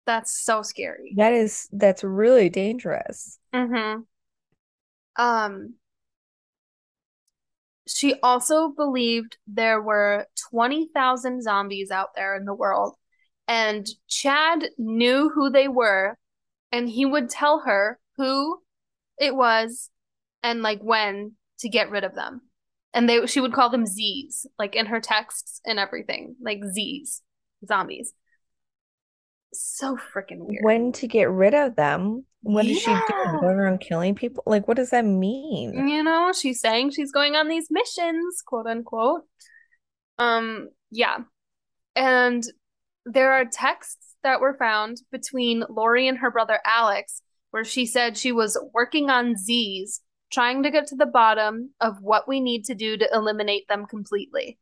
That's 0.07 0.31
so 0.33 0.63
scary. 0.63 1.17
that 1.17 1.33
is 1.33 1.69
that's 1.73 2.05
really 2.05 2.49
dangerous. 2.49 3.39
hmm 3.53 4.07
Um, 5.17 5.77
She 7.89 8.15
also 8.21 8.69
believed 8.69 9.39
there 9.47 9.81
were 9.81 10.29
20,000 10.51 11.43
zombies 11.43 11.91
out 11.91 12.15
there 12.15 12.37
in 12.37 12.45
the 12.45 12.55
world, 12.55 12.97
and 13.49 13.87
Chad 14.09 14.71
knew 14.79 15.31
who 15.31 15.51
they 15.51 15.67
were, 15.69 16.17
and 16.73 16.89
he 16.91 17.07
would 17.07 17.31
tell 17.31 17.61
her 17.61 18.01
who 18.17 18.63
it 19.19 19.37
was 19.37 19.91
and 20.47 20.63
like 20.63 20.81
when 20.81 21.33
to 21.59 21.69
get 21.69 21.91
rid 21.91 22.05
of 22.05 22.15
them. 22.15 22.41
And 22.95 23.09
they 23.09 23.27
she 23.27 23.41
would 23.41 23.53
call 23.53 23.69
them 23.69 23.85
Z's, 23.85 24.47
like 24.59 24.77
in 24.77 24.87
her 24.87 25.01
texts 25.01 25.61
and 25.67 25.79
everything, 25.79 26.37
like 26.41 26.61
Z's, 26.73 27.21
zombies. 27.67 28.13
So 29.53 29.97
freaking 29.97 30.47
weird. 30.47 30.63
When 30.63 30.93
to 30.93 31.09
get 31.09 31.29
rid 31.31 31.53
of 31.53 31.77
them? 31.77 32.25
What 32.43 32.65
is 32.65 32.79
she 32.79 32.87
doing? 32.87 33.03
Yeah. 33.11 33.39
Going 33.41 33.57
around 33.57 33.81
killing 33.81 34.15
people? 34.15 34.45
Like, 34.47 34.69
what 34.69 34.77
does 34.77 34.91
that 34.91 35.05
mean? 35.05 35.89
You 35.89 36.05
know, 36.05 36.33
she's 36.33 36.61
saying 36.61 36.93
she's 36.93 37.11
going 37.11 37.35
on 37.35 37.49
these 37.49 37.67
missions, 37.71 38.43
quote 38.47 38.67
unquote. 38.67 39.23
Um, 40.19 40.69
yeah. 40.91 41.19
And 41.97 42.45
there 43.05 43.33
are 43.33 43.45
texts 43.45 44.15
that 44.23 44.41
were 44.41 44.57
found 44.59 44.99
between 45.11 45.65
Lori 45.69 46.07
and 46.07 46.19
her 46.19 46.31
brother 46.31 46.61
Alex 46.65 47.21
where 47.51 47.65
she 47.65 47.87
said 47.87 48.17
she 48.17 48.33
was 48.33 48.59
working 48.73 49.11
on 49.11 49.37
Z's, 49.37 50.01
trying 50.33 50.63
to 50.65 50.71
get 50.71 50.89
to 50.89 50.97
the 50.97 51.07
bottom 51.07 51.71
of 51.81 52.03
what 52.03 52.29
we 52.29 52.41
need 52.41 52.65
to 52.65 52.75
do 52.75 52.97
to 52.97 53.09
eliminate 53.13 53.69
them 53.69 53.87
completely. 53.87 54.59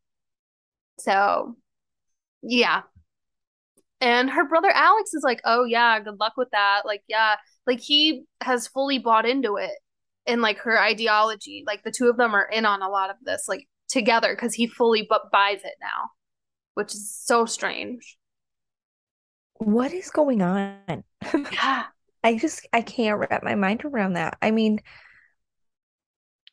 So, 0.99 1.55
yeah. 2.41 2.83
And 4.01 4.29
her 4.29 4.47
brother 4.47 4.69
Alex 4.69 5.13
is 5.13 5.23
like, 5.23 5.41
"Oh 5.45 5.63
yeah, 5.65 5.99
good 5.99 6.19
luck 6.19 6.33
with 6.37 6.49
that." 6.51 6.83
Like, 6.85 7.03
yeah, 7.07 7.35
like 7.65 7.79
he 7.79 8.23
has 8.41 8.67
fully 8.67 8.99
bought 8.99 9.25
into 9.25 9.57
it 9.57 9.71
and 10.27 10.41
like 10.41 10.59
her 10.59 10.79
ideology. 10.79 11.63
Like 11.65 11.83
the 11.83 11.91
two 11.91 12.09
of 12.09 12.17
them 12.17 12.35
are 12.35 12.47
in 12.47 12.65
on 12.65 12.81
a 12.81 12.89
lot 12.89 13.09
of 13.09 13.15
this 13.23 13.45
like 13.47 13.67
together 13.87 14.35
because 14.35 14.53
he 14.53 14.67
fully 14.67 15.03
bu- 15.03 15.29
buys 15.31 15.63
it 15.63 15.75
now, 15.81 16.09
which 16.75 16.93
is 16.93 17.11
so 17.11 17.45
strange. 17.45 18.17
What 19.57 19.93
is 19.93 20.09
going 20.09 20.41
on? 20.41 21.03
Yeah. 21.51 21.85
I 22.23 22.37
just 22.37 22.67
I 22.73 22.81
can't 22.81 23.19
wrap 23.19 23.43
my 23.43 23.53
mind 23.53 23.85
around 23.85 24.13
that. 24.13 24.37
I 24.41 24.49
mean, 24.49 24.79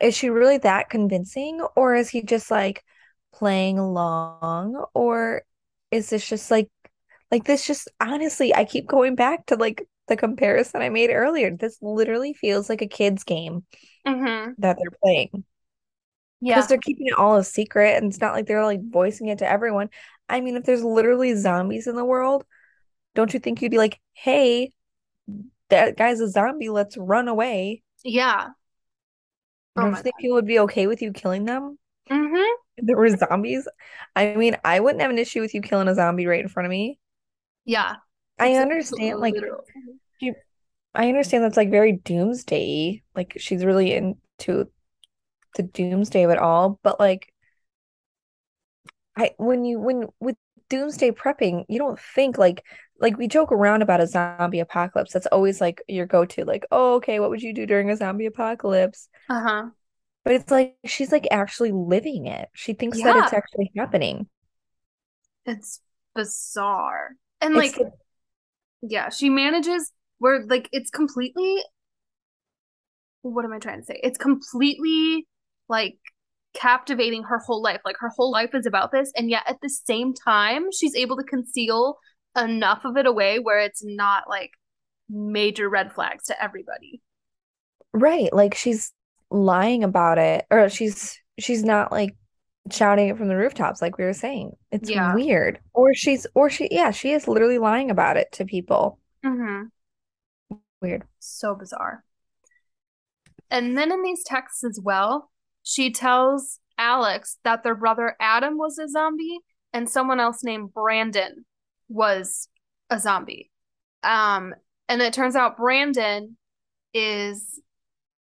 is 0.02 0.16
she 0.16 0.30
really 0.30 0.58
that 0.60 0.90
convincing, 0.90 1.62
or 1.76 1.96
is 1.96 2.10
he 2.10 2.22
just 2.24 2.50
like 2.52 2.84
playing 3.34 3.78
along, 3.80 4.84
or 4.94 5.44
is 5.92 6.10
this 6.10 6.28
just 6.28 6.50
like 6.52 6.70
like 7.30 7.44
this 7.44 7.66
just 7.66 7.88
honestly, 8.00 8.54
I 8.54 8.64
keep 8.66 8.86
going 8.88 9.14
back 9.16 9.46
to 9.46 9.56
like 9.56 9.86
the 10.08 10.16
comparison 10.16 10.82
I 10.82 10.90
made 10.90 11.10
earlier. 11.10 11.56
This 11.56 11.78
literally 11.82 12.34
feels 12.34 12.68
like 12.70 12.82
a 12.82 12.88
kid's 12.88 13.24
game 13.24 13.64
Mm-hmm. 14.06 14.52
that 14.58 14.78
they're 14.78 14.98
playing 15.02 15.44
because 16.48 16.66
they're 16.66 16.78
keeping 16.78 17.06
it 17.06 17.14
all 17.18 17.36
a 17.36 17.44
secret 17.44 17.96
and 17.96 18.06
it's 18.06 18.20
not 18.20 18.34
like 18.34 18.46
they're 18.46 18.64
like 18.64 18.80
voicing 18.90 19.28
it 19.28 19.38
to 19.38 19.48
everyone. 19.48 19.88
I 20.28 20.40
mean, 20.40 20.56
if 20.56 20.64
there's 20.64 20.84
literally 20.84 21.34
zombies 21.34 21.86
in 21.86 21.96
the 21.96 22.04
world, 22.04 22.44
don't 23.14 23.34
you 23.34 23.40
think 23.40 23.62
you'd 23.62 23.70
be 23.72 23.78
like, 23.78 24.00
"Hey, 24.14 24.72
that 25.70 25.96
guy's 25.96 26.20
a 26.20 26.28
zombie, 26.30 26.68
let's 26.70 26.96
run 26.96 27.28
away." 27.28 27.82
Yeah. 28.04 28.52
Oh 29.76 29.82
Don't 29.82 29.90
my 29.90 29.98
you 29.98 30.02
think 30.02 30.16
God. 30.16 30.20
people 30.20 30.36
would 30.36 30.46
be 30.46 30.60
okay 30.60 30.86
with 30.86 31.02
you 31.02 31.12
killing 31.12 31.44
them 31.44 31.78
Mm-hmm. 32.10 32.62
if 32.76 32.86
there 32.86 32.96
were 32.96 33.08
zombies? 33.16 33.68
I 34.16 34.34
mean, 34.36 34.56
I 34.64 34.80
wouldn't 34.80 35.02
have 35.02 35.10
an 35.10 35.18
issue 35.18 35.40
with 35.40 35.54
you 35.54 35.62
killing 35.62 35.88
a 35.88 35.94
zombie 35.94 36.26
right 36.26 36.40
in 36.40 36.48
front 36.48 36.66
of 36.66 36.70
me. 36.70 36.98
Yeah. 37.64 37.96
I 38.38 38.54
understand, 38.54 39.20
like, 39.20 39.34
literal. 39.34 39.64
she, 40.20 40.32
I 40.94 41.08
understand 41.08 41.44
that's 41.44 41.56
like 41.56 41.70
very 41.70 41.92
doomsday. 41.92 43.02
Like, 43.14 43.34
she's 43.38 43.64
really 43.64 43.94
into 43.94 44.70
the 45.56 45.62
doomsday 45.64 46.24
of 46.24 46.30
it 46.30 46.38
all, 46.38 46.80
but 46.82 47.00
like, 47.00 47.32
I 49.16 49.32
when 49.38 49.64
you 49.64 49.78
when 49.80 50.08
with 50.20 50.36
doomsday 50.68 51.10
prepping, 51.12 51.64
you 51.68 51.78
don't 51.78 51.98
think 51.98 52.38
like 52.38 52.64
like 53.02 53.18
we 53.18 53.28
joke 53.28 53.52
around 53.52 53.82
about 53.82 54.00
a 54.00 54.06
zombie 54.06 54.60
apocalypse. 54.60 55.12
That's 55.12 55.26
always 55.26 55.60
like 55.60 55.82
your 55.88 56.06
go-to, 56.06 56.44
like, 56.44 56.64
oh, 56.70 56.94
okay, 56.94 57.20
what 57.20 57.28
would 57.28 57.42
you 57.42 57.52
do 57.52 57.66
during 57.66 57.90
a 57.90 57.96
zombie 57.96 58.26
apocalypse? 58.26 59.08
Uh-huh. 59.28 59.64
But 60.24 60.34
it's 60.34 60.50
like 60.50 60.76
she's 60.86 61.10
like 61.10 61.26
actually 61.32 61.72
living 61.72 62.26
it. 62.26 62.48
She 62.54 62.74
thinks 62.74 63.02
that 63.02 63.16
it's 63.16 63.32
actually 63.32 63.72
happening. 63.76 64.28
It's 65.44 65.80
bizarre. 66.14 67.10
And 67.40 67.56
like, 67.56 67.74
the 67.74 67.90
yeah, 68.82 69.08
she 69.08 69.28
manages 69.28 69.92
where 70.18 70.46
like 70.46 70.68
it's 70.70 70.90
completely, 70.90 71.56
what 73.22 73.44
am 73.44 73.52
I 73.52 73.58
trying 73.58 73.80
to 73.80 73.84
say? 73.84 73.98
It's 74.00 74.16
completely 74.18 75.26
like 75.68 75.98
captivating 76.54 77.24
her 77.24 77.40
whole 77.40 77.60
life. 77.60 77.80
Like 77.84 77.96
her 77.98 78.12
whole 78.16 78.30
life 78.30 78.50
is 78.54 78.64
about 78.64 78.92
this, 78.92 79.10
and 79.16 79.28
yet 79.28 79.42
at 79.48 79.58
the 79.60 79.68
same 79.68 80.14
time, 80.14 80.70
she's 80.70 80.94
able 80.94 81.16
to 81.16 81.24
conceal 81.24 81.98
enough 82.36 82.84
of 82.84 82.96
it 82.96 83.06
away 83.06 83.38
where 83.38 83.60
it's 83.60 83.84
not 83.84 84.28
like 84.28 84.52
major 85.08 85.68
red 85.68 85.92
flags 85.92 86.24
to 86.26 86.42
everybody. 86.42 87.02
right. 87.92 88.32
Like 88.32 88.54
she's 88.54 88.92
lying 89.30 89.84
about 89.84 90.18
it, 90.18 90.46
or 90.50 90.68
she's 90.68 91.18
she's 91.38 91.64
not 91.64 91.90
like 91.92 92.14
shouting 92.70 93.08
it 93.08 93.18
from 93.18 93.28
the 93.28 93.36
rooftops, 93.36 93.82
like 93.82 93.98
we 93.98 94.04
were 94.04 94.12
saying. 94.12 94.52
It's 94.70 94.88
Yeah. 94.90 95.14
weird. 95.14 95.58
Or 95.74 95.94
she's 95.94 96.26
or 96.34 96.48
she 96.50 96.68
yeah, 96.70 96.90
she 96.90 97.12
is 97.12 97.28
literally 97.28 97.58
lying 97.58 97.90
about 97.90 98.16
it 98.16 98.30
to 98.32 98.44
people. 98.44 98.98
Mm-hmm. 99.24 99.64
Weird. 100.80 101.04
So 101.18 101.54
bizarre. 101.54 102.04
And 103.50 103.76
then 103.76 103.92
in 103.92 104.02
these 104.02 104.24
texts 104.24 104.64
as 104.64 104.80
well, 104.82 105.30
she 105.62 105.92
tells 105.92 106.58
Alex 106.78 107.38
that 107.44 107.62
their 107.62 107.74
brother 107.74 108.16
Adam 108.20 108.56
was 108.58 108.78
a 108.78 108.88
zombie 108.88 109.40
and 109.72 109.88
someone 109.88 110.20
else 110.20 110.42
named 110.42 110.72
Brandon 110.72 111.44
was 111.92 112.48
a 112.90 112.98
zombie. 112.98 113.50
Um, 114.02 114.54
and 114.88 115.00
it 115.00 115.12
turns 115.12 115.36
out 115.36 115.56
Brandon 115.56 116.36
is 116.92 117.60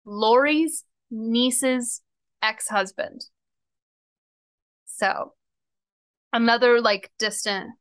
Lori's 0.06 0.86
niece's 1.10 2.02
ex-husband. 2.42 3.26
So 4.86 5.34
another 6.32 6.82
like 6.82 7.12
distant 7.20 7.72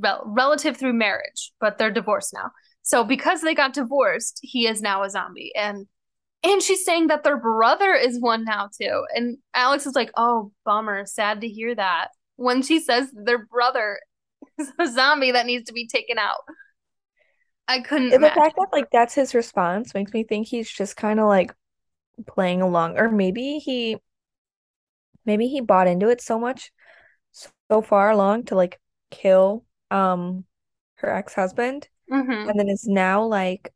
rel 0.00 0.22
relative 0.26 0.76
through 0.76 0.92
marriage, 0.94 1.52
but 1.60 1.78
they're 1.78 1.90
divorced 1.90 2.34
now. 2.34 2.50
So 2.82 3.04
because 3.04 3.40
they 3.40 3.54
got 3.54 3.74
divorced, 3.74 4.38
he 4.42 4.66
is 4.66 4.80
now 4.80 5.02
a 5.02 5.10
zombie. 5.10 5.52
And 5.54 5.86
and 6.42 6.62
she's 6.62 6.84
saying 6.84 7.08
that 7.08 7.24
their 7.24 7.36
brother 7.36 7.94
is 7.94 8.20
one 8.20 8.44
now 8.44 8.68
too. 8.80 9.04
And 9.14 9.38
Alex 9.54 9.86
is 9.86 9.94
like, 9.94 10.12
"Oh, 10.16 10.52
bummer, 10.64 11.04
sad 11.04 11.40
to 11.40 11.48
hear 11.48 11.74
that." 11.74 12.08
When 12.36 12.62
she 12.62 12.78
says 12.80 13.10
their 13.12 13.44
brother 13.46 13.98
a 14.78 14.88
zombie 14.88 15.32
that 15.32 15.46
needs 15.46 15.66
to 15.66 15.72
be 15.72 15.86
taken 15.86 16.18
out. 16.18 16.40
I 17.68 17.80
couldn't 17.80 18.12
The 18.18 18.18
imagine. 18.18 18.34
fact 18.34 18.56
that 18.56 18.68
like 18.72 18.90
that's 18.90 19.14
his 19.14 19.34
response 19.34 19.94
makes 19.94 20.12
me 20.12 20.22
think 20.24 20.46
he's 20.48 20.70
just 20.70 20.96
kind 20.96 21.20
of 21.20 21.26
like 21.26 21.54
playing 22.26 22.62
along, 22.62 22.98
or 22.98 23.10
maybe 23.10 23.58
he 23.60 23.98
maybe 25.24 25.48
he 25.48 25.60
bought 25.60 25.86
into 25.88 26.08
it 26.08 26.20
so 26.20 26.38
much 26.38 26.72
so 27.32 27.82
far 27.82 28.10
along 28.10 28.44
to 28.44 28.54
like 28.54 28.80
kill 29.10 29.64
um 29.90 30.44
her 30.96 31.10
ex-husband 31.10 31.88
hmm 32.10 32.48
and 32.48 32.58
then 32.58 32.68
is 32.68 32.86
now 32.86 33.24
like 33.24 33.72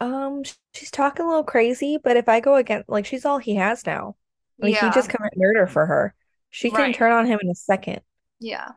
um 0.00 0.42
she's 0.74 0.90
talking 0.90 1.24
a 1.24 1.28
little 1.28 1.44
crazy, 1.44 1.98
but 2.02 2.16
if 2.16 2.28
I 2.28 2.40
go 2.40 2.56
against 2.56 2.88
like 2.88 3.06
she's 3.06 3.24
all 3.24 3.38
he 3.38 3.56
has 3.56 3.86
now. 3.86 4.16
Like 4.60 4.76
he 4.76 4.90
Yeah, 4.90 4.90
just 4.90 5.08
committed 5.08 5.38
murder 5.38 5.66
for 5.66 5.86
her. 5.86 6.14
She 6.50 6.70
can 6.70 6.92
right. 6.92 6.92
turn 6.92 7.12
on 7.12 7.26
him 7.26 7.38
in 7.42 7.50
a 7.50 7.54
second. 7.54 8.00
Yeah. 8.40 8.72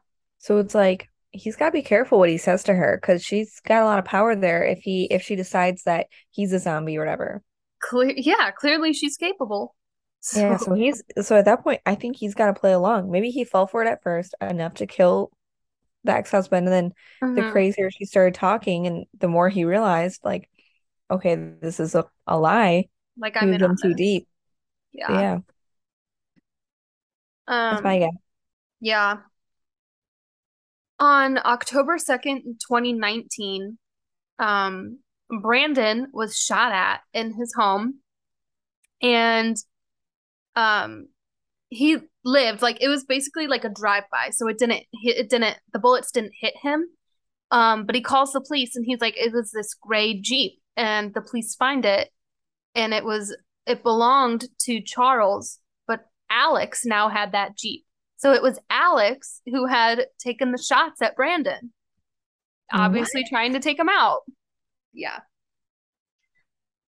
So 0.45 0.57
it's 0.59 0.75
like 0.75 1.09
he's 1.31 1.55
got 1.55 1.67
to 1.67 1.71
be 1.71 1.81
careful 1.81 2.19
what 2.19 2.29
he 2.29 2.37
says 2.37 2.63
to 2.65 2.73
her 2.73 2.97
because 3.01 3.23
she's 3.23 3.59
got 3.61 3.81
a 3.83 3.85
lot 3.85 3.99
of 3.99 4.05
power 4.05 4.35
there 4.35 4.63
if 4.63 4.79
he 4.79 5.05
if 5.05 5.21
she 5.23 5.35
decides 5.35 5.83
that 5.83 6.07
he's 6.31 6.53
a 6.53 6.59
zombie 6.59 6.97
or 6.97 7.01
whatever. 7.01 7.43
Clear 7.79 8.11
yeah, 8.17 8.51
clearly 8.51 8.91
she's 8.91 9.15
capable. 9.15 9.75
Yeah, 10.31 10.57
So, 10.57 10.57
so 10.57 10.73
he's 10.73 11.03
so 11.21 11.37
at 11.37 11.45
that 11.45 11.63
point 11.63 11.81
I 11.85 11.95
think 11.95 12.17
he's 12.17 12.35
got 12.35 12.47
to 12.47 12.59
play 12.59 12.73
along. 12.73 13.11
Maybe 13.11 13.29
he 13.31 13.43
fell 13.45 13.67
for 13.67 13.83
it 13.83 13.87
at 13.87 14.03
first 14.03 14.35
enough 14.41 14.73
to 14.75 14.87
kill 14.87 15.31
the 16.05 16.13
ex-husband 16.13 16.67
and 16.67 16.73
then 16.73 16.93
the 17.35 17.43
mhm. 17.43 17.51
crazier 17.51 17.91
she 17.91 18.05
started 18.05 18.35
talking 18.35 18.87
and 18.87 19.05
the 19.19 19.27
more 19.29 19.49
he 19.49 19.65
realized 19.65 20.21
like 20.25 20.49
okay, 21.11 21.35
this 21.61 21.79
is 21.79 21.95
a, 21.95 22.05
a 22.27 22.37
lie. 22.39 22.87
Like 23.17 23.35
I'm 23.37 23.53
in 23.53 23.61
too 23.81 23.93
this. 23.93 23.95
deep. 23.95 24.27
So 25.07 25.13
Yeah. 25.13 25.13
yeah, 25.13 25.39
that's 27.69 27.83
my 27.83 27.97
Um, 27.97 27.99
guess. 27.99 28.11
yeah. 28.81 29.23
On 30.99 31.37
October 31.37 31.97
2nd, 31.97 32.59
2019, 32.67 33.77
um, 34.39 34.99
Brandon 35.41 36.07
was 36.13 36.37
shot 36.37 36.71
at 36.71 37.01
in 37.13 37.33
his 37.33 37.53
home 37.55 37.99
and 39.01 39.57
um 40.55 41.07
he 41.69 41.97
lived 42.23 42.61
like 42.61 42.81
it 42.81 42.87
was 42.87 43.03
basically 43.03 43.47
like 43.47 43.63
a 43.63 43.69
drive-by, 43.69 44.29
so 44.31 44.47
it 44.47 44.57
didn't 44.57 44.83
hit 44.93 45.17
it 45.17 45.29
didn't 45.29 45.57
the 45.73 45.79
bullets 45.79 46.11
didn't 46.11 46.33
hit 46.39 46.53
him. 46.61 46.85
Um, 47.51 47.85
but 47.85 47.95
he 47.95 48.01
calls 48.01 48.33
the 48.33 48.41
police 48.41 48.75
and 48.75 48.85
he's 48.85 49.01
like, 49.01 49.15
it 49.17 49.31
was 49.31 49.51
this 49.51 49.75
gray 49.75 50.19
Jeep, 50.19 50.59
and 50.75 51.13
the 51.13 51.21
police 51.21 51.55
find 51.55 51.85
it, 51.85 52.09
and 52.75 52.93
it 52.93 53.03
was 53.03 53.35
it 53.65 53.83
belonged 53.83 54.45
to 54.61 54.81
Charles, 54.81 55.59
but 55.87 56.05
Alex 56.29 56.85
now 56.85 57.09
had 57.09 57.31
that 57.33 57.57
Jeep. 57.57 57.84
So 58.25 58.33
it 58.33 58.41
was 58.41 58.57
Alex 58.71 59.43
who 59.45 59.67
had 59.67 60.07
taken 60.17 60.51
the 60.51 60.57
shots 60.57 60.99
at 61.03 61.15
Brandon, 61.15 61.71
What? 62.71 62.81
obviously 62.81 63.23
trying 63.29 63.53
to 63.53 63.59
take 63.59 63.77
him 63.77 63.87
out. 63.87 64.21
Yeah. 64.93 65.19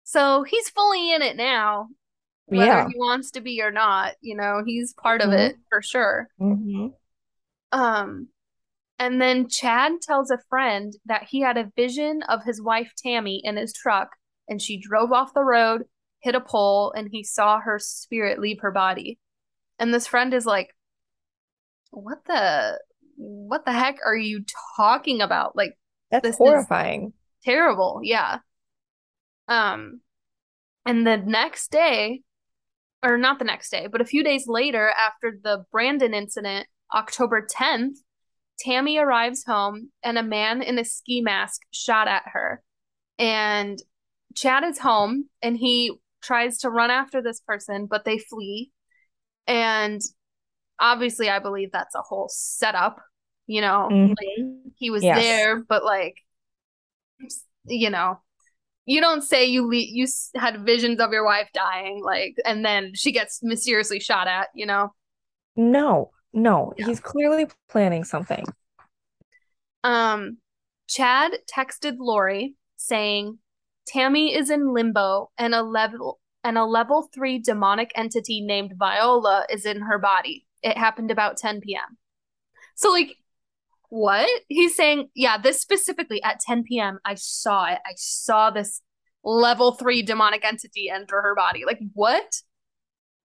So 0.05 0.45
he's 0.45 0.69
fully 0.69 1.13
in 1.13 1.23
it 1.23 1.37
now, 1.37 1.89
whether 2.47 2.71
Yeah. 2.71 2.89
he 2.89 2.95
wants 2.97 3.33
to 3.33 3.41
be 3.41 3.61
or 3.63 3.73
not, 3.73 4.15
you 4.21 4.37
know, 4.37 4.63
he's 4.65 4.95
part 4.95 5.21
of 5.23 5.31
hmm 5.31 5.33
it 5.33 5.57
for 5.69 5.83
sure. 5.83 6.29
hmm 6.39 6.89
Um, 7.73 8.29
and 9.01 9.21
then 9.21 9.49
Chad 9.49 10.01
tells 10.03 10.31
a 10.31 10.39
friend 10.49 10.93
that 11.07 11.25
he 11.25 11.41
had 11.41 11.57
a 11.59 11.73
vision 11.75 12.23
of 12.29 12.45
his 12.45 12.63
wife 12.63 12.93
Tammy 12.97 13.41
in 13.43 13.57
his 13.57 13.73
truck, 13.73 14.11
and 14.49 14.63
she 14.63 14.79
drove 14.79 15.11
off 15.11 15.35
the 15.35 15.43
road, 15.43 15.83
hit 16.23 16.37
a 16.37 16.41
pole, 16.41 16.93
and 16.93 17.09
he 17.11 17.25
saw 17.25 17.59
her 17.59 17.81
spirit 17.81 18.39
leave 18.39 18.61
her 18.61 18.71
body. 18.71 19.19
And 19.81 19.93
this 19.93 20.07
friend 20.07 20.33
is 20.33 20.47
like, 20.47 20.77
"What 21.95 22.25
the 22.27 22.79
what 23.17 23.65
the 23.65 23.73
heck 23.73 23.99
are 24.05 24.17
you 24.17 24.45
talking 24.77 25.21
about? 25.21 25.57
Like 25.57 25.79
That's 26.11 26.23
this 26.23 26.35
is 26.35 26.39
horrifying. 26.39 27.13
terrible." 27.45 28.01
Yeah. 28.03 28.39
Um, 29.49 30.01
and 30.87 31.07
the 31.07 31.17
next 31.17 31.71
day, 31.71 32.23
or 33.03 33.19
not 33.19 33.39
the 33.39 33.45
next 33.45 33.71
day, 33.71 33.87
but 33.87 34.01
a 34.01 34.07
few 34.07 34.25
days 34.25 34.45
later 34.47 34.91
after 34.91 35.39
the 35.43 35.65
Brandon 35.71 36.15
incident, 36.15 36.67
October 36.95 37.47
10th, 37.47 37.97
Tammy 38.59 38.99
arrives 38.99 39.45
home 39.45 39.91
and 40.03 40.19
a 40.19 40.23
man 40.23 40.63
in 40.63 40.79
a 40.79 40.85
ski 40.85 41.21
mask 41.21 41.63
shot 41.71 42.09
at 42.09 42.23
her. 42.33 42.63
And 43.19 43.79
Chad 44.35 44.65
is 44.65 44.79
home 44.79 45.29
and 45.43 45.57
he 45.57 45.93
tries 46.23 46.59
to 46.59 46.71
run 46.71 46.91
after 46.91 47.23
this 47.23 47.41
person, 47.41 47.87
but 47.87 48.05
they 48.05 48.19
flee. 48.19 48.71
And 49.47 50.01
obviously, 50.81 51.29
I 51.31 51.39
believe 51.39 51.71
that's 51.73 51.95
a 51.95 52.03
whole 52.03 52.29
setup. 52.31 53.01
You 53.47 53.61
know, 53.61 53.89
Mhm. 53.91 54.09
like 54.09 54.75
he 54.77 54.91
was 54.91 55.03
Yes. 55.05 55.23
there, 55.23 55.63
but 55.63 55.85
like, 55.85 56.17
you 57.67 57.91
know, 57.91 58.21
you 58.87 59.01
don't 59.01 59.23
say 59.23 59.45
you 59.45 59.67
le- 59.67 59.77
you 59.77 60.07
had 60.35 60.65
visions 60.65 61.01
of 61.01 61.13
your 61.13 61.25
wife 61.25 61.49
dying, 61.53 62.03
like, 62.03 62.37
and 62.45 62.65
then 62.65 62.93
she 62.95 63.13
gets 63.13 63.43
mysteriously 63.43 64.01
shot 64.01 64.29
at. 64.29 64.49
You 64.55 64.67
know, 64.67 64.95
No, 65.57 66.11
no, 66.33 66.73
Yeah. 66.77 66.87
he's 66.87 67.01
clearly 67.01 67.47
planning 67.69 68.03
something. 68.05 68.45
um, 69.85 70.39
Chad 70.89 71.33
texted 71.47 71.97
Lori 71.99 72.57
saying, 72.77 73.39
"Tammy 73.87 74.35
is 74.35 74.51
in 74.51 74.73
limbo, 74.73 75.31
and 75.39 75.55
a 75.55 75.63
level 75.63 76.21
and 76.43 76.59
a 76.59 76.65
level 76.65 77.09
three 77.15 77.39
demonic 77.39 77.91
entity 77.95 78.41
named 78.41 78.75
Viola 78.79 79.47
is 79.49 79.65
in 79.65 79.81
her 79.83 79.99
body. 79.99 80.47
It 80.65 80.77
happened 80.77 81.13
about 81.13 81.37
10 81.37 81.61
p.m." 81.61 81.97
So 82.75 82.91
like 82.91 83.17
what? 83.95 84.29
He's 84.49 84.75
saying, 84.75 85.09
yeah, 85.15 85.39
this 85.39 85.61
specifically 85.61 86.21
at 86.25 86.41
10 86.41 86.65
p.m. 86.65 86.99
I 87.05 87.15
saw 87.15 87.67
it. 87.67 87.79
I 87.87 87.93
saw 87.95 88.51
this 88.51 88.81
level 89.23 89.73
three 89.73 90.03
demonic 90.03 90.45
entity 90.45 90.91
enter 90.91 91.23
her 91.23 91.35
body. 91.37 91.65
Like, 91.65 91.79
what 91.93 92.43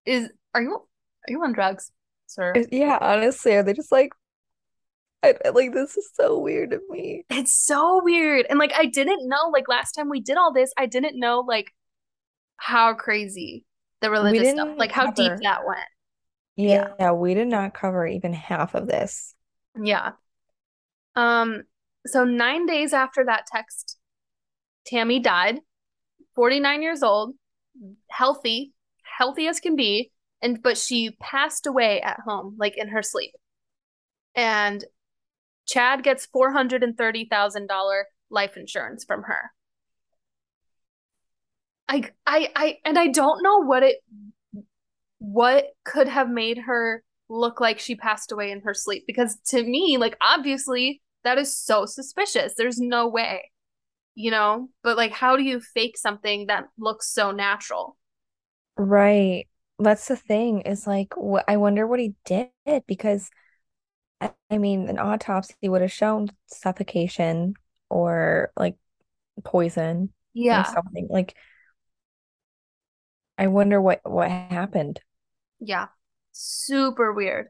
is 0.05 0.29
are 0.53 0.61
you 0.61 0.73
are 0.75 1.31
you 1.31 1.43
on 1.43 1.53
drugs, 1.53 1.91
sir? 2.27 2.53
Yeah, 2.71 2.99
honestly, 3.01 3.55
are 3.55 3.63
they 3.63 3.73
just 3.73 3.91
like, 3.91 4.11
I, 5.23 5.33
like 5.53 5.73
this 5.73 5.97
is 5.97 6.09
so 6.13 6.37
weird 6.37 6.69
to 6.69 6.79
me. 6.89 7.25
It's 7.31 7.55
so 7.55 8.01
weird. 8.03 8.45
And 8.47 8.59
like 8.59 8.73
I 8.77 8.85
didn't 8.85 9.27
know, 9.27 9.49
like 9.51 9.67
last 9.67 9.93
time 9.93 10.09
we 10.09 10.21
did 10.21 10.37
all 10.37 10.53
this, 10.53 10.71
I 10.77 10.85
didn't 10.85 11.19
know 11.19 11.39
like 11.39 11.71
how 12.57 12.93
crazy 12.93 13.65
the 14.01 14.11
religious 14.11 14.51
stuff, 14.51 14.69
like 14.77 14.91
how 14.91 15.11
deep 15.11 15.31
that 15.41 15.65
went. 15.65 15.79
Yeah, 16.59 16.93
Yeah. 16.99 17.11
we 17.13 17.33
did 17.33 17.47
not 17.47 17.73
cover 17.73 18.05
even 18.05 18.33
half 18.33 18.75
of 18.75 18.87
this. 18.87 19.33
Yeah. 19.81 20.11
Um, 21.15 21.63
so 22.05 22.23
nine 22.23 22.65
days 22.65 22.93
after 22.93 23.25
that 23.25 23.45
text, 23.47 23.97
Tammy 24.85 25.19
died, 25.19 25.59
49 26.35 26.81
years 26.81 27.03
old, 27.03 27.35
healthy, 28.09 28.73
healthy 29.03 29.47
as 29.47 29.59
can 29.59 29.75
be, 29.75 30.11
and 30.41 30.61
but 30.61 30.77
she 30.77 31.11
passed 31.19 31.65
away 31.67 32.01
at 32.01 32.19
home, 32.25 32.55
like 32.59 32.77
in 32.77 32.89
her 32.89 33.03
sleep. 33.03 33.31
And 34.35 34.83
Chad 35.67 36.03
gets 36.03 36.27
$430,000 36.27 38.03
life 38.29 38.57
insurance 38.57 39.05
from 39.05 39.23
her. 39.23 39.51
I 41.87 42.09
I 42.25 42.49
I 42.55 42.77
and 42.85 42.97
I 42.97 43.07
don't 43.07 43.41
know 43.43 43.59
what 43.65 43.83
it 43.83 43.97
what 45.19 45.65
could 45.85 46.07
have 46.07 46.29
made 46.29 46.57
her 46.59 47.03
look 47.29 47.61
like 47.61 47.79
she 47.79 47.95
passed 47.95 48.31
away 48.31 48.51
in 48.51 48.61
her 48.61 48.73
sleep 48.73 49.03
because 49.07 49.37
to 49.45 49.61
me 49.63 49.97
like 49.99 50.17
obviously 50.21 51.01
that 51.23 51.37
is 51.37 51.55
so 51.55 51.85
suspicious 51.85 52.53
there's 52.57 52.79
no 52.79 53.07
way 53.07 53.51
you 54.15 54.31
know 54.31 54.69
but 54.83 54.97
like 54.97 55.11
how 55.11 55.37
do 55.37 55.43
you 55.43 55.59
fake 55.61 55.97
something 55.97 56.47
that 56.47 56.65
looks 56.77 57.13
so 57.13 57.31
natural 57.31 57.97
Right. 58.77 59.47
That's 59.79 60.07
the 60.07 60.15
thing 60.15 60.61
is 60.61 60.85
like, 60.87 61.13
wh 61.15 61.39
I 61.47 61.57
wonder 61.57 61.87
what 61.87 61.99
he 61.99 62.15
did 62.25 62.49
because 62.87 63.29
I, 64.21 64.33
I 64.51 64.59
mean, 64.59 64.89
an 64.89 64.99
autopsy 64.99 65.69
would 65.69 65.81
have 65.83 65.91
shown 65.91 66.29
suffocation 66.47 67.55
or 67.89 68.51
like 68.57 68.77
poison 69.45 70.13
or 70.51 70.63
yeah 70.63 70.65
something. 70.65 71.07
Like, 71.09 71.35
I 73.39 73.47
wonder 73.47 73.81
what 73.81 74.01
what 74.03 74.29
happened. 74.29 75.01
Yeah 75.59 75.87
super 76.31 77.13
weird 77.13 77.47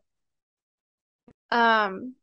um 1.52 2.16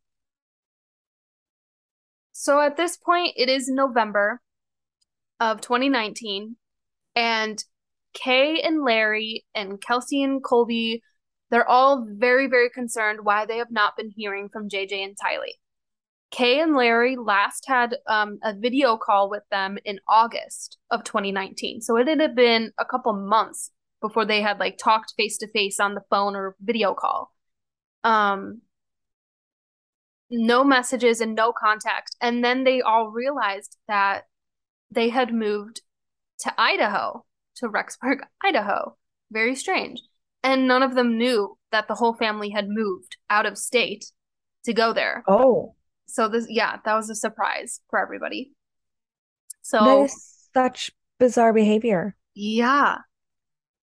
so 2.33 2.61
at 2.61 2.77
this 2.77 2.97
point 2.97 3.33
it 3.37 3.49
is 3.49 3.69
November 3.69 4.41
of 5.41 5.61
2019 5.61 6.57
and 7.15 7.65
Kay 8.17 8.61
and 8.63 8.83
Larry 8.83 9.45
and 9.55 9.81
Kelsey 9.81 10.23
and 10.23 10.43
Colby, 10.43 11.03
they're 11.51 11.69
all 11.69 12.07
very, 12.09 12.47
very 12.47 12.71
concerned 12.71 13.21
why 13.23 13.47
they 13.47 13.59
have 13.59 13.71
not 13.71 13.97
been 13.97 14.11
hearing 14.11 14.49
from 14.49 14.69
JJ 14.69 15.05
and 15.05 15.17
Tylee. 15.17 15.59
Kay 16.31 16.61
and 16.61 16.75
Larry 16.75 17.17
last 17.17 17.65
had 17.69 17.97
um, 18.09 18.39
a 18.43 18.55
video 18.55 18.97
call 18.97 19.31
with 19.31 19.45
them 19.51 19.79
in 19.85 20.01
August 20.09 20.79
of 20.91 21.05
2019. 21.05 21.83
So 21.83 21.97
it 21.97 22.09
had 22.09 22.35
been 22.35 22.73
a 22.79 22.85
couple 22.85 23.13
months 23.13 23.71
before 24.01 24.25
they 24.25 24.43
had 24.43 24.59
like 24.59 24.79
talked 24.79 25.15
face 25.17 25.39
to 25.39 25.49
face 25.49 25.81
on 25.81 25.95
the 25.95 26.05
phone 26.11 26.37
or 26.37 26.57
video 26.61 26.95
call. 26.95 27.33
Um, 28.05 28.63
no 30.31 30.65
messages 30.65 31.21
and 31.21 31.35
no 31.35 31.53
contact. 31.53 32.17
And 32.21 32.45
then 32.45 32.65
they 32.65 32.81
all 32.81 33.11
realized 33.11 33.77
that 33.89 34.25
they 34.91 35.09
had 35.09 35.33
moved 35.33 35.81
to 36.41 36.53
Idaho, 36.59 37.25
to 37.57 37.69
Rexburg, 37.69 38.19
Idaho. 38.45 38.97
Very 39.31 39.55
strange. 39.55 40.01
And 40.43 40.69
none 40.69 40.83
of 40.83 40.95
them 40.95 41.19
knew 41.19 41.57
that 41.73 41.89
the 41.89 41.95
whole 41.95 42.15
family 42.15 42.51
had 42.51 42.69
moved 42.69 43.17
out 43.31 43.47
of 43.47 43.59
state 43.59 44.05
to 44.65 44.73
go 44.73 44.93
there. 44.93 45.25
Oh, 45.27 45.75
So 46.07 46.29
this, 46.29 46.47
yeah, 46.49 46.77
that 46.85 46.95
was 46.95 47.11
a 47.11 47.15
surprise 47.15 47.81
for 47.91 47.99
everybody. 47.99 48.53
So 49.63 50.05
is 50.05 50.49
such 50.55 50.93
bizarre 51.19 51.53
behavior 51.53 52.15
yeah, 52.37 52.99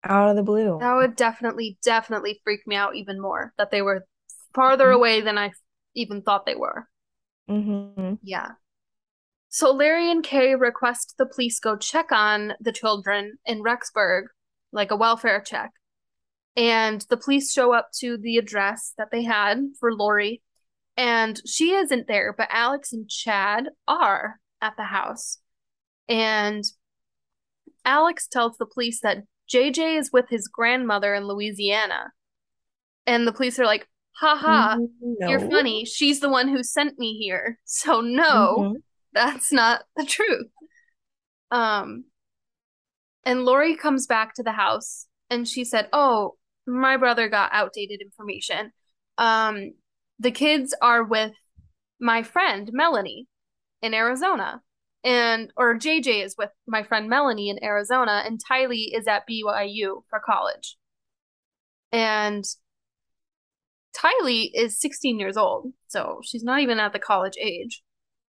out 0.04 0.30
of 0.30 0.36
the 0.36 0.44
blue. 0.44 0.78
that 0.80 0.96
would 0.96 1.16
definitely, 1.16 1.78
definitely 1.84 2.40
freak 2.44 2.66
me 2.66 2.76
out 2.76 2.96
even 2.96 3.20
more 3.20 3.54
that 3.58 3.72
they 3.72 3.82
were 3.82 4.06
farther 4.54 4.88
Mhm. 4.88 4.96
away 4.96 5.22
than 5.22 5.38
I 5.38 5.52
even 5.96 6.22
thought 6.22 6.46
they 6.46 6.56
were. 6.56 6.88
hmm 7.48 8.14
Yeah. 8.22 8.52
So 9.50 9.72
Larry 9.72 10.12
and 10.12 10.24
Kay 10.24 10.56
request 10.56 11.16
the 11.18 11.26
police 11.26 11.60
go 11.60 11.76
check 11.76 12.12
on 12.12 12.54
the 12.60 12.72
children 12.72 13.40
in 13.46 13.64
Rexburg, 13.64 14.26
like 14.72 14.92
a 14.92 14.96
welfare 14.96 15.42
check. 15.42 15.72
And 16.56 17.02
the 17.10 17.18
police 17.18 17.52
show 17.52 17.74
up 17.74 17.90
to 18.00 18.18
the 18.18 18.38
address 18.38 18.94
that 18.98 19.10
they 19.12 19.24
had 19.24 19.74
for 19.80 19.94
Lori, 19.94 20.42
and 20.98 21.42
she 21.48 21.74
isn't 21.74 22.08
there, 22.08 22.34
but 22.34 22.50
Alex 22.52 22.94
and 22.94 23.10
Chad 23.10 23.70
are 23.88 24.40
at 24.62 24.76
the 24.78 24.84
house. 24.84 25.40
And 26.08 26.64
Alex 27.86 28.28
tells 28.28 28.58
the 28.58 28.66
police 28.66 29.00
that 29.02 29.24
JJ 29.52 29.98
is 29.98 30.12
with 30.12 30.26
his 30.30 30.48
grandmother 30.48 31.14
in 31.16 31.28
Louisiana. 31.28 32.12
And 33.08 33.28
the 33.28 33.34
police 33.34 33.58
are 33.60 33.66
like, 33.66 33.88
haha, 34.12 34.78
you're 35.30 35.40
funny. 35.50 35.86
She's 35.86 36.20
the 36.20 36.30
one 36.30 36.48
who 36.48 36.64
sent 36.64 37.00
me 37.00 37.18
here. 37.18 37.58
So 37.66 38.02
no 38.02 38.56
Mhm. 38.58 38.84
that's 39.14 39.52
not 39.52 39.84
the 39.96 40.06
truth. 40.06 40.48
Um, 41.52 42.06
and 43.24 43.44
Lori 43.46 43.76
comes 43.76 44.06
back 44.08 44.34
to 44.36 44.44
the 44.44 44.52
house 44.52 45.08
and 45.30 45.48
she 45.48 45.64
said, 45.64 45.90
Oh, 45.94 46.38
my 46.68 46.98
brother 46.98 47.30
got 47.30 47.52
outdated 47.54 48.02
information. 48.02 48.72
Um, 49.18 49.74
the 50.20 50.32
kids 50.32 50.76
are 50.82 51.04
with 51.04 51.34
my 52.00 52.24
friend 52.24 52.70
Melanie 52.74 53.28
in 53.82 53.94
Arizona. 53.94 54.62
And 55.04 55.52
or 55.56 55.76
JJ 55.76 56.26
is 56.26 56.36
with 56.38 56.50
my 56.68 56.84
friend 56.84 57.10
Melanie 57.10 57.50
in 57.50 57.64
Arizona, 57.64 58.24
and 58.26 58.40
Tylee 58.44 58.90
is 58.94 59.08
at 59.08 59.24
BYU 59.30 60.04
for 60.10 60.20
college. 60.24 60.78
And 61.92 62.46
Tylee 63.96 64.52
is 64.54 64.80
16 64.80 65.20
years 65.20 65.38
old, 65.38 65.74
so 65.88 66.20
she's 66.24 66.44
not 66.44 66.62
even 66.62 66.80
at 66.80 66.94
the 66.94 67.00
college 67.00 67.36
age. 67.40 67.82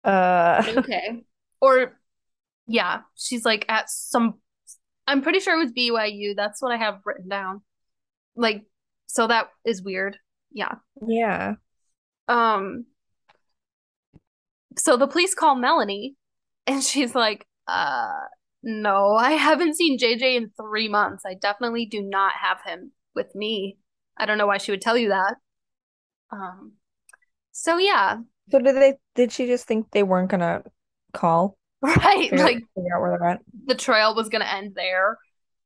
Uh, 0.03 0.63
Okay. 0.77 1.23
Or 1.59 1.97
yeah, 2.67 3.01
she's 3.15 3.43
like 3.45 3.65
at 3.67 3.89
some 3.89 4.35
I'm 5.07 5.21
pretty 5.21 5.39
sure 5.39 5.55
it 5.55 5.63
was 5.63 5.71
BYU. 5.71 6.35
That's 6.35 6.61
what 6.61 6.73
I 6.73 6.77
have 6.77 6.99
written 7.05 7.29
down. 7.29 7.61
Like 8.35 8.65
so 9.07 9.25
that 9.27 9.49
is 9.65 9.81
weird. 9.81 10.17
Yeah. 10.51 10.75
yeah. 11.07 11.55
Um 12.27 12.85
so 14.77 14.97
the 14.97 15.07
police 15.07 15.33
call 15.33 15.55
Melanie 15.55 16.15
and 16.67 16.83
she's 16.83 17.15
like, 17.15 17.45
uh 17.67 18.11
no, 18.63 19.15
I 19.15 19.31
haven't 19.33 19.75
seen 19.75 19.97
JJ 19.99 20.35
in 20.35 20.51
3 20.59 20.89
months. 20.89 21.23
I 21.25 21.35
definitely 21.35 21.85
do 21.85 22.01
not 22.01 22.33
have 22.41 22.59
him 22.65 22.91
with 23.15 23.33
me. 23.35 23.77
I 24.17 24.25
don't 24.25 24.37
know 24.37 24.47
why 24.47 24.57
she 24.57 24.71
would 24.71 24.81
tell 24.81 24.97
you 24.97 25.09
that. 25.09 25.35
Um 26.31 26.73
so 27.51 27.77
yeah, 27.77 28.17
So 28.51 28.59
did 28.59 28.75
they 28.75 28.95
did 29.15 29.31
she 29.31 29.47
just 29.47 29.65
think 29.67 29.87
they 29.91 30.03
weren't 30.03 30.29
gonna 30.29 30.63
call? 31.13 31.57
right. 31.81 32.31
Like 32.33 32.59
figure 32.75 32.95
out 32.95 33.01
where 33.01 33.17
they're 33.19 33.29
at? 33.29 33.41
the 33.65 33.75
trail 33.75 34.15
was 34.15 34.29
going 34.29 34.41
to 34.41 34.51
end 34.53 34.73
there, 34.75 35.17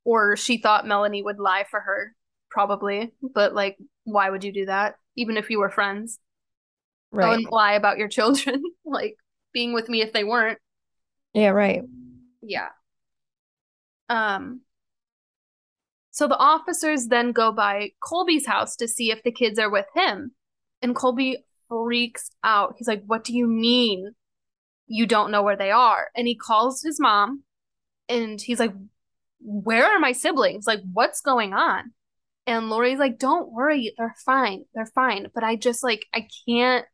or 0.03 0.35
she 0.35 0.57
thought 0.57 0.87
Melanie 0.87 1.23
would 1.23 1.39
lie 1.39 1.65
for 1.69 1.79
her 1.79 2.15
probably, 2.49 3.13
but 3.21 3.53
like, 3.53 3.77
why 4.03 4.29
would 4.29 4.43
you 4.43 4.51
do 4.53 4.65
that? 4.65 4.95
Even 5.15 5.37
if 5.37 5.49
you 5.49 5.59
were 5.59 5.69
friends. 5.69 6.19
Right. 7.11 7.27
wouldn't 7.29 7.51
lie 7.51 7.73
about 7.73 7.97
your 7.97 8.07
children, 8.07 8.61
like 8.85 9.15
being 9.53 9.73
with 9.73 9.89
me 9.89 10.01
if 10.01 10.13
they 10.13 10.23
weren't. 10.23 10.59
Yeah, 11.34 11.49
right. 11.49 11.84
Yeah. 12.41 12.69
Um, 14.09 14.61
so 16.11 16.27
the 16.27 16.38
officers 16.38 17.07
then 17.07 17.32
go 17.32 17.51
by 17.51 17.91
Colby's 18.03 18.45
house 18.45 18.75
to 18.77 18.88
see 18.88 19.11
if 19.11 19.23
the 19.23 19.32
kids 19.32 19.57
are 19.57 19.69
with 19.69 19.86
him. 19.95 20.34
And 20.82 20.95
Colby 20.95 21.45
freaks 21.69 22.32
out. 22.43 22.75
He's 22.77 22.88
like, 22.88 23.03
What 23.05 23.23
do 23.23 23.34
you 23.34 23.47
mean 23.47 24.13
you 24.88 25.07
don't 25.07 25.32
know 25.32 25.41
where 25.41 25.55
they 25.55 25.71
are? 25.71 26.09
And 26.15 26.27
he 26.27 26.36
calls 26.36 26.82
his 26.84 26.99
mom 26.99 27.43
and 28.09 28.41
he's 28.41 28.59
like, 28.59 28.73
Where 29.39 29.86
are 29.86 29.99
my 29.99 30.11
siblings? 30.11 30.67
Like, 30.67 30.82
what's 30.91 31.21
going 31.21 31.53
on? 31.53 31.93
And 32.45 32.69
Lori's 32.69 32.99
like, 32.99 33.17
Don't 33.17 33.53
worry, 33.53 33.93
they're 33.97 34.15
fine. 34.25 34.65
They're 34.73 34.91
fine. 34.93 35.27
But 35.34 35.45
I 35.45 35.55
just 35.55 35.84
like, 35.84 36.05
I 36.13 36.27
can't. 36.47 36.86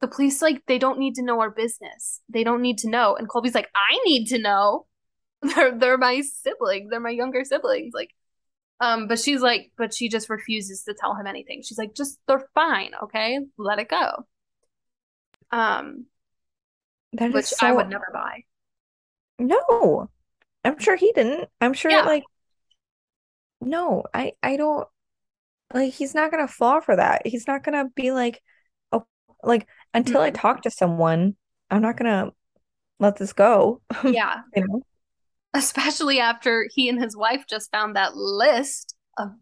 The 0.00 0.08
police, 0.08 0.40
like, 0.42 0.64
they 0.66 0.78
don't 0.78 0.98
need 0.98 1.16
to 1.16 1.22
know 1.22 1.40
our 1.40 1.50
business. 1.50 2.20
They 2.28 2.44
don't 2.44 2.62
need 2.62 2.78
to 2.78 2.90
know. 2.90 3.16
And 3.16 3.28
Colby's 3.28 3.54
like, 3.54 3.70
I 3.74 3.98
need 4.04 4.26
to 4.28 4.38
know. 4.38 4.86
They're 5.42 5.78
they're 5.78 5.98
my 5.98 6.20
siblings. 6.22 6.90
They're 6.90 7.00
my 7.00 7.10
younger 7.10 7.44
siblings. 7.44 7.92
Like, 7.94 8.10
um, 8.80 9.08
but 9.08 9.18
she's 9.20 9.42
like, 9.42 9.72
but 9.78 9.94
she 9.94 10.08
just 10.08 10.30
refuses 10.30 10.84
to 10.84 10.94
tell 10.94 11.14
him 11.16 11.26
anything. 11.26 11.62
She's 11.62 11.78
like, 11.78 11.94
just 11.94 12.18
they're 12.28 12.48
fine, 12.54 12.92
okay? 13.04 13.40
Let 13.58 13.78
it 13.80 13.88
go. 13.90 14.26
Um, 15.52 16.06
That 17.12 17.30
is 17.36 17.46
which 17.46 17.54
I 17.60 17.72
so 17.72 17.72
would 17.72 17.88
never 17.88 18.10
buy. 18.12 18.44
no. 19.38 20.10
I'm 20.64 20.78
sure 20.78 20.96
he 20.96 21.12
didn't. 21.12 21.50
I'm 21.60 21.74
sure 21.74 22.02
Yeah. 22.02 22.04
like 22.04 22.24
no, 23.60 24.04
I 24.14 24.32
I 24.42 24.56
don't 24.56 24.88
like 25.74 25.94
he's 25.94 26.14
not 26.14 26.30
gonna 26.30 26.48
fall 26.48 26.80
for 26.80 26.96
that. 26.96 27.26
He's 27.26 27.46
not 27.46 27.64
gonna 27.64 27.90
be 27.96 28.12
like 28.12 28.42
oh 28.92 29.06
like 29.44 29.68
until 29.94 30.20
I 30.20 30.30
Mhm. 30.30 30.34
talk 30.34 30.62
to 30.62 30.70
someone, 30.70 31.36
I'm 31.70 31.82
not 31.82 31.96
gonna 31.96 32.32
let 32.98 33.16
this 33.16 33.32
go. 33.32 33.82
Yeah, 34.04 34.42
You 34.54 34.66
know? 34.66 34.82
especially 35.54 36.20
after 36.20 36.68
he 36.74 36.88
and 36.88 37.00
his 37.02 37.16
wife 37.16 37.44
just 37.48 37.70
found 37.70 37.96
that 37.96 38.16
list 38.16 38.94
of 39.18 39.32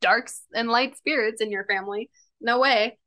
darks 0.00 0.42
and 0.54 0.68
light 0.68 0.96
spirits 0.96 1.40
in 1.40 1.50
your 1.50 1.64
family. 1.64 2.10
No 2.40 2.58
way. 2.60 2.98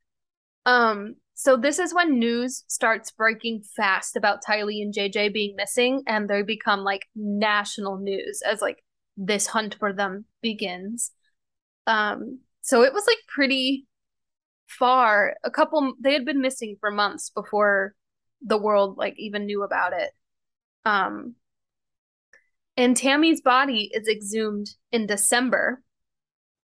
Um, 0.65 1.15
so 1.33 1.57
this 1.57 1.79
is 1.79 1.93
when 1.93 2.17
news 2.19 2.63
starts 2.67 3.11
breaking 3.11 3.63
fast 3.75 4.15
about 4.15 4.43
Tylee 4.43 4.81
and 4.81 4.93
JJ 4.93 5.33
being 5.33 5.55
missing, 5.55 6.01
and 6.07 6.29
they 6.29 6.41
become 6.43 6.81
like 6.81 7.03
national 7.15 7.97
news 7.97 8.41
as 8.45 8.61
like 8.61 8.83
this 9.17 9.47
hunt 9.47 9.75
for 9.79 9.93
them 9.93 10.25
begins. 10.41 11.11
Um, 11.87 12.39
so 12.61 12.83
it 12.83 12.93
was 12.93 13.05
like 13.07 13.17
pretty 13.27 13.85
far. 14.67 15.35
A 15.43 15.51
couple 15.51 15.93
they 15.99 16.13
had 16.13 16.25
been 16.25 16.41
missing 16.41 16.77
for 16.79 16.91
months 16.91 17.29
before 17.29 17.95
the 18.41 18.57
world 18.57 18.97
like 18.97 19.15
even 19.17 19.45
knew 19.45 19.63
about 19.63 19.93
it. 19.93 20.11
Um, 20.85 21.35
and 22.77 22.95
Tammy's 22.95 23.41
body 23.41 23.89
is 23.93 24.07
exhumed 24.07 24.69
in 24.91 25.07
December. 25.07 25.81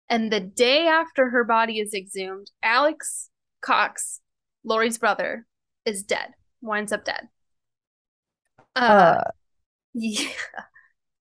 And 0.08 0.32
the 0.32 0.40
day 0.40 0.86
after 0.86 1.30
her 1.30 1.42
body 1.44 1.80
is 1.80 1.92
exhumed, 1.92 2.50
Alex 2.62 3.28
Cox, 3.60 4.20
Lori's 4.64 4.98
brother, 4.98 5.46
is 5.84 6.04
dead, 6.04 6.30
winds 6.60 6.92
up 6.92 7.04
dead. 7.04 7.28
Uh, 8.76 9.22
Uh 9.24 9.30
yeah. 9.94 10.28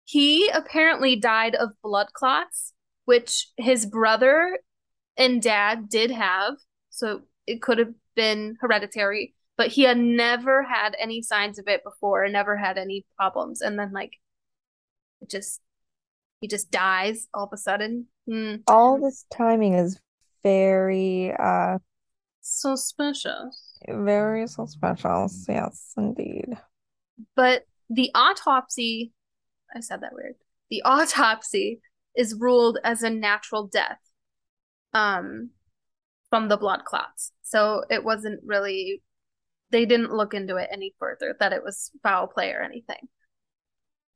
He 0.03 0.49
apparently 0.49 1.15
died 1.15 1.55
of 1.55 1.71
blood 1.81 2.13
clots, 2.13 2.73
which 3.05 3.49
his 3.57 3.85
brother 3.85 4.59
and 5.17 5.41
dad 5.41 5.89
did 5.89 6.11
have. 6.11 6.55
So 6.89 7.21
it 7.47 7.61
could 7.61 7.77
have 7.77 7.93
been 8.15 8.55
hereditary, 8.61 9.35
but 9.57 9.67
he 9.67 9.83
had 9.83 9.97
never 9.97 10.63
had 10.63 10.95
any 10.99 11.21
signs 11.21 11.59
of 11.59 11.67
it 11.67 11.83
before 11.83 12.23
and 12.23 12.33
never 12.33 12.57
had 12.57 12.77
any 12.77 13.05
problems. 13.17 13.61
And 13.61 13.77
then, 13.77 13.91
like, 13.91 14.13
it 15.21 15.29
just, 15.29 15.61
he 16.41 16.47
just 16.47 16.71
dies 16.71 17.27
all 17.33 17.45
of 17.45 17.53
a 17.53 17.57
sudden. 17.57 18.07
Hmm. 18.29 18.55
all 18.67 18.99
this 18.99 19.23
timing 19.31 19.75
is 19.75 19.99
very 20.41 21.31
uh 21.37 21.77
Suspicious. 22.41 23.77
very 23.87 24.47
suspicious. 24.47 25.45
Yes, 25.47 25.93
indeed. 25.97 26.57
But 27.35 27.63
the 27.89 28.11
autopsy, 28.15 29.13
I 29.75 29.79
said 29.79 30.01
that 30.01 30.13
weird. 30.13 30.35
The 30.69 30.81
autopsy 30.85 31.81
is 32.15 32.35
ruled 32.39 32.77
as 32.83 33.03
a 33.03 33.09
natural 33.09 33.67
death 33.67 33.99
um, 34.95 35.49
from 36.31 36.47
the 36.47 36.57
blood 36.57 36.85
clots. 36.85 37.31
So 37.43 37.83
it 37.91 38.03
wasn't 38.03 38.39
really, 38.43 39.03
they 39.69 39.85
didn't 39.85 40.13
look 40.13 40.33
into 40.33 40.55
it 40.55 40.69
any 40.71 40.95
further 40.97 41.35
that 41.39 41.53
it 41.53 41.61
was 41.61 41.91
foul 42.01 42.27
play 42.27 42.51
or 42.51 42.61
anything. 42.61 43.09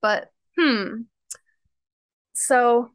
But, 0.02 0.30
hmm. 0.58 1.02
So 2.34 2.92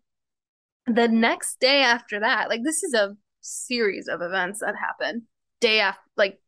the 0.87 1.09
next 1.09 1.61
day 1.61 1.83
after 1.83 2.21
that, 2.21 2.49
like 2.49 2.63
this 2.65 2.83
is 2.83 2.95
a 2.95 3.17
series 3.43 4.09
of 4.09 4.23
events 4.23 4.61
that 4.61 4.75
happen 4.75 5.27
day 5.61 5.81
after, 5.81 6.01
like 6.17 6.41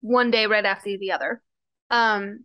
one 0.00 0.30
day 0.30 0.46
right 0.46 0.64
after 0.64 0.96
the 0.96 1.12
other. 1.12 1.42
Um, 1.90 2.44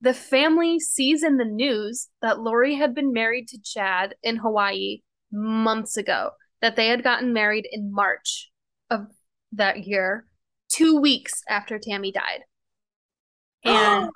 the 0.00 0.14
family 0.14 0.80
sees 0.80 1.22
in 1.22 1.36
the 1.36 1.44
news 1.44 2.08
that 2.20 2.40
Lori 2.40 2.74
had 2.74 2.94
been 2.94 3.12
married 3.12 3.46
to 3.48 3.62
Chad 3.62 4.16
in 4.24 4.36
Hawaii 4.36 5.02
months 5.32 5.96
ago, 5.96 6.30
that 6.64 6.76
they 6.76 6.88
had 6.88 7.04
gotten 7.04 7.34
married 7.34 7.68
in 7.70 7.92
March 7.92 8.50
of 8.88 9.08
that 9.52 9.86
year, 9.86 10.26
two 10.70 10.98
weeks 10.98 11.42
after 11.46 11.78
Tammy 11.78 12.10
died. 12.10 12.40
And 13.66 14.08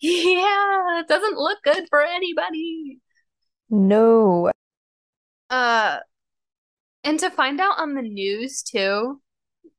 yeah, 0.00 1.00
it 1.00 1.06
doesn't 1.06 1.36
look 1.36 1.58
good 1.62 1.84
for 1.90 2.02
anybody. 2.02 2.98
No. 3.68 4.50
Uh, 5.50 5.98
and 7.04 7.20
to 7.20 7.30
find 7.30 7.60
out 7.60 7.78
on 7.78 7.92
the 7.92 8.00
news 8.00 8.62
too, 8.62 9.20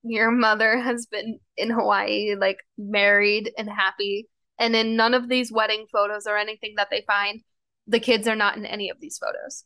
your 0.03 0.30
mother 0.30 0.78
has 0.80 1.07
been 1.07 1.39
in 1.57 1.72
Hawaii, 1.72 2.36
like 2.36 2.59
married 2.78 3.51
and 3.57 3.68
happy. 3.68 4.28
And 4.59 4.76
in 4.76 4.95
none 4.95 5.16
of 5.16 5.30
these 5.30 5.51
wedding 5.51 5.88
photos 5.91 6.28
or 6.28 6.38
anything 6.38 6.76
that 6.78 6.89
they 6.91 7.03
find, 7.07 7.41
the 7.88 7.99
kids 7.99 8.28
are 8.28 8.36
not 8.36 8.55
in 8.55 8.68
any 8.68 8.91
of 8.91 8.99
these 8.99 9.18
photos. 9.18 9.64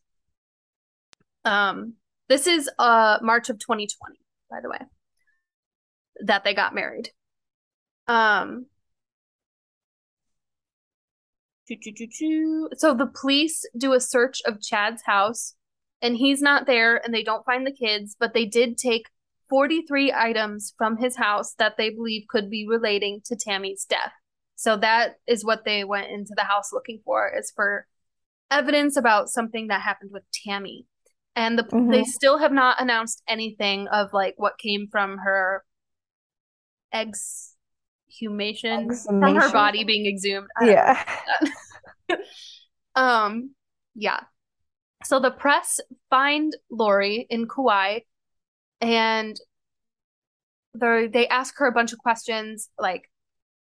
Um, 1.43 1.95
this 2.29 2.47
is 2.47 2.69
uh 2.79 3.17
March 3.21 3.49
of 3.49 3.59
2020, 3.59 4.19
by 4.49 4.57
the 4.61 4.69
way, 4.69 4.79
that 6.25 6.43
they 6.43 6.53
got 6.53 6.75
married. 6.75 7.09
Um, 8.07 8.67
so 12.77 12.93
the 12.93 13.11
police 13.19 13.65
do 13.77 13.93
a 13.93 13.99
search 13.99 14.41
of 14.45 14.61
Chad's 14.61 15.03
house, 15.05 15.55
and 16.01 16.15
he's 16.15 16.41
not 16.41 16.65
there, 16.65 16.97
and 17.03 17.13
they 17.13 17.23
don't 17.23 17.45
find 17.45 17.67
the 17.67 17.71
kids, 17.71 18.15
but 18.17 18.33
they 18.33 18.45
did 18.45 18.77
take 18.77 19.07
43 19.49 20.13
items 20.13 20.73
from 20.77 20.97
his 20.97 21.17
house 21.17 21.53
that 21.55 21.75
they 21.77 21.89
believe 21.89 22.27
could 22.29 22.49
be 22.49 22.67
relating 22.67 23.21
to 23.25 23.35
Tammy's 23.35 23.85
death. 23.85 24.11
So 24.55 24.77
that 24.77 25.15
is 25.27 25.45
what 25.45 25.65
they 25.65 25.83
went 25.83 26.11
into 26.11 26.33
the 26.35 26.43
house 26.43 26.71
looking 26.73 27.01
for, 27.05 27.31
is 27.37 27.51
for 27.55 27.85
evidence 28.49 28.97
about 28.97 29.29
something 29.29 29.67
that 29.67 29.81
happened 29.81 30.11
with 30.13 30.23
Tammy. 30.45 30.85
And 31.37 31.57
the, 31.59 31.63
Mhm. 31.63 31.91
they 31.91 32.03
still 32.03 32.39
have 32.39 32.51
not 32.51 32.81
announced 32.81 33.21
anything 33.27 33.87
of 33.89 34.11
like 34.11 34.33
what 34.37 34.57
came 34.57 34.87
from 34.91 35.19
her 35.19 35.63
exhumation, 36.91 38.89
from 39.05 39.35
her 39.35 39.51
body 39.51 39.83
being 39.83 40.07
exhumed. 40.07 40.47
Yeah. 40.61 41.01
Um, 42.95 43.53
yeah. 43.93 44.21
So 45.03 45.19
the 45.19 45.29
press 45.29 45.79
find 46.09 46.51
Lori 46.71 47.27
in 47.29 47.47
Kauai 47.47 47.99
and 48.81 49.39
they 50.73 51.05
they 51.05 51.27
ask 51.27 51.55
her 51.59 51.67
a 51.67 51.71
bunch 51.71 51.93
of 51.93 51.99
questions 51.99 52.71
like 52.79 53.03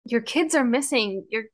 your 0.06 0.22
kids 0.22 0.54
are 0.54 0.64
missing. 0.64 1.26
You're 1.28 1.44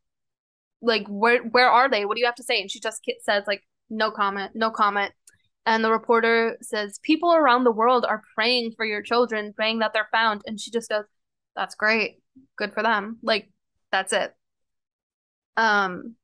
like 0.81 1.09
where 1.09 1.43
where 1.43 1.69
are 1.69 1.91
they? 1.91 2.05
What 2.05 2.15
do 2.15 2.21
you 2.21 2.27
have 2.27 2.37
to 2.37 2.45
say? 2.45 2.61
And 2.61 2.71
she 2.71 2.79
just 2.79 3.03
says 3.23 3.43
like 3.49 3.65
no 3.91 4.13
comment, 4.13 4.53
no 4.55 4.71
comment. 4.71 5.13
And 5.65 5.85
the 5.85 5.93
reporter 5.93 6.57
says 6.61 6.99
people 7.03 7.33
around 7.33 7.65
the 7.65 7.73
world 7.73 8.05
are 8.05 8.23
praying 8.35 8.73
for 8.77 8.85
your 8.85 9.03
children, 9.03 9.53
praying 9.53 9.79
that 9.79 9.93
they're 9.93 10.09
found. 10.11 10.43
And 10.47 10.61
she 10.61 10.71
just 10.71 10.89
goes, 10.89 11.05
"That's 11.55 11.75
great. 11.75 12.21
Good 12.57 12.75
for 12.75 12.83
them." 12.83 13.19
Like 13.23 13.51
that's 13.91 14.13
it. 14.13 14.35
Um 15.57 16.17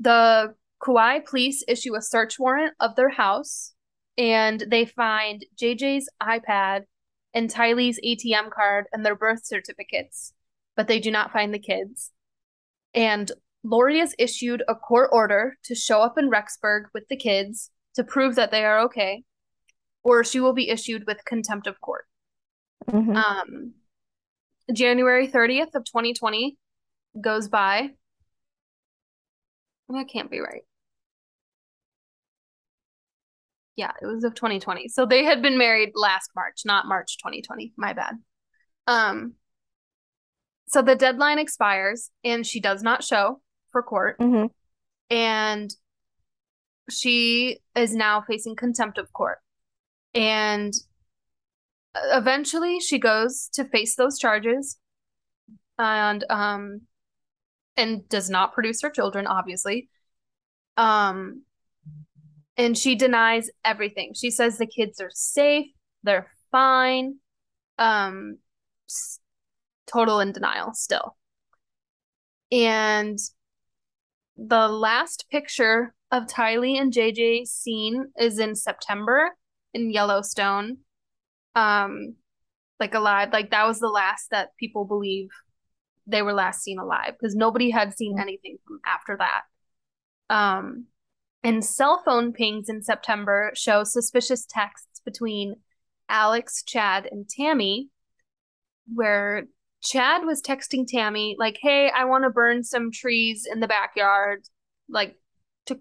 the 0.00 0.54
Kauai 0.84 1.20
police 1.20 1.64
issue 1.66 1.96
a 1.96 2.02
search 2.02 2.38
warrant 2.38 2.74
of 2.80 2.94
their 2.96 3.08
house 3.08 3.72
and 4.16 4.64
they 4.68 4.84
find 4.84 5.44
JJ's 5.56 6.08
iPad 6.22 6.84
and 7.34 7.50
Tylee's 7.50 8.00
ATM 8.04 8.50
card 8.50 8.86
and 8.92 9.04
their 9.04 9.14
birth 9.14 9.44
certificates, 9.44 10.32
but 10.76 10.88
they 10.88 10.98
do 10.98 11.10
not 11.10 11.32
find 11.32 11.52
the 11.52 11.58
kids. 11.58 12.12
And 12.94 13.30
Lori 13.64 13.98
has 13.98 14.14
issued 14.18 14.62
a 14.68 14.74
court 14.74 15.10
order 15.12 15.56
to 15.64 15.74
show 15.74 16.00
up 16.00 16.16
in 16.18 16.30
Rexburg 16.30 16.84
with 16.94 17.08
the 17.08 17.16
kids 17.16 17.70
to 17.94 18.04
prove 18.04 18.36
that 18.36 18.50
they 18.50 18.64
are 18.64 18.80
okay, 18.80 19.24
or 20.02 20.24
she 20.24 20.40
will 20.40 20.52
be 20.52 20.70
issued 20.70 21.04
with 21.06 21.24
contempt 21.24 21.66
of 21.66 21.80
court. 21.80 22.06
hmm 22.90 23.16
Um, 23.16 23.74
January 24.72 25.26
30th 25.28 25.74
of 25.74 25.84
2020 25.84 26.56
goes 27.20 27.48
by. 27.48 27.90
That 29.88 30.08
can't 30.08 30.30
be 30.30 30.40
right. 30.40 30.62
Yeah, 33.76 33.92
it 34.02 34.06
was 34.06 34.24
of 34.24 34.34
2020. 34.34 34.88
So 34.88 35.06
they 35.06 35.24
had 35.24 35.40
been 35.40 35.56
married 35.56 35.92
last 35.94 36.30
March, 36.34 36.62
not 36.64 36.86
March 36.86 37.16
2020. 37.18 37.72
My 37.76 37.92
bad. 37.92 38.16
Um, 38.86 39.34
so 40.68 40.82
the 40.82 40.96
deadline 40.96 41.38
expires 41.38 42.10
and 42.24 42.46
she 42.46 42.60
does 42.60 42.82
not 42.82 43.04
show 43.04 43.40
court. 43.82 44.16
hmm 44.18 44.46
And 45.10 45.70
she 46.90 47.58
is 47.74 47.94
now 47.94 48.22
facing 48.22 48.56
contempt 48.56 48.98
of 48.98 49.12
court. 49.12 49.38
And 50.14 50.72
eventually 51.94 52.80
she 52.80 52.98
goes 52.98 53.48
to 53.54 53.64
face 53.64 53.96
those 53.96 54.18
charges 54.18 54.78
and 55.78 56.24
um 56.30 56.82
and 57.76 58.08
does 58.08 58.28
not 58.28 58.52
produce 58.52 58.82
her 58.82 58.90
children, 58.90 59.26
obviously. 59.26 59.88
Um 60.76 61.42
and 62.56 62.76
she 62.76 62.96
denies 62.96 63.50
everything. 63.64 64.14
She 64.14 64.30
says 64.30 64.58
the 64.58 64.66
kids 64.66 65.00
are 65.00 65.10
safe, 65.12 65.66
they're 66.02 66.30
fine. 66.50 67.16
Um 67.78 68.38
total 69.86 70.20
in 70.20 70.32
denial 70.32 70.74
still. 70.74 71.16
And 72.50 73.18
the 74.38 74.68
last 74.68 75.26
picture 75.30 75.92
of 76.10 76.26
Tylee 76.26 76.80
and 76.80 76.92
JJ 76.92 77.46
seen 77.46 78.06
is 78.18 78.38
in 78.38 78.54
September 78.54 79.36
in 79.74 79.90
Yellowstone. 79.90 80.78
Um, 81.54 82.14
like 82.80 82.94
alive. 82.94 83.30
Like 83.32 83.50
that 83.50 83.66
was 83.66 83.80
the 83.80 83.88
last 83.88 84.30
that 84.30 84.56
people 84.58 84.84
believe 84.84 85.28
they 86.06 86.22
were 86.22 86.32
last 86.32 86.62
seen 86.62 86.78
alive 86.78 87.14
because 87.18 87.34
nobody 87.34 87.70
had 87.70 87.96
seen 87.96 88.18
anything 88.18 88.58
from 88.66 88.80
after 88.86 89.18
that. 89.18 89.42
Um, 90.30 90.86
and 91.42 91.64
cell 91.64 92.02
phone 92.04 92.32
pings 92.32 92.68
in 92.68 92.82
September 92.82 93.52
show 93.54 93.84
suspicious 93.84 94.46
texts 94.46 95.00
between 95.04 95.56
Alex, 96.08 96.62
Chad, 96.62 97.08
and 97.10 97.28
Tammy, 97.28 97.88
where 98.92 99.44
Chad 99.82 100.24
was 100.24 100.42
texting 100.42 100.86
Tammy, 100.86 101.36
like, 101.38 101.58
hey, 101.60 101.90
I 101.90 102.04
want 102.04 102.24
to 102.24 102.30
burn 102.30 102.64
some 102.64 102.90
trees 102.90 103.46
in 103.50 103.60
the 103.60 103.68
backyard, 103.68 104.42
like, 104.88 105.16
to, 105.66 105.78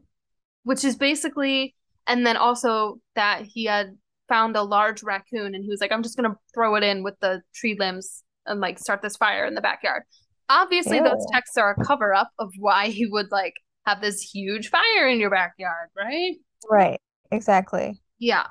which 0.64 0.84
is 0.84 0.96
basically, 0.96 1.76
and 2.06 2.26
then 2.26 2.38
also 2.38 3.00
that 3.16 3.44
he 3.44 3.66
had 3.66 3.98
found 4.28 4.56
a 4.56 4.64
large 4.64 5.04
raccoon 5.04 5.56
and 5.56 5.64
he 5.64 5.70
was 5.70 5.82
like, 5.82 5.92
I'm 5.92 6.04
just 6.04 6.18
going 6.18 6.30
to 6.30 6.38
throw 6.54 6.76
it 6.76 6.84
in 6.84 7.04
with 7.04 7.16
the 7.22 7.42
tree 7.56 7.76
limbs 7.80 8.24
and 8.46 8.60
like 8.60 8.80
start 8.80 9.02
this 9.02 9.18
fire 9.18 9.46
in 9.46 9.56
the 9.56 9.62
backyard. 9.62 10.04
Obviously, 10.50 11.00
those 11.00 11.26
oh. 11.28 11.28
texts 11.34 11.58
are 11.58 11.76
a 11.78 11.84
cover 11.84 12.14
up 12.14 12.30
of 12.40 12.52
why 12.58 12.88
he 12.88 13.06
would 13.06 13.32
like 13.32 13.56
have 13.86 14.02
this 14.02 14.22
huge 14.22 14.70
fire 14.70 15.08
in 15.08 15.20
your 15.20 15.30
backyard, 15.30 15.90
right? 15.98 16.36
Right. 16.70 17.02
Exactly. 17.32 18.00
Yeah. 18.20 18.48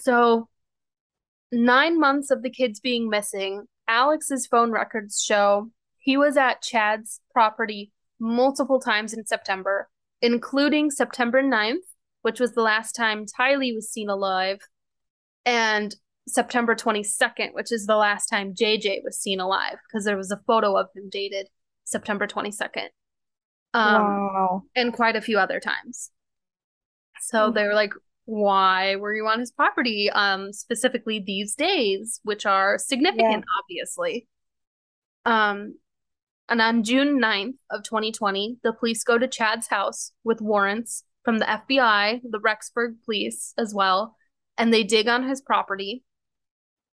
So, 0.00 0.48
nine 1.50 2.00
months 2.00 2.30
of 2.30 2.42
the 2.42 2.50
kids 2.50 2.80
being 2.80 3.10
missing, 3.10 3.66
Alex's 3.88 4.46
phone 4.46 4.70
records 4.72 5.22
show 5.22 5.70
he 5.98 6.16
was 6.16 6.36
at 6.36 6.62
Chad's 6.62 7.20
property 7.32 7.92
multiple 8.18 8.80
times 8.80 9.12
in 9.12 9.26
September, 9.26 9.88
including 10.20 10.90
September 10.90 11.42
9th, 11.42 11.76
which 12.22 12.40
was 12.40 12.52
the 12.52 12.62
last 12.62 12.92
time 12.92 13.24
Tylee 13.26 13.74
was 13.74 13.90
seen 13.90 14.08
alive, 14.08 14.58
and 15.44 15.94
September 16.28 16.74
22nd, 16.74 17.52
which 17.52 17.72
is 17.72 17.86
the 17.86 17.96
last 17.96 18.26
time 18.26 18.54
JJ 18.54 19.02
was 19.04 19.18
seen 19.18 19.40
alive, 19.40 19.76
because 19.88 20.04
there 20.04 20.16
was 20.16 20.30
a 20.30 20.40
photo 20.46 20.76
of 20.76 20.86
him 20.94 21.08
dated 21.10 21.48
September 21.84 22.26
22nd. 22.26 22.88
Um, 23.74 24.02
Wow. 24.02 24.62
and 24.76 24.92
quite 24.92 25.16
a 25.16 25.20
few 25.20 25.38
other 25.38 25.58
times. 25.58 26.10
So 27.22 27.50
they 27.50 27.64
were 27.64 27.74
like, 27.74 27.92
why 28.24 28.96
were 28.96 29.14
you 29.14 29.26
on 29.26 29.40
his 29.40 29.50
property? 29.50 30.10
Um, 30.10 30.52
specifically 30.52 31.22
these 31.24 31.54
days, 31.54 32.20
which 32.22 32.46
are 32.46 32.78
significant, 32.78 33.44
obviously. 33.60 34.28
Um, 35.24 35.74
and 36.48 36.60
on 36.60 36.82
June 36.82 37.20
9th 37.20 37.56
of 37.70 37.82
2020, 37.82 38.58
the 38.62 38.72
police 38.72 39.04
go 39.04 39.18
to 39.18 39.28
Chad's 39.28 39.68
house 39.68 40.12
with 40.24 40.40
warrants 40.40 41.04
from 41.24 41.38
the 41.38 41.44
FBI, 41.46 42.20
the 42.28 42.40
Rexburg 42.40 42.96
police 43.04 43.54
as 43.56 43.72
well, 43.74 44.16
and 44.58 44.72
they 44.72 44.82
dig 44.82 45.08
on 45.08 45.28
his 45.28 45.40
property 45.40 46.04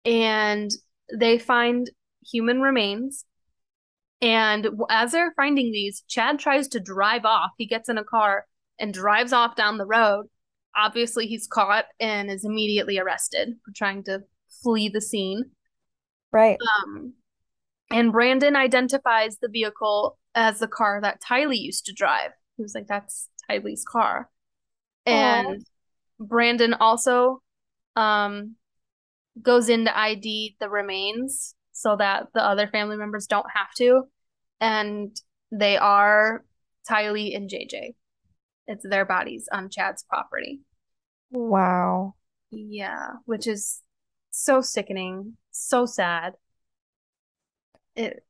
and 0.04 0.70
they 1.12 1.38
find 1.38 1.90
human 2.24 2.60
remains. 2.60 3.24
And 4.20 4.68
as 4.90 5.12
they're 5.12 5.34
finding 5.36 5.72
these, 5.72 6.02
Chad 6.08 6.38
tries 6.38 6.68
to 6.68 6.80
drive 6.80 7.24
off. 7.24 7.50
He 7.58 7.66
gets 7.66 7.88
in 7.88 7.98
a 7.98 8.04
car 8.04 8.46
and 8.78 8.92
drives 8.92 9.32
off 9.32 9.56
down 9.56 9.78
the 9.78 9.86
road. 9.86 10.26
Obviously, 10.76 11.26
he's 11.26 11.46
caught 11.46 11.86
and 11.98 12.30
is 12.30 12.44
immediately 12.44 12.98
arrested 12.98 13.56
for 13.64 13.72
trying 13.72 14.04
to 14.04 14.22
flee 14.62 14.88
the 14.88 15.00
scene. 15.00 15.50
Right. 16.32 16.58
Um, 16.84 17.14
and 17.90 18.12
Brandon 18.12 18.56
identifies 18.56 19.38
the 19.38 19.48
vehicle 19.48 20.18
as 20.34 20.58
the 20.58 20.68
car 20.68 21.00
that 21.00 21.20
Tylee 21.22 21.58
used 21.58 21.86
to 21.86 21.92
drive. 21.92 22.32
He 22.56 22.62
was 22.62 22.74
like, 22.74 22.86
that's 22.86 23.28
Tylee's 23.48 23.84
car. 23.84 24.28
And 25.06 25.64
Brandon 26.18 26.74
also 26.74 27.42
um, 27.94 28.56
goes 29.40 29.68
in 29.68 29.84
to 29.84 29.98
ID 29.98 30.56
the 30.58 30.68
remains 30.68 31.54
so 31.72 31.96
that 31.96 32.28
the 32.34 32.42
other 32.42 32.66
family 32.66 32.96
members 32.96 33.26
don't 33.26 33.46
have 33.54 33.72
to. 33.76 34.02
And 34.60 35.14
they 35.52 35.76
are 35.76 36.44
Tylee 36.90 37.36
and 37.36 37.48
JJ. 37.48 37.94
It's 38.66 38.84
their 38.88 39.04
bodies 39.04 39.48
on 39.52 39.64
um, 39.64 39.70
Chad's 39.70 40.02
property. 40.02 40.60
Wow. 41.30 42.14
Yeah, 42.50 43.14
which 43.24 43.46
is 43.46 43.82
so 44.30 44.60
sickening, 44.60 45.36
so 45.50 45.86
sad. 45.86 46.34
It 47.94 48.24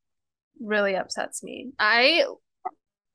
really 0.61 0.95
upsets 0.95 1.43
me. 1.43 1.73
I 1.79 2.25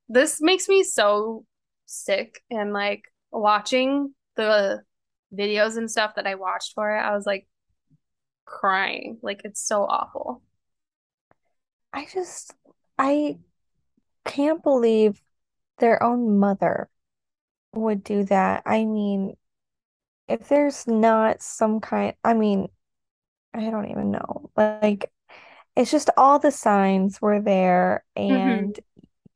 this 0.09 0.41
makes 0.41 0.67
me 0.67 0.84
so 0.84 1.45
sick 1.86 2.41
and 2.49 2.74
like 2.74 3.03
watching 3.32 4.13
the 4.36 4.82
videos 5.34 5.78
and 5.78 5.89
stuff 5.89 6.15
that 6.15 6.28
I 6.28 6.36
watched 6.36 6.74
for 6.74 6.95
it, 6.95 6.99
I 6.99 7.15
was 7.15 7.26
like 7.26 7.47
crying. 8.45 9.17
Like 9.22 9.41
it's 9.45 9.65
so 9.65 9.84
awful. 9.84 10.41
I 11.93 12.07
just, 12.11 12.53
I 12.97 13.38
can't 14.26 14.63
believe 14.63 15.22
their 15.80 16.01
own 16.01 16.38
mother 16.38 16.89
would 17.74 18.03
do 18.03 18.24
that. 18.26 18.63
I 18.65 18.86
mean, 18.86 19.36
if 20.28 20.49
there's 20.49 20.88
not 20.88 21.41
some 21.41 21.80
kind, 21.82 22.15
I 22.24 22.34
mean, 22.34 22.69
I 23.53 23.69
don't 23.72 23.89
even 23.91 24.11
know. 24.11 24.51
Like, 24.57 25.11
it's 25.76 25.91
just 25.91 26.09
all 26.17 26.39
the 26.39 26.51
signs 26.51 27.22
were 27.22 27.41
there 27.41 28.05
hmm 28.30 28.72
and 28.72 28.80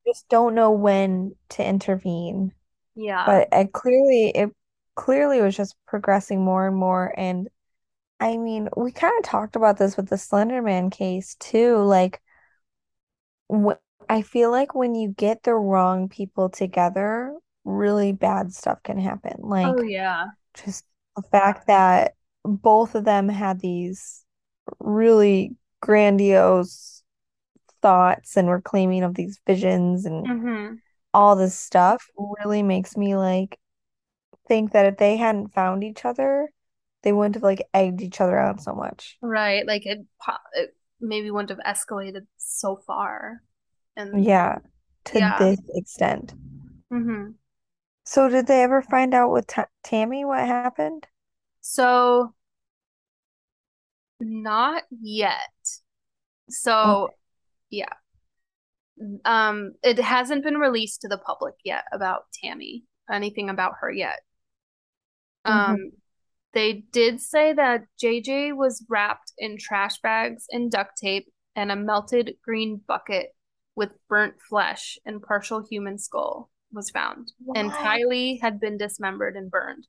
you 0.06 0.14
just 0.14 0.30
don't 0.30 0.56
know 0.56 0.72
when 0.72 1.36
to 1.52 1.66
intervene. 1.68 2.54
Yeah. 2.96 3.26
But 3.26 3.50
it 3.52 3.74
clearly, 3.74 4.30
it 4.30 4.52
clearly 4.96 5.42
was 5.42 5.56
just 5.58 5.76
progressing 5.88 6.44
more 6.44 6.68
and 6.68 6.78
more. 6.78 7.14
And 7.18 7.50
I 8.20 8.38
mean, 8.38 8.70
we 8.78 8.92
kind 8.92 9.14
of 9.20 9.26
talked 9.26 9.56
about 9.58 9.78
this 9.78 9.98
with 9.98 10.10
the 10.10 10.18
Slender 10.18 10.62
Man 10.62 10.90
case 10.92 11.36
too. 11.40 11.78
Like, 11.80 12.22
wh 13.52 13.74
I 14.08 14.22
feel 14.22 14.52
like 14.52 14.76
when 14.76 14.94
you 14.94 15.10
get 15.10 15.42
the 15.44 15.56
wrong 15.56 16.10
people 16.10 16.50
together, 16.50 17.36
really 17.66 18.14
bad 18.14 18.54
stuff 18.54 18.84
can 18.84 19.00
happen. 19.00 19.42
Like, 19.42 19.76
Oh 19.76 19.82
yeah. 19.82 20.32
just 20.56 20.86
the 21.16 21.24
fact 21.24 21.68
that 21.68 22.16
both 22.44 22.96
of 22.96 23.06
them 23.06 23.30
had 23.30 23.60
these 23.62 24.26
really 24.80 25.56
grandiose 25.82 27.04
thoughts 27.82 28.38
and 28.38 28.48
were 28.48 28.62
claiming 28.62 29.04
of 29.04 29.16
these 29.16 29.40
visions 29.48 30.06
and 30.06 30.28
hmm 30.28 30.82
all 31.14 31.36
this 31.36 31.58
stuff 31.60 32.08
really 32.18 32.64
makes 32.64 32.98
me 32.98 33.16
like 33.16 33.60
think 34.48 34.74
that 34.74 34.86
if 34.88 34.98
they 34.98 35.18
hadn't 35.18 35.54
found 35.54 35.84
each 35.84 36.06
other, 36.06 36.50
they 37.04 37.14
wouldn't 37.14 37.36
have 37.36 37.44
like 37.44 37.68
egged 37.74 38.02
each 38.02 38.22
other 38.22 38.40
on 38.40 38.60
so 38.60 38.74
much. 38.74 39.20
Right. 39.22 39.66
Like 39.66 39.86
it, 39.86 40.06
po- 40.22 40.34
it 40.54 40.76
maybe 41.00 41.32
wouldn't 41.32 41.50
have 41.58 41.60
escalated 41.78 42.28
so 42.38 42.78
far. 42.78 43.42
And 43.96 44.28
Yeah, 44.28 44.60
to 45.06 45.22
yeah. 45.22 45.38
this 45.38 45.60
extent. 45.76 46.34
hmm 46.90 47.36
So 48.06 48.30
did 48.30 48.48
they 48.48 48.64
ever 48.64 48.82
find 48.82 49.14
out 49.14 49.32
with 49.32 49.48
Ta 49.48 49.66
Tammy 49.84 50.24
what 50.24 50.40
happened? 50.48 51.08
So 51.62 52.34
not 54.20 54.84
yet. 55.02 55.50
So 56.50 57.10
Okay. 57.10 57.16
yeah. 57.70 57.94
Um, 59.26 59.74
it 59.84 60.00
hasn't 60.00 60.44
been 60.44 60.58
released 60.58 61.02
to 61.02 61.08
the 61.08 61.18
public 61.18 61.56
yet 61.64 61.84
about 61.92 62.26
Tammy, 62.34 62.84
anything 63.12 63.50
about 63.50 63.74
her 63.82 63.92
yet. 63.92 64.20
Um, 65.46 65.76
hmm 65.76 65.96
they 66.54 66.86
did 66.94 67.22
say 67.22 67.54
that 67.54 67.86
JJ 68.00 68.54
was 68.54 68.86
wrapped 68.90 69.34
in 69.38 69.58
trash 69.60 70.00
bags 70.02 70.48
and 70.52 70.72
duct 70.72 70.98
tape 70.98 71.28
and 71.56 71.72
a 71.72 71.76
melted 71.76 72.38
green 72.44 72.82
bucket 72.88 73.36
with 73.76 73.98
burnt 74.10 74.36
flesh 74.42 74.98
and 75.06 75.22
partial 75.24 75.66
human 75.70 76.00
skull 76.00 76.50
was 76.76 76.90
found. 76.90 77.32
And 77.56 77.70
What? 77.70 77.78
Tylee 77.80 78.40
had 78.42 78.60
been 78.60 78.78
dismembered 78.78 79.36
and 79.36 79.50
burned, 79.50 79.88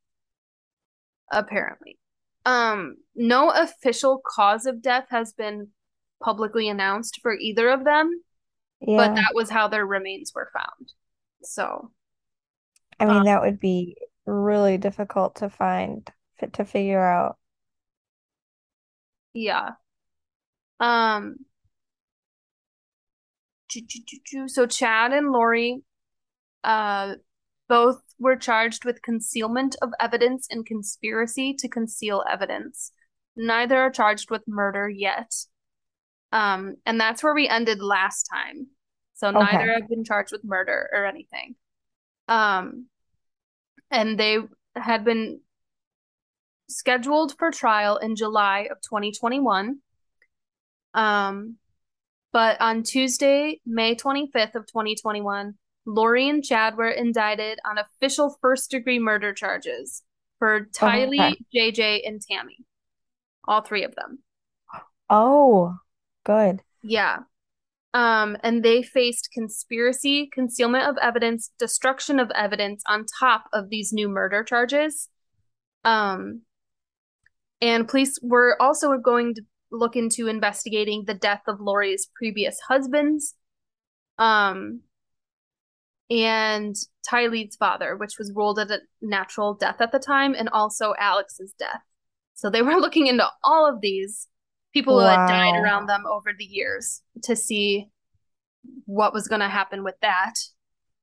apparently. 1.30 1.98
Um, 2.46 2.96
no 3.14 3.50
official 3.50 4.22
cause 4.24 4.66
of 4.66 4.80
death 4.80 5.06
has 5.10 5.32
been 5.32 5.68
publicly 6.22 6.68
announced 6.68 7.18
for 7.20 7.34
either 7.34 7.68
of 7.68 7.84
them, 7.84 8.22
but 8.80 9.14
that 9.16 9.34
was 9.34 9.50
how 9.50 9.68
their 9.68 9.84
remains 9.84 10.32
were 10.34 10.50
found. 10.54 10.92
So, 11.42 11.90
I 13.00 13.04
um, 13.04 13.14
mean, 13.14 13.24
that 13.24 13.42
would 13.42 13.58
be 13.58 13.96
really 14.26 14.78
difficult 14.78 15.36
to 15.36 15.50
find, 15.50 16.08
to 16.52 16.64
figure 16.64 17.04
out. 17.04 17.36
yeah. 19.34 19.70
Um, 20.80 21.36
so 24.46 24.66
Chad 24.66 25.12
and 25.12 25.30
Lori 25.30 25.82
uh 26.64 27.14
both 27.68 28.00
were 28.18 28.36
charged 28.36 28.84
with 28.84 29.02
concealment 29.02 29.76
of 29.82 29.90
evidence 30.00 30.46
and 30.50 30.64
conspiracy 30.64 31.54
to 31.54 31.68
conceal 31.68 32.24
evidence. 32.30 32.92
Neither 33.36 33.76
are 33.76 33.90
charged 33.90 34.30
with 34.30 34.42
murder 34.46 34.88
yet. 34.88 35.32
Um, 36.32 36.76
and 36.86 37.00
that's 37.00 37.22
where 37.22 37.34
we 37.34 37.48
ended 37.48 37.80
last 37.80 38.28
time. 38.32 38.68
So 39.14 39.30
neither 39.30 39.72
have 39.72 39.88
been 39.88 40.04
charged 40.04 40.32
with 40.32 40.44
murder 40.44 40.88
or 40.92 41.06
anything. 41.06 41.56
Um, 42.28 42.86
and 43.90 44.18
they 44.18 44.38
had 44.74 45.04
been 45.04 45.40
scheduled 46.68 47.36
for 47.38 47.50
trial 47.50 47.96
in 47.96 48.16
July 48.16 48.68
of 48.70 48.80
2021. 48.82 49.78
Um, 50.94 51.56
but 52.32 52.60
on 52.60 52.82
Tuesday, 52.82 53.60
May 53.64 53.94
25th 53.94 54.54
of 54.54 54.66
2021, 54.66 55.54
Lori 55.86 56.28
and 56.28 56.44
Chad 56.44 56.76
were 56.76 56.90
indicted 56.90 57.58
on 57.64 57.78
official 57.78 58.36
first 58.40 58.70
degree 58.70 58.98
murder 58.98 59.32
charges 59.32 60.02
for 60.38 60.56
Okay. 60.56 61.06
Tylee, 61.06 61.36
JJ, 61.54 62.06
and 62.06 62.20
Tammy. 62.20 62.58
All 63.46 63.62
three 63.62 63.84
of 63.84 63.94
them. 63.94 64.18
Oh, 65.08 65.76
good. 66.24 66.60
Yeah. 66.82 67.18
Um, 67.94 68.36
and 68.42 68.62
they 68.62 68.82
faced 68.82 69.30
conspiracy, 69.32 70.28
concealment 70.30 70.84
of 70.84 70.98
evidence, 71.00 71.50
destruction 71.58 72.18
of 72.18 72.30
evidence 72.34 72.82
on 72.86 73.06
top 73.18 73.44
of 73.52 73.70
these 73.70 73.92
new 73.92 74.08
murder 74.08 74.44
charges. 74.44 75.08
Um, 75.84 76.42
and 77.62 77.88
police 77.88 78.18
were 78.20 78.60
also 78.60 78.98
going 78.98 79.34
to 79.36 79.42
look 79.70 79.96
into 79.96 80.26
investigating 80.26 81.04
the 81.06 81.14
death 81.14 81.42
of 81.46 81.60
Lori's 81.60 82.08
previous 82.14 82.58
husbands. 82.68 83.34
Um, 84.18 84.80
and 86.10 86.74
Tylee's 87.08 87.56
father, 87.56 87.96
which 87.96 88.18
was 88.18 88.32
ruled 88.34 88.58
as 88.58 88.70
a 88.70 88.80
natural 89.02 89.54
death 89.54 89.80
at 89.80 89.92
the 89.92 89.98
time, 89.98 90.34
and 90.34 90.48
also 90.48 90.94
Alex's 90.98 91.52
death. 91.58 91.80
So 92.34 92.50
they 92.50 92.62
were 92.62 92.74
looking 92.80 93.06
into 93.06 93.28
all 93.42 93.68
of 93.68 93.80
these 93.80 94.28
people 94.72 95.00
who 95.00 95.06
had 95.06 95.26
died 95.26 95.58
around 95.58 95.86
them 95.86 96.04
over 96.06 96.32
the 96.36 96.44
years 96.44 97.00
to 97.22 97.34
see 97.34 97.88
what 98.84 99.14
was 99.14 99.28
going 99.28 99.40
to 99.40 99.48
happen 99.48 99.82
with 99.82 99.94
that. 100.02 100.34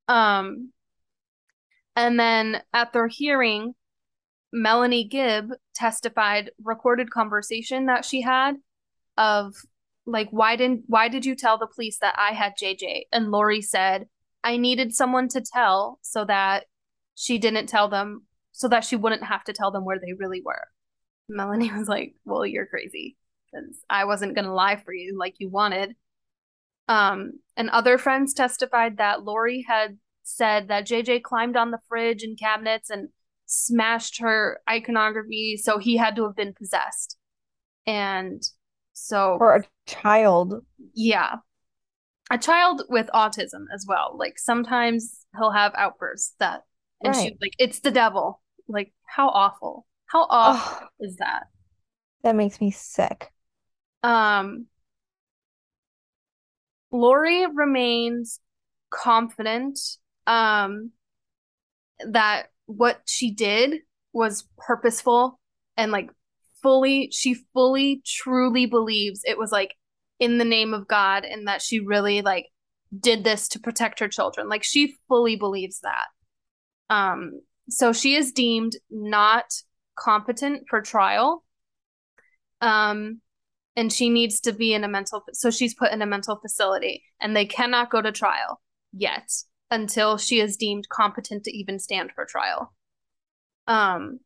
Um, 0.08 0.72
and 1.95 2.20
then 2.20 2.62
at 2.74 2.93
their 2.93 3.08
hearing, 3.08 3.74
Melanie 4.51 5.06
Gibb 5.06 5.49
testified 5.74 6.51
recorded 6.64 7.10
conversation 7.10 7.88
that 7.88 8.06
she 8.06 8.22
had 8.22 8.58
of 9.18 9.56
like 10.06 10.28
why 10.32 10.56
didn't 10.56 10.84
why 10.88 11.08
did 11.08 11.26
you 11.26 11.36
tell 11.36 11.58
the 11.58 11.68
police 11.68 11.97
that 11.99 12.16
I 12.18 12.34
had 12.34 12.54
JJ? 12.62 13.04
And 13.12 13.32
Lori 13.32 13.62
said, 13.62 14.08
I 14.43 14.57
needed 14.57 14.93
someone 14.93 15.27
to 15.29 15.41
tell 15.41 15.99
so 16.01 16.25
that 16.25 16.65
she 17.15 17.37
didn't 17.37 17.67
tell 17.67 17.87
them 17.89 18.23
so 18.51 18.67
that 18.67 18.83
she 18.85 18.95
wouldn't 18.95 19.23
have 19.23 19.43
to 19.45 19.53
tell 19.53 19.71
them 19.71 19.85
where 19.85 19.99
they 19.99 20.13
really 20.13 20.41
were. 20.43 20.67
Melanie 21.29 21.71
was 21.71 21.87
like, 21.87 22.15
Well, 22.25 22.45
you're 22.45 22.65
crazy. 22.67 23.17
Because 23.51 23.77
I 23.89 24.05
wasn't 24.05 24.35
gonna 24.35 24.53
lie 24.53 24.75
for 24.77 24.93
you 24.93 25.17
like 25.17 25.35
you 25.39 25.49
wanted. 25.49 25.95
Um, 26.87 27.39
and 27.55 27.69
other 27.69 27.97
friends 27.97 28.33
testified 28.33 28.97
that 28.97 29.23
Lori 29.23 29.65
had 29.67 29.97
said 30.23 30.67
that 30.67 30.87
JJ 30.87 31.23
climbed 31.23 31.55
on 31.55 31.71
the 31.71 31.79
fridge 31.87 32.23
and 32.23 32.37
cabinets 32.37 32.89
and 32.89 33.09
smashed 33.45 34.19
her 34.19 34.59
iconography, 34.69 35.57
so 35.57 35.77
he 35.77 35.97
had 35.97 36.15
to 36.15 36.23
have 36.23 36.35
been 36.35 36.53
possessed. 36.53 37.17
And 37.85 38.41
so, 38.93 39.35
For 39.37 39.55
a 39.55 39.63
child. 39.85 40.65
yeah, 40.93 41.35
a 42.34 42.38
child 42.38 42.84
with 42.89 43.07
autism 43.13 43.65
as 43.73 43.86
well. 43.88 44.15
Like 44.17 44.39
sometimes 44.39 45.25
he'll 45.38 45.51
have 45.51 45.73
outbursts 45.75 46.36
that, 46.39 46.63
and 47.03 47.15
she's 47.15 47.34
like, 47.41 47.53
it's 47.59 47.79
the 47.79 47.91
devil. 47.91 48.41
Like, 48.67 48.93
how 49.05 49.29
awful. 49.29 49.86
How 50.07 50.25
awful 50.29 50.79
Oh, 50.79 50.88
is 50.99 51.17
that? 51.17 51.47
that 52.23 52.36
makes 52.36 52.59
me 52.61 52.71
sick. 52.71 53.31
Um, 54.03 54.67
Lori 56.91 57.45
remains 57.47 58.39
confident 58.89 59.79
um, 60.27 60.91
that 62.07 62.49
what 62.65 63.01
she 63.05 63.31
did 63.31 63.81
was 64.13 64.47
purposeful 64.57 65.39
and 65.77 65.91
like 65.91 66.09
fully, 66.61 67.09
she 67.11 67.36
fully, 67.53 68.01
truly 68.05 68.65
believes 68.65 69.21
it 69.25 69.38
was 69.38 69.51
like 69.51 69.75
in 70.24 70.38
the 70.38 70.45
name 70.45 70.74
of 70.74 70.88
God 70.88 71.26
and 71.26 71.47
that 71.47 71.61
she 71.61 71.82
really 71.82 72.21
like 72.21 72.45
did 72.97 73.26
this 73.26 73.49
to 73.49 73.59
protect 73.59 73.99
her 73.99 74.07
children. 74.07 74.47
Like 74.47 74.63
she 74.63 74.95
fully 75.09 75.36
believes 75.36 75.82
that. 75.82 76.07
Um, 76.89 77.41
so 77.69 77.91
she 77.91 78.15
is 78.15 78.32
deemed 78.32 78.78
not 78.89 79.43
competent 79.97 80.63
for 80.70 80.82
trial. 80.82 81.43
Um, 82.62 83.20
and 83.75 83.91
she 83.91 84.09
needs 84.09 84.39
to 84.41 84.54
be 84.54 84.74
in 84.74 84.86
a 84.86 84.87
mental 84.87 85.25
so 85.33 85.50
she's 85.50 85.74
put 85.74 85.91
in 85.91 86.01
a 86.01 86.05
mental 86.05 86.37
facility 86.37 87.04
and 87.20 87.36
they 87.36 87.45
cannot 87.45 87.89
go 87.89 88.01
to 88.01 88.12
trial 88.12 88.62
yet 88.93 89.29
until 89.71 90.17
she 90.17 90.39
is 90.39 90.55
deemed 90.55 90.87
competent 90.89 91.43
to 91.43 91.51
even 91.51 91.79
stand 91.79 92.12
for 92.13 92.24
trial 92.24 92.71
um 93.67 94.20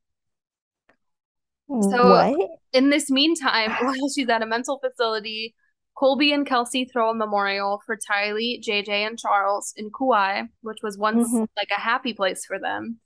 so 1.81 2.09
What? 2.09 2.49
in 2.73 2.89
this 2.89 3.09
meantime 3.09 3.71
while 3.79 4.09
she's 4.13 4.29
at 4.29 4.43
a 4.43 4.45
mental 4.45 4.79
facility 4.79 5.55
colby 5.97 6.31
and 6.31 6.45
kelsey 6.47 6.85
throw 6.85 7.09
a 7.09 7.15
memorial 7.15 7.81
for 7.85 7.97
tylee 7.97 8.61
jj 8.61 8.89
and 8.89 9.17
charles 9.19 9.73
in 9.77 9.89
kauai 9.97 10.43
which 10.61 10.77
was 10.83 10.97
once 10.97 11.27
hmm 11.29 11.45
like 11.57 11.69
a 11.75 11.81
happy 11.81 12.13
place 12.13 12.45
for 12.45 12.59
them. 12.59 12.99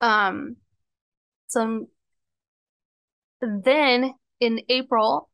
Um 0.00 0.56
some 1.48 1.88
then 3.40 4.14
in 4.40 4.60
april 4.68 5.28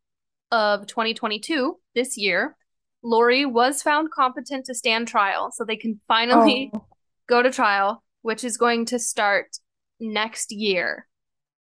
of 0.51 0.87
2022, 0.87 1.79
this 1.95 2.17
year, 2.17 2.57
Lori 3.03 3.45
was 3.45 3.83
found 3.83 4.11
competent 4.11 4.67
to 4.67 4.75
stand 4.75 5.09
trial, 5.09 5.51
so 5.53 5.65
they 5.65 5.77
can 5.77 6.01
finally 6.09 6.73
Oh, 6.75 6.87
go 7.29 7.43
to 7.43 7.51
trial, 7.51 8.03
which 8.23 8.45
is 8.45 8.57
going 8.57 8.87
to 8.87 8.99
start 8.99 9.59
next 10.01 10.53
year. 10.53 11.07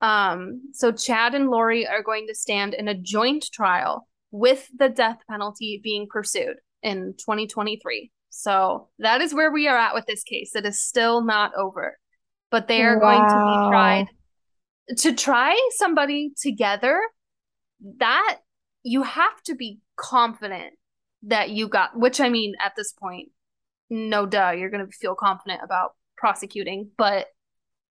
Um, 0.01 0.63
so 0.73 0.91
Chad 0.91 1.35
and 1.35 1.49
Lori 1.49 1.87
are 1.87 2.03
going 2.03 2.27
to 2.29 2.35
stand 2.35 2.75
in 2.75 2.89
a 2.89 2.95
joint 2.95 3.47
trial 3.53 4.09
with 4.33 4.67
the 4.77 4.89
death 4.89 5.19
penalty 5.31 5.81
being 5.85 6.09
pursued 6.11 6.57
in 6.83 7.15
2023. 7.19 8.11
So 8.31 8.89
that 8.99 9.21
is 9.21 9.33
where 9.33 9.53
we 9.53 9.69
are 9.69 9.77
at 9.77 9.95
with 9.95 10.07
this 10.07 10.25
case. 10.25 10.57
It 10.57 10.67
is 10.67 10.83
still 10.83 11.23
not 11.23 11.55
over, 11.55 11.99
but 12.51 12.67
they 12.67 12.83
are 12.83 12.99
going 12.99 13.21
to 13.21 13.27
be 13.27 13.71
tried 13.71 14.07
to 14.99 15.15
try 15.15 15.71
somebody 15.77 16.33
together. 16.41 17.01
That 17.99 18.39
you 18.83 19.03
have 19.03 19.43
to 19.47 19.55
be 19.55 19.81
confident 19.97 20.75
that 21.25 21.51
you 21.51 21.69
got, 21.69 21.99
which 21.99 22.21
I 22.21 22.29
mean, 22.29 22.55
at 22.65 22.73
this 22.77 22.93
point, 22.93 23.29
no 23.91 24.25
duh, 24.25 24.51
you're 24.51 24.71
going 24.71 24.87
to 24.87 24.93
feel 24.93 25.15
confident 25.15 25.61
about 25.63 25.91
prosecuting, 26.17 26.91
but 26.97 27.27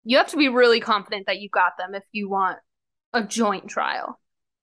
you 0.04 0.18
have 0.18 0.30
to 0.30 0.38
be 0.38 0.50
really 0.50 0.80
confident 0.80 1.28
that 1.28 1.40
you 1.40 1.50
got 1.50 1.78
them 1.78 1.96
if 1.96 2.04
you 2.12 2.30
want 2.30 2.58
a 3.14 3.24
joint 3.24 3.68
trial. 3.68 4.20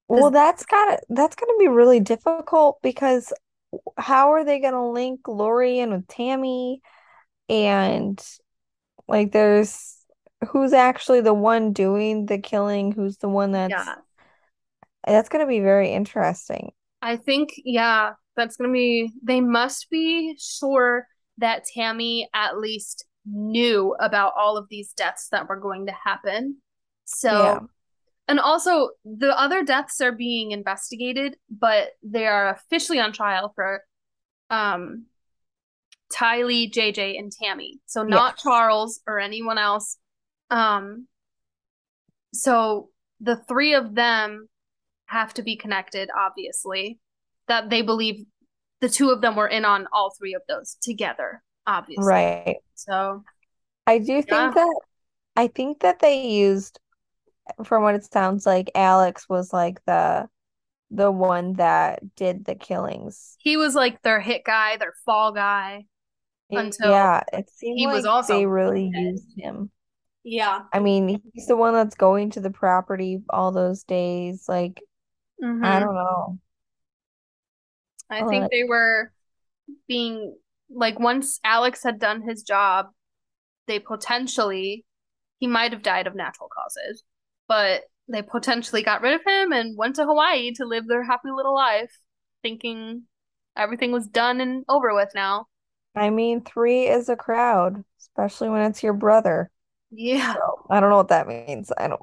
Well, 0.08 0.30
that's 0.30 0.66
gotta 0.66 1.00
that's 1.08 1.36
gonna 1.36 1.58
be 1.58 1.68
really 1.68 2.00
difficult 2.00 2.80
because 2.82 3.32
how 3.96 4.32
are 4.32 4.44
they 4.44 4.60
gonna 4.60 4.90
link 4.90 5.26
Lori 5.26 5.78
in 5.78 5.90
with 5.92 6.06
Tammy 6.06 6.82
and 7.48 8.22
like 9.08 9.32
there's 9.32 9.98
who's 10.50 10.72
actually 10.72 11.20
the 11.20 11.34
one 11.34 11.72
doing 11.72 12.26
the 12.26 12.38
killing, 12.38 12.92
who's 12.92 13.18
the 13.18 13.28
one 13.28 13.52
that's 13.52 13.72
Yeah. 13.72 13.96
that's 15.06 15.28
gonna 15.28 15.46
be 15.46 15.60
very 15.60 15.92
interesting. 15.92 16.72
I 17.00 17.16
think, 17.16 17.50
yeah, 17.64 18.12
that's 18.36 18.56
going 18.56 18.70
to 18.70 18.72
be, 18.72 19.12
they 19.22 19.40
must 19.40 19.90
be 19.90 20.36
sure 20.38 21.06
that 21.38 21.64
Tammy 21.64 22.28
at 22.32 22.58
least 22.58 23.04
knew 23.26 23.94
about 23.98 24.34
all 24.38 24.56
of 24.56 24.68
these 24.70 24.92
deaths 24.92 25.28
that 25.32 25.48
were 25.48 25.58
going 25.58 25.86
to 25.86 25.92
happen. 25.92 26.58
So, 27.04 27.28
Yeah. 27.28 27.60
And 28.28 28.40
also 28.40 28.90
the 29.04 29.38
other 29.38 29.64
deaths 29.64 30.00
are 30.00 30.12
being 30.12 30.52
investigated, 30.52 31.36
but 31.50 31.90
they 32.02 32.26
are 32.26 32.50
officially 32.50 33.00
on 33.00 33.12
trial 33.12 33.52
for 33.54 33.84
um 34.50 35.06
Tylee, 36.12 36.70
JJ, 36.70 37.18
and 37.18 37.32
Tammy. 37.32 37.80
So 37.86 38.02
not 38.02 38.36
Yes. 38.36 38.42
Charles 38.42 39.00
or 39.06 39.18
anyone 39.18 39.58
else. 39.58 39.96
Um, 40.50 41.08
so 42.32 42.90
the 43.20 43.36
three 43.36 43.74
of 43.74 43.94
them 43.94 44.48
have 45.06 45.34
to 45.34 45.42
be 45.42 45.56
connected, 45.56 46.10
obviously. 46.16 46.98
That 47.48 47.70
they 47.70 47.82
believe 47.82 48.24
the 48.80 48.88
two 48.88 49.10
of 49.10 49.20
them 49.20 49.36
were 49.36 49.48
in 49.48 49.64
on 49.64 49.86
all 49.92 50.14
three 50.18 50.34
of 50.34 50.42
those 50.48 50.76
together, 50.82 51.42
obviously. 51.66 52.04
Right. 52.04 52.56
So 52.74 53.24
I 53.86 53.98
do 53.98 54.22
yeah, 54.26 54.52
think 54.52 54.54
that 54.54 54.80
I 55.36 55.48
think 55.48 55.80
that 55.80 56.00
they 56.00 56.26
used, 56.28 56.78
from 57.64 57.82
what 57.82 57.94
it 57.94 58.04
sounds 58.04 58.46
like, 58.46 58.70
Alex 58.74 59.28
was 59.28 59.52
like 59.52 59.84
the 59.86 60.28
the 60.90 61.10
one 61.12 61.54
that 61.54 62.16
did 62.16 62.44
the 62.46 62.54
killings. 62.56 63.38
he 63.38 63.56
was 63.56 63.74
like 63.74 64.02
their 64.02 64.20
hit 64.20 64.44
guy, 64.44 64.76
their 64.76 64.94
fall 65.04 65.32
guy 65.32 65.86
until 66.54 66.90
Yeah, 66.90 67.22
it 67.32 67.50
seemed 67.50 67.80
he 67.80 67.86
was 67.86 68.04
like 68.04 68.16
they 68.26 68.46
really 68.46 68.86
dead. 68.94 69.14
used 69.14 69.28
him. 69.36 69.70
Yeah. 70.24 70.64
I 70.72 70.80
mean, 70.80 71.20
he's 71.34 71.46
the 71.46 71.56
one 71.56 71.74
that's 71.74 71.94
going 71.94 72.30
to 72.30 72.40
the 72.40 72.50
property 72.50 73.22
all 73.30 73.52
those 73.52 73.84
days. 73.84 74.48
Like, 74.48 74.80
I 75.62 75.80
hmm 75.80 75.80
don't 75.80 75.94
know. 75.94 76.40
I 78.10 78.24
think 78.24 78.50
they 78.50 78.64
were 78.64 79.12
being 79.88 80.36
like 80.70 80.98
once 81.00 81.40
Alex 81.44 81.82
had 81.84 81.98
done 81.98 82.22
his 82.22 82.42
job, 82.42 82.88
they 83.66 83.78
potentially 83.78 84.84
he 85.38 85.46
might 85.48 85.72
have 85.72 85.82
died 85.82 86.06
of 86.06 86.14
natural 86.14 86.48
causes, 86.54 87.04
but 87.52 87.82
they 88.08 88.22
potentially 88.22 88.82
got 88.82 89.02
rid 89.02 89.12
of 89.12 89.20
him 89.26 89.52
and 89.52 89.76
went 89.76 89.96
to 89.96 90.06
Hawaii 90.06 90.52
to 90.54 90.64
live 90.64 90.88
their 90.88 91.04
happy 91.04 91.28
little 91.30 91.54
life, 91.54 91.92
thinking 92.40 93.02
everything 93.54 93.92
was 93.92 94.06
done 94.06 94.40
and 94.40 94.64
over 94.70 94.94
with 94.94 95.10
now. 95.14 95.44
I 95.94 96.08
mean, 96.08 96.40
three 96.40 96.86
is 96.86 97.10
a 97.10 97.16
crowd, 97.16 97.84
especially 98.00 98.48
when 98.48 98.62
it's 98.62 98.82
your 98.82 98.94
brother. 98.94 99.50
Yeah. 99.90 100.32
So 100.32 100.64
I 100.70 100.80
don't 100.80 100.88
know 100.88 100.96
what 100.96 101.08
that 101.08 101.28
means. 101.28 101.70
I 101.76 101.88
don't. 101.88 102.00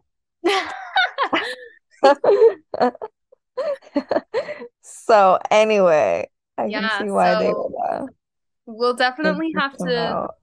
So 4.81 5.39
anyway, 5.49 6.30
I 6.59 6.69
can 6.69 6.88
see 6.99 7.09
why 7.09 7.34
they 7.39 7.49
so 7.49 7.71
would 7.71 7.89
uh 7.89 8.05
we'll 8.67 8.93
definitely 8.93 9.51
have 9.57 9.76
to 9.77 9.97
out. 9.97 10.35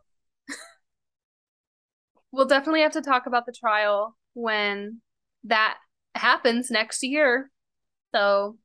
we'll 2.33 2.47
definitely 2.47 2.81
have 2.81 2.93
to 2.93 3.03
talk 3.03 3.27
about 3.27 3.47
the 3.47 3.53
trial 3.53 4.17
when 4.37 5.01
that 5.45 5.79
happens 6.15 6.71
next 6.71 7.03
year. 7.03 7.51
So, 8.15 8.59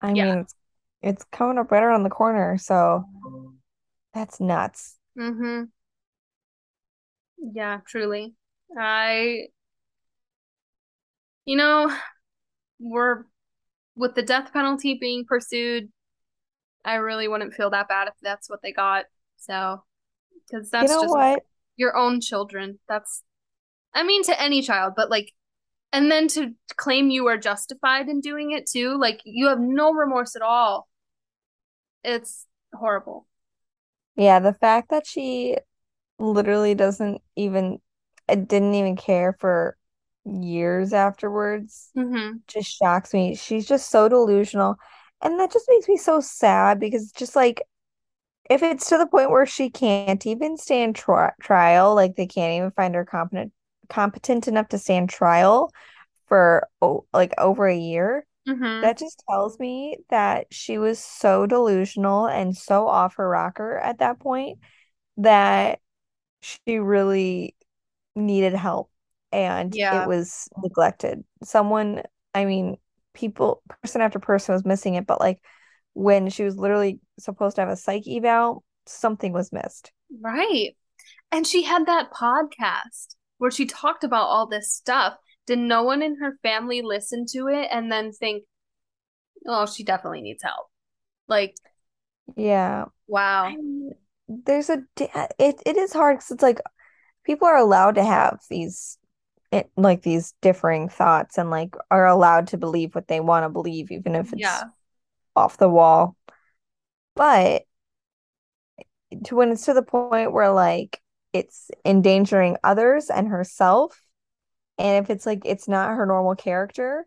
I 0.00 0.12
yeah. 0.12 0.24
mean, 0.24 0.38
it's 0.38 0.54
it's 1.02 1.24
coming 1.32 1.58
up 1.58 1.70
right 1.70 1.82
around 1.82 2.04
the 2.04 2.10
corner, 2.10 2.56
so 2.58 3.04
that's 4.14 4.40
nuts. 4.40 4.96
Mm-hmm. 5.18 5.64
Yeah, 7.54 7.80
truly. 7.86 8.34
I, 8.78 9.48
you 11.44 11.56
know, 11.56 11.94
we're 12.78 13.24
with 13.96 14.14
the 14.14 14.22
death 14.22 14.52
penalty 14.52 14.94
being 15.00 15.24
pursued, 15.26 15.90
I 16.84 16.94
really 16.94 17.28
wouldn't 17.28 17.54
feel 17.54 17.70
that 17.70 17.88
bad 17.88 18.08
if 18.08 18.14
that's 18.22 18.48
what 18.48 18.60
they 18.62 18.72
got. 18.72 19.06
So, 19.38 19.82
because 20.46 20.66
You 20.66 20.70
that's 20.72 20.90
know 20.90 21.02
just 21.02 21.14
what? 21.14 21.42
your 21.76 21.96
own 21.96 22.20
children. 22.20 22.78
That's, 22.88 23.22
I 23.94 24.02
mean, 24.02 24.22
to 24.24 24.40
any 24.40 24.62
child, 24.62 24.94
but 24.96 25.10
like, 25.10 25.32
and 25.92 26.10
then 26.10 26.28
to 26.30 26.54
claim 26.76 27.10
you 27.10 27.28
are 27.28 27.38
justified 27.38 28.08
in 28.08 28.20
doing 28.20 28.52
it 28.52 28.68
too, 28.68 28.98
like 28.98 29.20
you 29.24 29.48
have 29.48 29.60
no 29.60 29.92
remorse 29.92 30.36
at 30.36 30.42
all. 30.42 30.88
It's 32.04 32.46
horrible. 32.74 33.26
Yeah, 34.16 34.38
the 34.40 34.54
fact 34.54 34.90
that 34.90 35.06
she 35.06 35.56
literally 36.18 36.74
doesn't 36.74 37.22
even 37.36 37.80
it 38.28 38.48
didn't 38.48 38.74
even 38.74 38.96
care 38.96 39.34
for 39.40 39.76
years 40.26 40.92
afterwards 40.94 41.94
Mm-hmm. 41.96 42.38
just 42.48 42.76
shocks 42.78 43.14
me. 43.14 43.34
She's 43.36 43.66
just 43.68 43.90
so 43.90 44.08
delusional. 44.08 44.76
And 45.22 45.40
that 45.40 45.52
just 45.52 45.66
makes 45.70 45.88
me 45.88 45.96
so 45.98 46.20
sad 46.20 46.80
because 46.80 47.12
just 47.12 47.36
like 47.36 47.62
if 48.50 48.62
it's 48.62 48.88
to 48.90 48.98
the 48.98 49.06
point 49.06 49.30
where 49.30 49.46
she 49.46 49.70
can't 49.70 50.26
even 50.26 50.56
stand 50.58 50.96
tri 50.96 51.32
trial, 51.42 51.94
like 51.94 52.16
they 52.16 52.26
can't 52.26 52.54
even 52.58 52.72
find 52.72 52.94
her 52.96 53.04
competent 53.06 53.52
competent 53.90 54.48
enough 54.48 54.68
to 54.68 54.78
stand 54.78 55.10
trial 55.10 55.72
for 56.28 56.68
oh, 56.80 57.04
like 57.12 57.34
over 57.38 57.66
a 57.66 57.76
year, 57.76 58.24
Mm-hmm. 58.48 58.80
that 58.80 58.98
just 58.98 59.22
tells 59.28 59.58
me 59.58 59.98
that 60.08 60.46
she 60.50 60.78
was 60.78 60.98
so 60.98 61.46
delusional 61.46 62.26
and 62.26 62.56
so 62.56 62.88
off 62.88 63.16
her 63.16 63.28
rocker 63.28 63.76
at 63.76 63.98
that 63.98 64.18
point 64.18 64.58
that 65.18 65.78
she 66.40 66.78
really 66.78 67.54
needed 68.16 68.54
help 68.54 68.90
and 69.30 69.74
yeah. 69.74 70.02
it 70.02 70.08
was 70.08 70.48
neglected. 70.62 71.22
Someone, 71.44 72.02
I 72.34 72.46
mean, 72.46 72.78
people, 73.12 73.62
person 73.82 74.00
after 74.00 74.18
person 74.18 74.54
was 74.54 74.64
missing 74.64 74.94
it, 74.94 75.06
but 75.06 75.20
like 75.20 75.38
when 75.92 76.30
she 76.30 76.42
was 76.42 76.56
literally 76.56 76.98
supposed 77.18 77.56
to 77.56 77.62
have 77.62 77.70
a 77.70 77.76
psych 77.76 78.04
eval, 78.08 78.64
something 78.86 79.32
was 79.32 79.52
missed. 79.52 79.92
Right. 80.18 80.70
And 81.30 81.46
she 81.46 81.62
had 81.62 81.86
that 81.86 82.10
podcast 82.12 83.16
where 83.40 83.50
she 83.52 83.66
talked 83.66 84.04
about 84.04 84.26
all 84.28 84.46
this 84.46 84.72
stuff. 84.72 85.16
Did 85.48 85.60
no 85.60 85.82
one 85.84 86.02
in 86.02 86.18
her 86.20 86.38
family 86.44 86.82
listen 86.82 87.26
to 87.32 87.48
it 87.48 87.68
and 87.72 87.92
then 87.92 88.12
think, 88.12 88.44
oh, 89.46 89.66
she 89.66 89.84
definitely 89.84 90.22
needs 90.22 90.42
help? 90.42 90.68
Like, 91.28 91.56
Yeah. 92.36 92.86
I 92.86 92.88
wow. 93.06 93.56
mean, 93.56 93.92
there's 94.28 94.70
a 94.70 94.84
it 95.38 95.62
it 95.66 95.76
is 95.76 95.92
hard 95.92 96.18
because 96.18 96.30
it's 96.32 96.42
like 96.42 96.60
people 97.24 97.48
are 97.48 97.56
allowed 97.58 97.96
to 97.96 98.04
have 98.04 98.40
these 98.50 98.98
it, 99.52 99.70
like 99.76 100.02
these 100.02 100.34
differing 100.42 100.88
thoughts 100.88 101.38
and 101.38 101.50
like 101.50 101.76
are 101.90 102.06
allowed 102.08 102.48
to 102.48 102.58
believe 102.58 102.94
what 102.94 103.08
they 103.08 103.20
want 103.20 103.44
to 103.44 103.50
believe 103.50 103.90
even 103.92 104.14
if 104.16 104.32
it's 104.34 104.64
Yeah. 104.64 104.70
off 105.36 105.58
the 105.58 105.68
wall. 105.68 106.16
But 107.14 107.66
to 109.24 109.36
when 109.36 109.50
it's 109.50 109.64
to 109.64 109.74
the 109.74 109.82
point 109.82 110.32
where 110.32 110.50
like 110.50 110.99
it's 111.32 111.70
endangering 111.84 112.56
others 112.64 113.10
and 113.10 113.28
herself, 113.28 114.00
and 114.78 115.04
if 115.04 115.10
it's 115.10 115.26
like 115.26 115.42
it's 115.46 115.68
not 115.68 115.96
her 115.96 116.06
normal 116.06 116.34
character, 116.36 117.06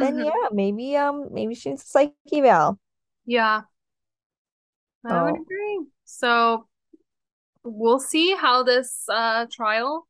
then 0.00 0.18
hmm 0.18 0.22
yeah, 0.22 0.50
maybe 0.52 0.96
um 0.96 1.28
maybe 1.32 1.54
she 1.54 1.70
needs 1.70 1.84
a 1.84 1.86
psych 1.86 2.14
eval. 2.32 2.78
Yeah. 3.26 3.62
I 5.08 5.22
would 5.22 5.34
Oh 5.34 5.46
agree. 5.46 5.86
So 6.04 6.68
we'll 7.64 8.00
see 8.00 8.34
how 8.36 8.62
this 8.62 9.04
uh 9.10 9.46
trial 9.52 10.06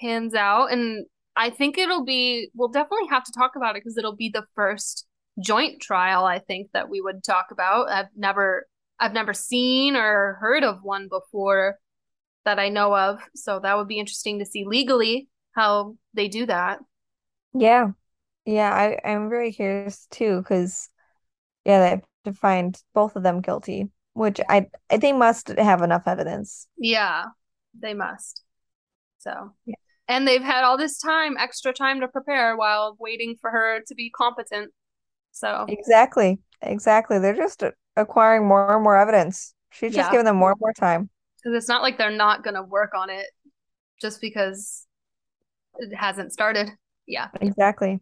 pans 0.00 0.34
out. 0.34 0.72
And 0.72 1.06
I 1.36 1.50
think 1.50 1.78
it'll 1.78 2.04
be, 2.04 2.50
we'll 2.54 2.68
definitely 2.68 3.08
have 3.10 3.24
to 3.24 3.32
talk 3.32 3.56
about 3.56 3.76
it 3.76 3.82
because 3.84 3.98
it'll 3.98 4.16
be 4.16 4.30
the 4.30 4.46
first 4.54 5.06
joint 5.44 5.80
trial, 5.82 6.24
I 6.26 6.40
think, 6.40 6.70
that 6.72 6.90
we 6.90 7.00
would 7.00 7.24
talk 7.24 7.48
about. 7.52 7.90
I've 7.90 8.08
never, 8.16 8.66
I've 9.00 9.14
never 9.14 9.34
seen 9.34 9.96
or 9.96 10.38
heard 10.40 10.64
of 10.64 10.80
one 10.82 11.08
before 11.08 11.78
that 12.44 12.58
I 12.58 12.68
know 12.68 12.96
of. 12.96 13.20
So 13.34 13.60
that 13.60 13.76
would 13.76 13.88
be 13.88 13.98
interesting 13.98 14.38
to 14.40 14.46
see 14.46 14.64
legally 14.66 15.28
how 15.54 15.96
they 16.14 16.28
do 16.28 16.46
that. 16.46 16.80
yeah. 17.52 17.88
Yeah, 18.46 18.72
I, 18.74 18.98
I'm 19.08 19.30
very 19.30 19.52
curious 19.52 20.06
too, 20.10 20.38
because 20.42 20.90
yeah, 21.64 21.80
they 21.80 21.90
have 21.90 22.02
to 22.24 22.32
find 22.34 22.80
both 22.94 23.16
of 23.16 23.22
them 23.24 23.40
guilty, 23.42 23.90
which 24.14 24.40
I, 24.48 24.68
I 24.90 24.98
they 24.98 25.12
must 25.12 25.48
have 25.48 25.82
enough 25.82 26.04
evidence. 26.08 26.68
Yeah, 26.76 27.26
they 27.80 27.94
must. 27.94 28.42
So, 29.18 29.54
Yeah. 29.66 29.74
and 30.08 30.26
they've 30.28 30.42
had 30.42 30.64
all 30.64 30.78
this 30.78 30.98
time, 30.98 31.36
extra 31.38 31.72
time 31.72 32.00
to 32.00 32.08
prepare 32.08 32.56
while 32.56 32.96
waiting 32.98 33.36
for 33.40 33.50
her 33.50 33.80
to 33.86 33.94
be 33.94 34.10
competent. 34.10 34.72
So, 35.32 35.66
Exactly. 35.68 36.38
Exactly. 36.62 37.18
They're 37.18 37.34
just 37.34 37.62
acquiring 37.96 38.46
more 38.46 38.74
and 38.74 38.82
more 38.84 38.96
evidence. 38.96 39.54
She's 39.70 39.94
just 39.94 40.06
yeah. 40.06 40.10
giving 40.10 40.26
them 40.26 40.36
more 40.36 40.50
and 40.52 40.60
more 40.60 40.72
time. 40.72 41.10
Because 41.42 41.56
it's 41.56 41.68
not 41.68 41.82
like 41.82 41.98
they're 41.98 42.10
not 42.10 42.44
going 42.44 42.54
to 42.54 42.62
work 42.62 42.92
on 42.94 43.10
it 43.10 43.26
just 44.00 44.20
because 44.20 44.86
it 45.78 45.94
hasn't 45.94 46.32
started. 46.32 46.70
Yeah. 47.06 47.28
Exactly. 47.40 48.00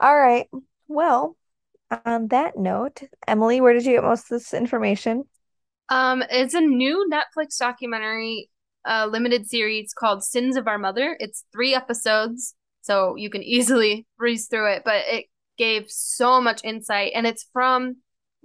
All 0.00 0.16
right. 0.16 0.48
Well, 0.86 1.36
on 2.04 2.28
that 2.28 2.56
note, 2.56 3.02
Emily, 3.26 3.60
where 3.60 3.72
did 3.72 3.84
you 3.84 3.92
get 3.92 4.04
most 4.04 4.24
of 4.24 4.38
this 4.38 4.54
information? 4.54 5.24
Um, 5.88 6.22
it's 6.30 6.54
a 6.54 6.60
new 6.60 7.10
Netflix 7.10 7.58
documentary, 7.58 8.50
uh, 8.84 9.08
limited 9.10 9.46
series 9.46 9.92
called 9.92 10.22
Sins 10.22 10.56
of 10.56 10.68
Our 10.68 10.78
Mother. 10.78 11.16
It's 11.18 11.44
three 11.52 11.74
episodes, 11.74 12.54
so 12.82 13.16
you 13.16 13.30
can 13.30 13.42
easily 13.42 14.06
breeze 14.18 14.48
through 14.48 14.72
it, 14.72 14.82
but 14.84 15.04
it 15.06 15.26
gave 15.56 15.86
so 15.88 16.40
much 16.40 16.60
insight, 16.62 17.12
and 17.14 17.26
it's 17.26 17.46
from 17.52 17.96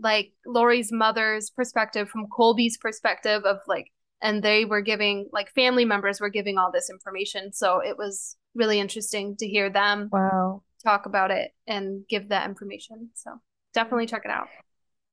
like 0.04 0.34
Lori's 0.46 0.92
mother's 0.92 1.50
perspective, 1.50 2.10
from 2.10 2.28
Colby's 2.36 2.78
perspective 2.78 3.44
of 3.46 3.60
like 3.68 3.88
and 4.22 4.44
they 4.44 4.66
were 4.66 4.82
giving 4.82 5.30
like 5.34 5.52
family 5.54 5.86
members 5.86 6.22
were 6.22 6.30
giving 6.30 6.58
all 6.58 6.72
this 6.72 6.90
information. 6.90 7.54
So 7.54 7.80
it 7.80 7.98
was 7.98 8.38
really 8.56 8.80
interesting 8.80 9.36
to 9.38 9.48
hear 9.48 9.70
them 9.70 10.10
Wow. 10.12 10.64
talk 10.84 11.06
about 11.06 11.32
it 11.32 11.52
and 11.68 12.08
give 12.10 12.30
that 12.30 12.48
information. 12.48 13.10
So 13.16 13.42
definitely 13.74 14.08
check 14.08 14.24
it 14.26 14.32
out. 14.32 14.48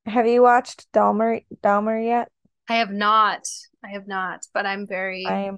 Have 0.05 0.27
you 0.27 0.43
watched 0.43 0.91
Dahmer 0.93 1.43
Dahmer 1.63 2.03
yet? 2.05 2.31
I 2.69 2.75
have 2.77 2.91
not. 2.91 3.47
I 3.83 3.89
have 3.89 4.07
not, 4.07 4.45
but 4.53 4.65
I'm 4.65 4.87
very 4.87 5.25
I 5.25 5.39
am 5.47 5.57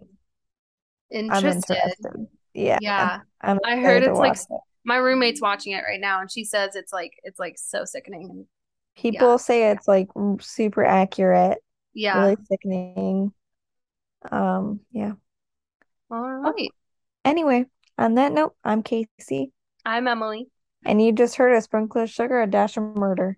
I'm 1.30 1.46
interested. 1.46 1.78
interested. 1.78 2.28
Yeah, 2.54 2.80
Yeah. 2.80 3.20
I'm 3.42 3.60
I 3.66 3.78
heard 3.78 4.04
it's 4.04 4.20
like 4.20 4.36
it. 4.38 4.62
my 4.86 4.98
roommate's 4.98 5.42
watching 5.42 5.74
it 5.74 5.84
right 5.88 6.00
now 6.00 6.20
and 6.22 6.32
she 6.32 6.44
says 6.44 6.76
it's 6.76 6.92
like 6.94 7.14
it's 7.24 7.40
like 7.40 7.56
so 7.58 7.86
sickening 7.86 8.30
and 8.32 8.46
yeah. 8.96 9.12
People 9.12 9.38
say 9.38 9.72
it's 9.72 9.88
like 9.88 10.10
super 10.40 10.84
accurate, 10.84 11.60
Yeah. 11.94 12.20
really 12.22 12.38
sickening. 12.50 13.34
Um, 14.32 14.82
yeah. 14.92 15.14
All 16.12 16.22
right. 16.22 16.54
Oh, 16.58 16.68
anyway, 17.26 17.66
on 17.98 18.16
that 18.16 18.32
note, 18.32 18.56
I'm 18.64 18.84
Casey, 18.84 19.52
I'm 19.86 20.08
Emily. 20.08 20.48
and 20.86 21.02
you 21.02 21.12
just 21.12 21.36
heard 21.36 21.54
a 21.56 21.62
sprinkle 21.62 22.02
of 22.04 22.10
sugar, 22.10 22.42
a 22.42 22.48
dash 22.48 22.78
of 22.78 22.84
murder. 22.84 23.38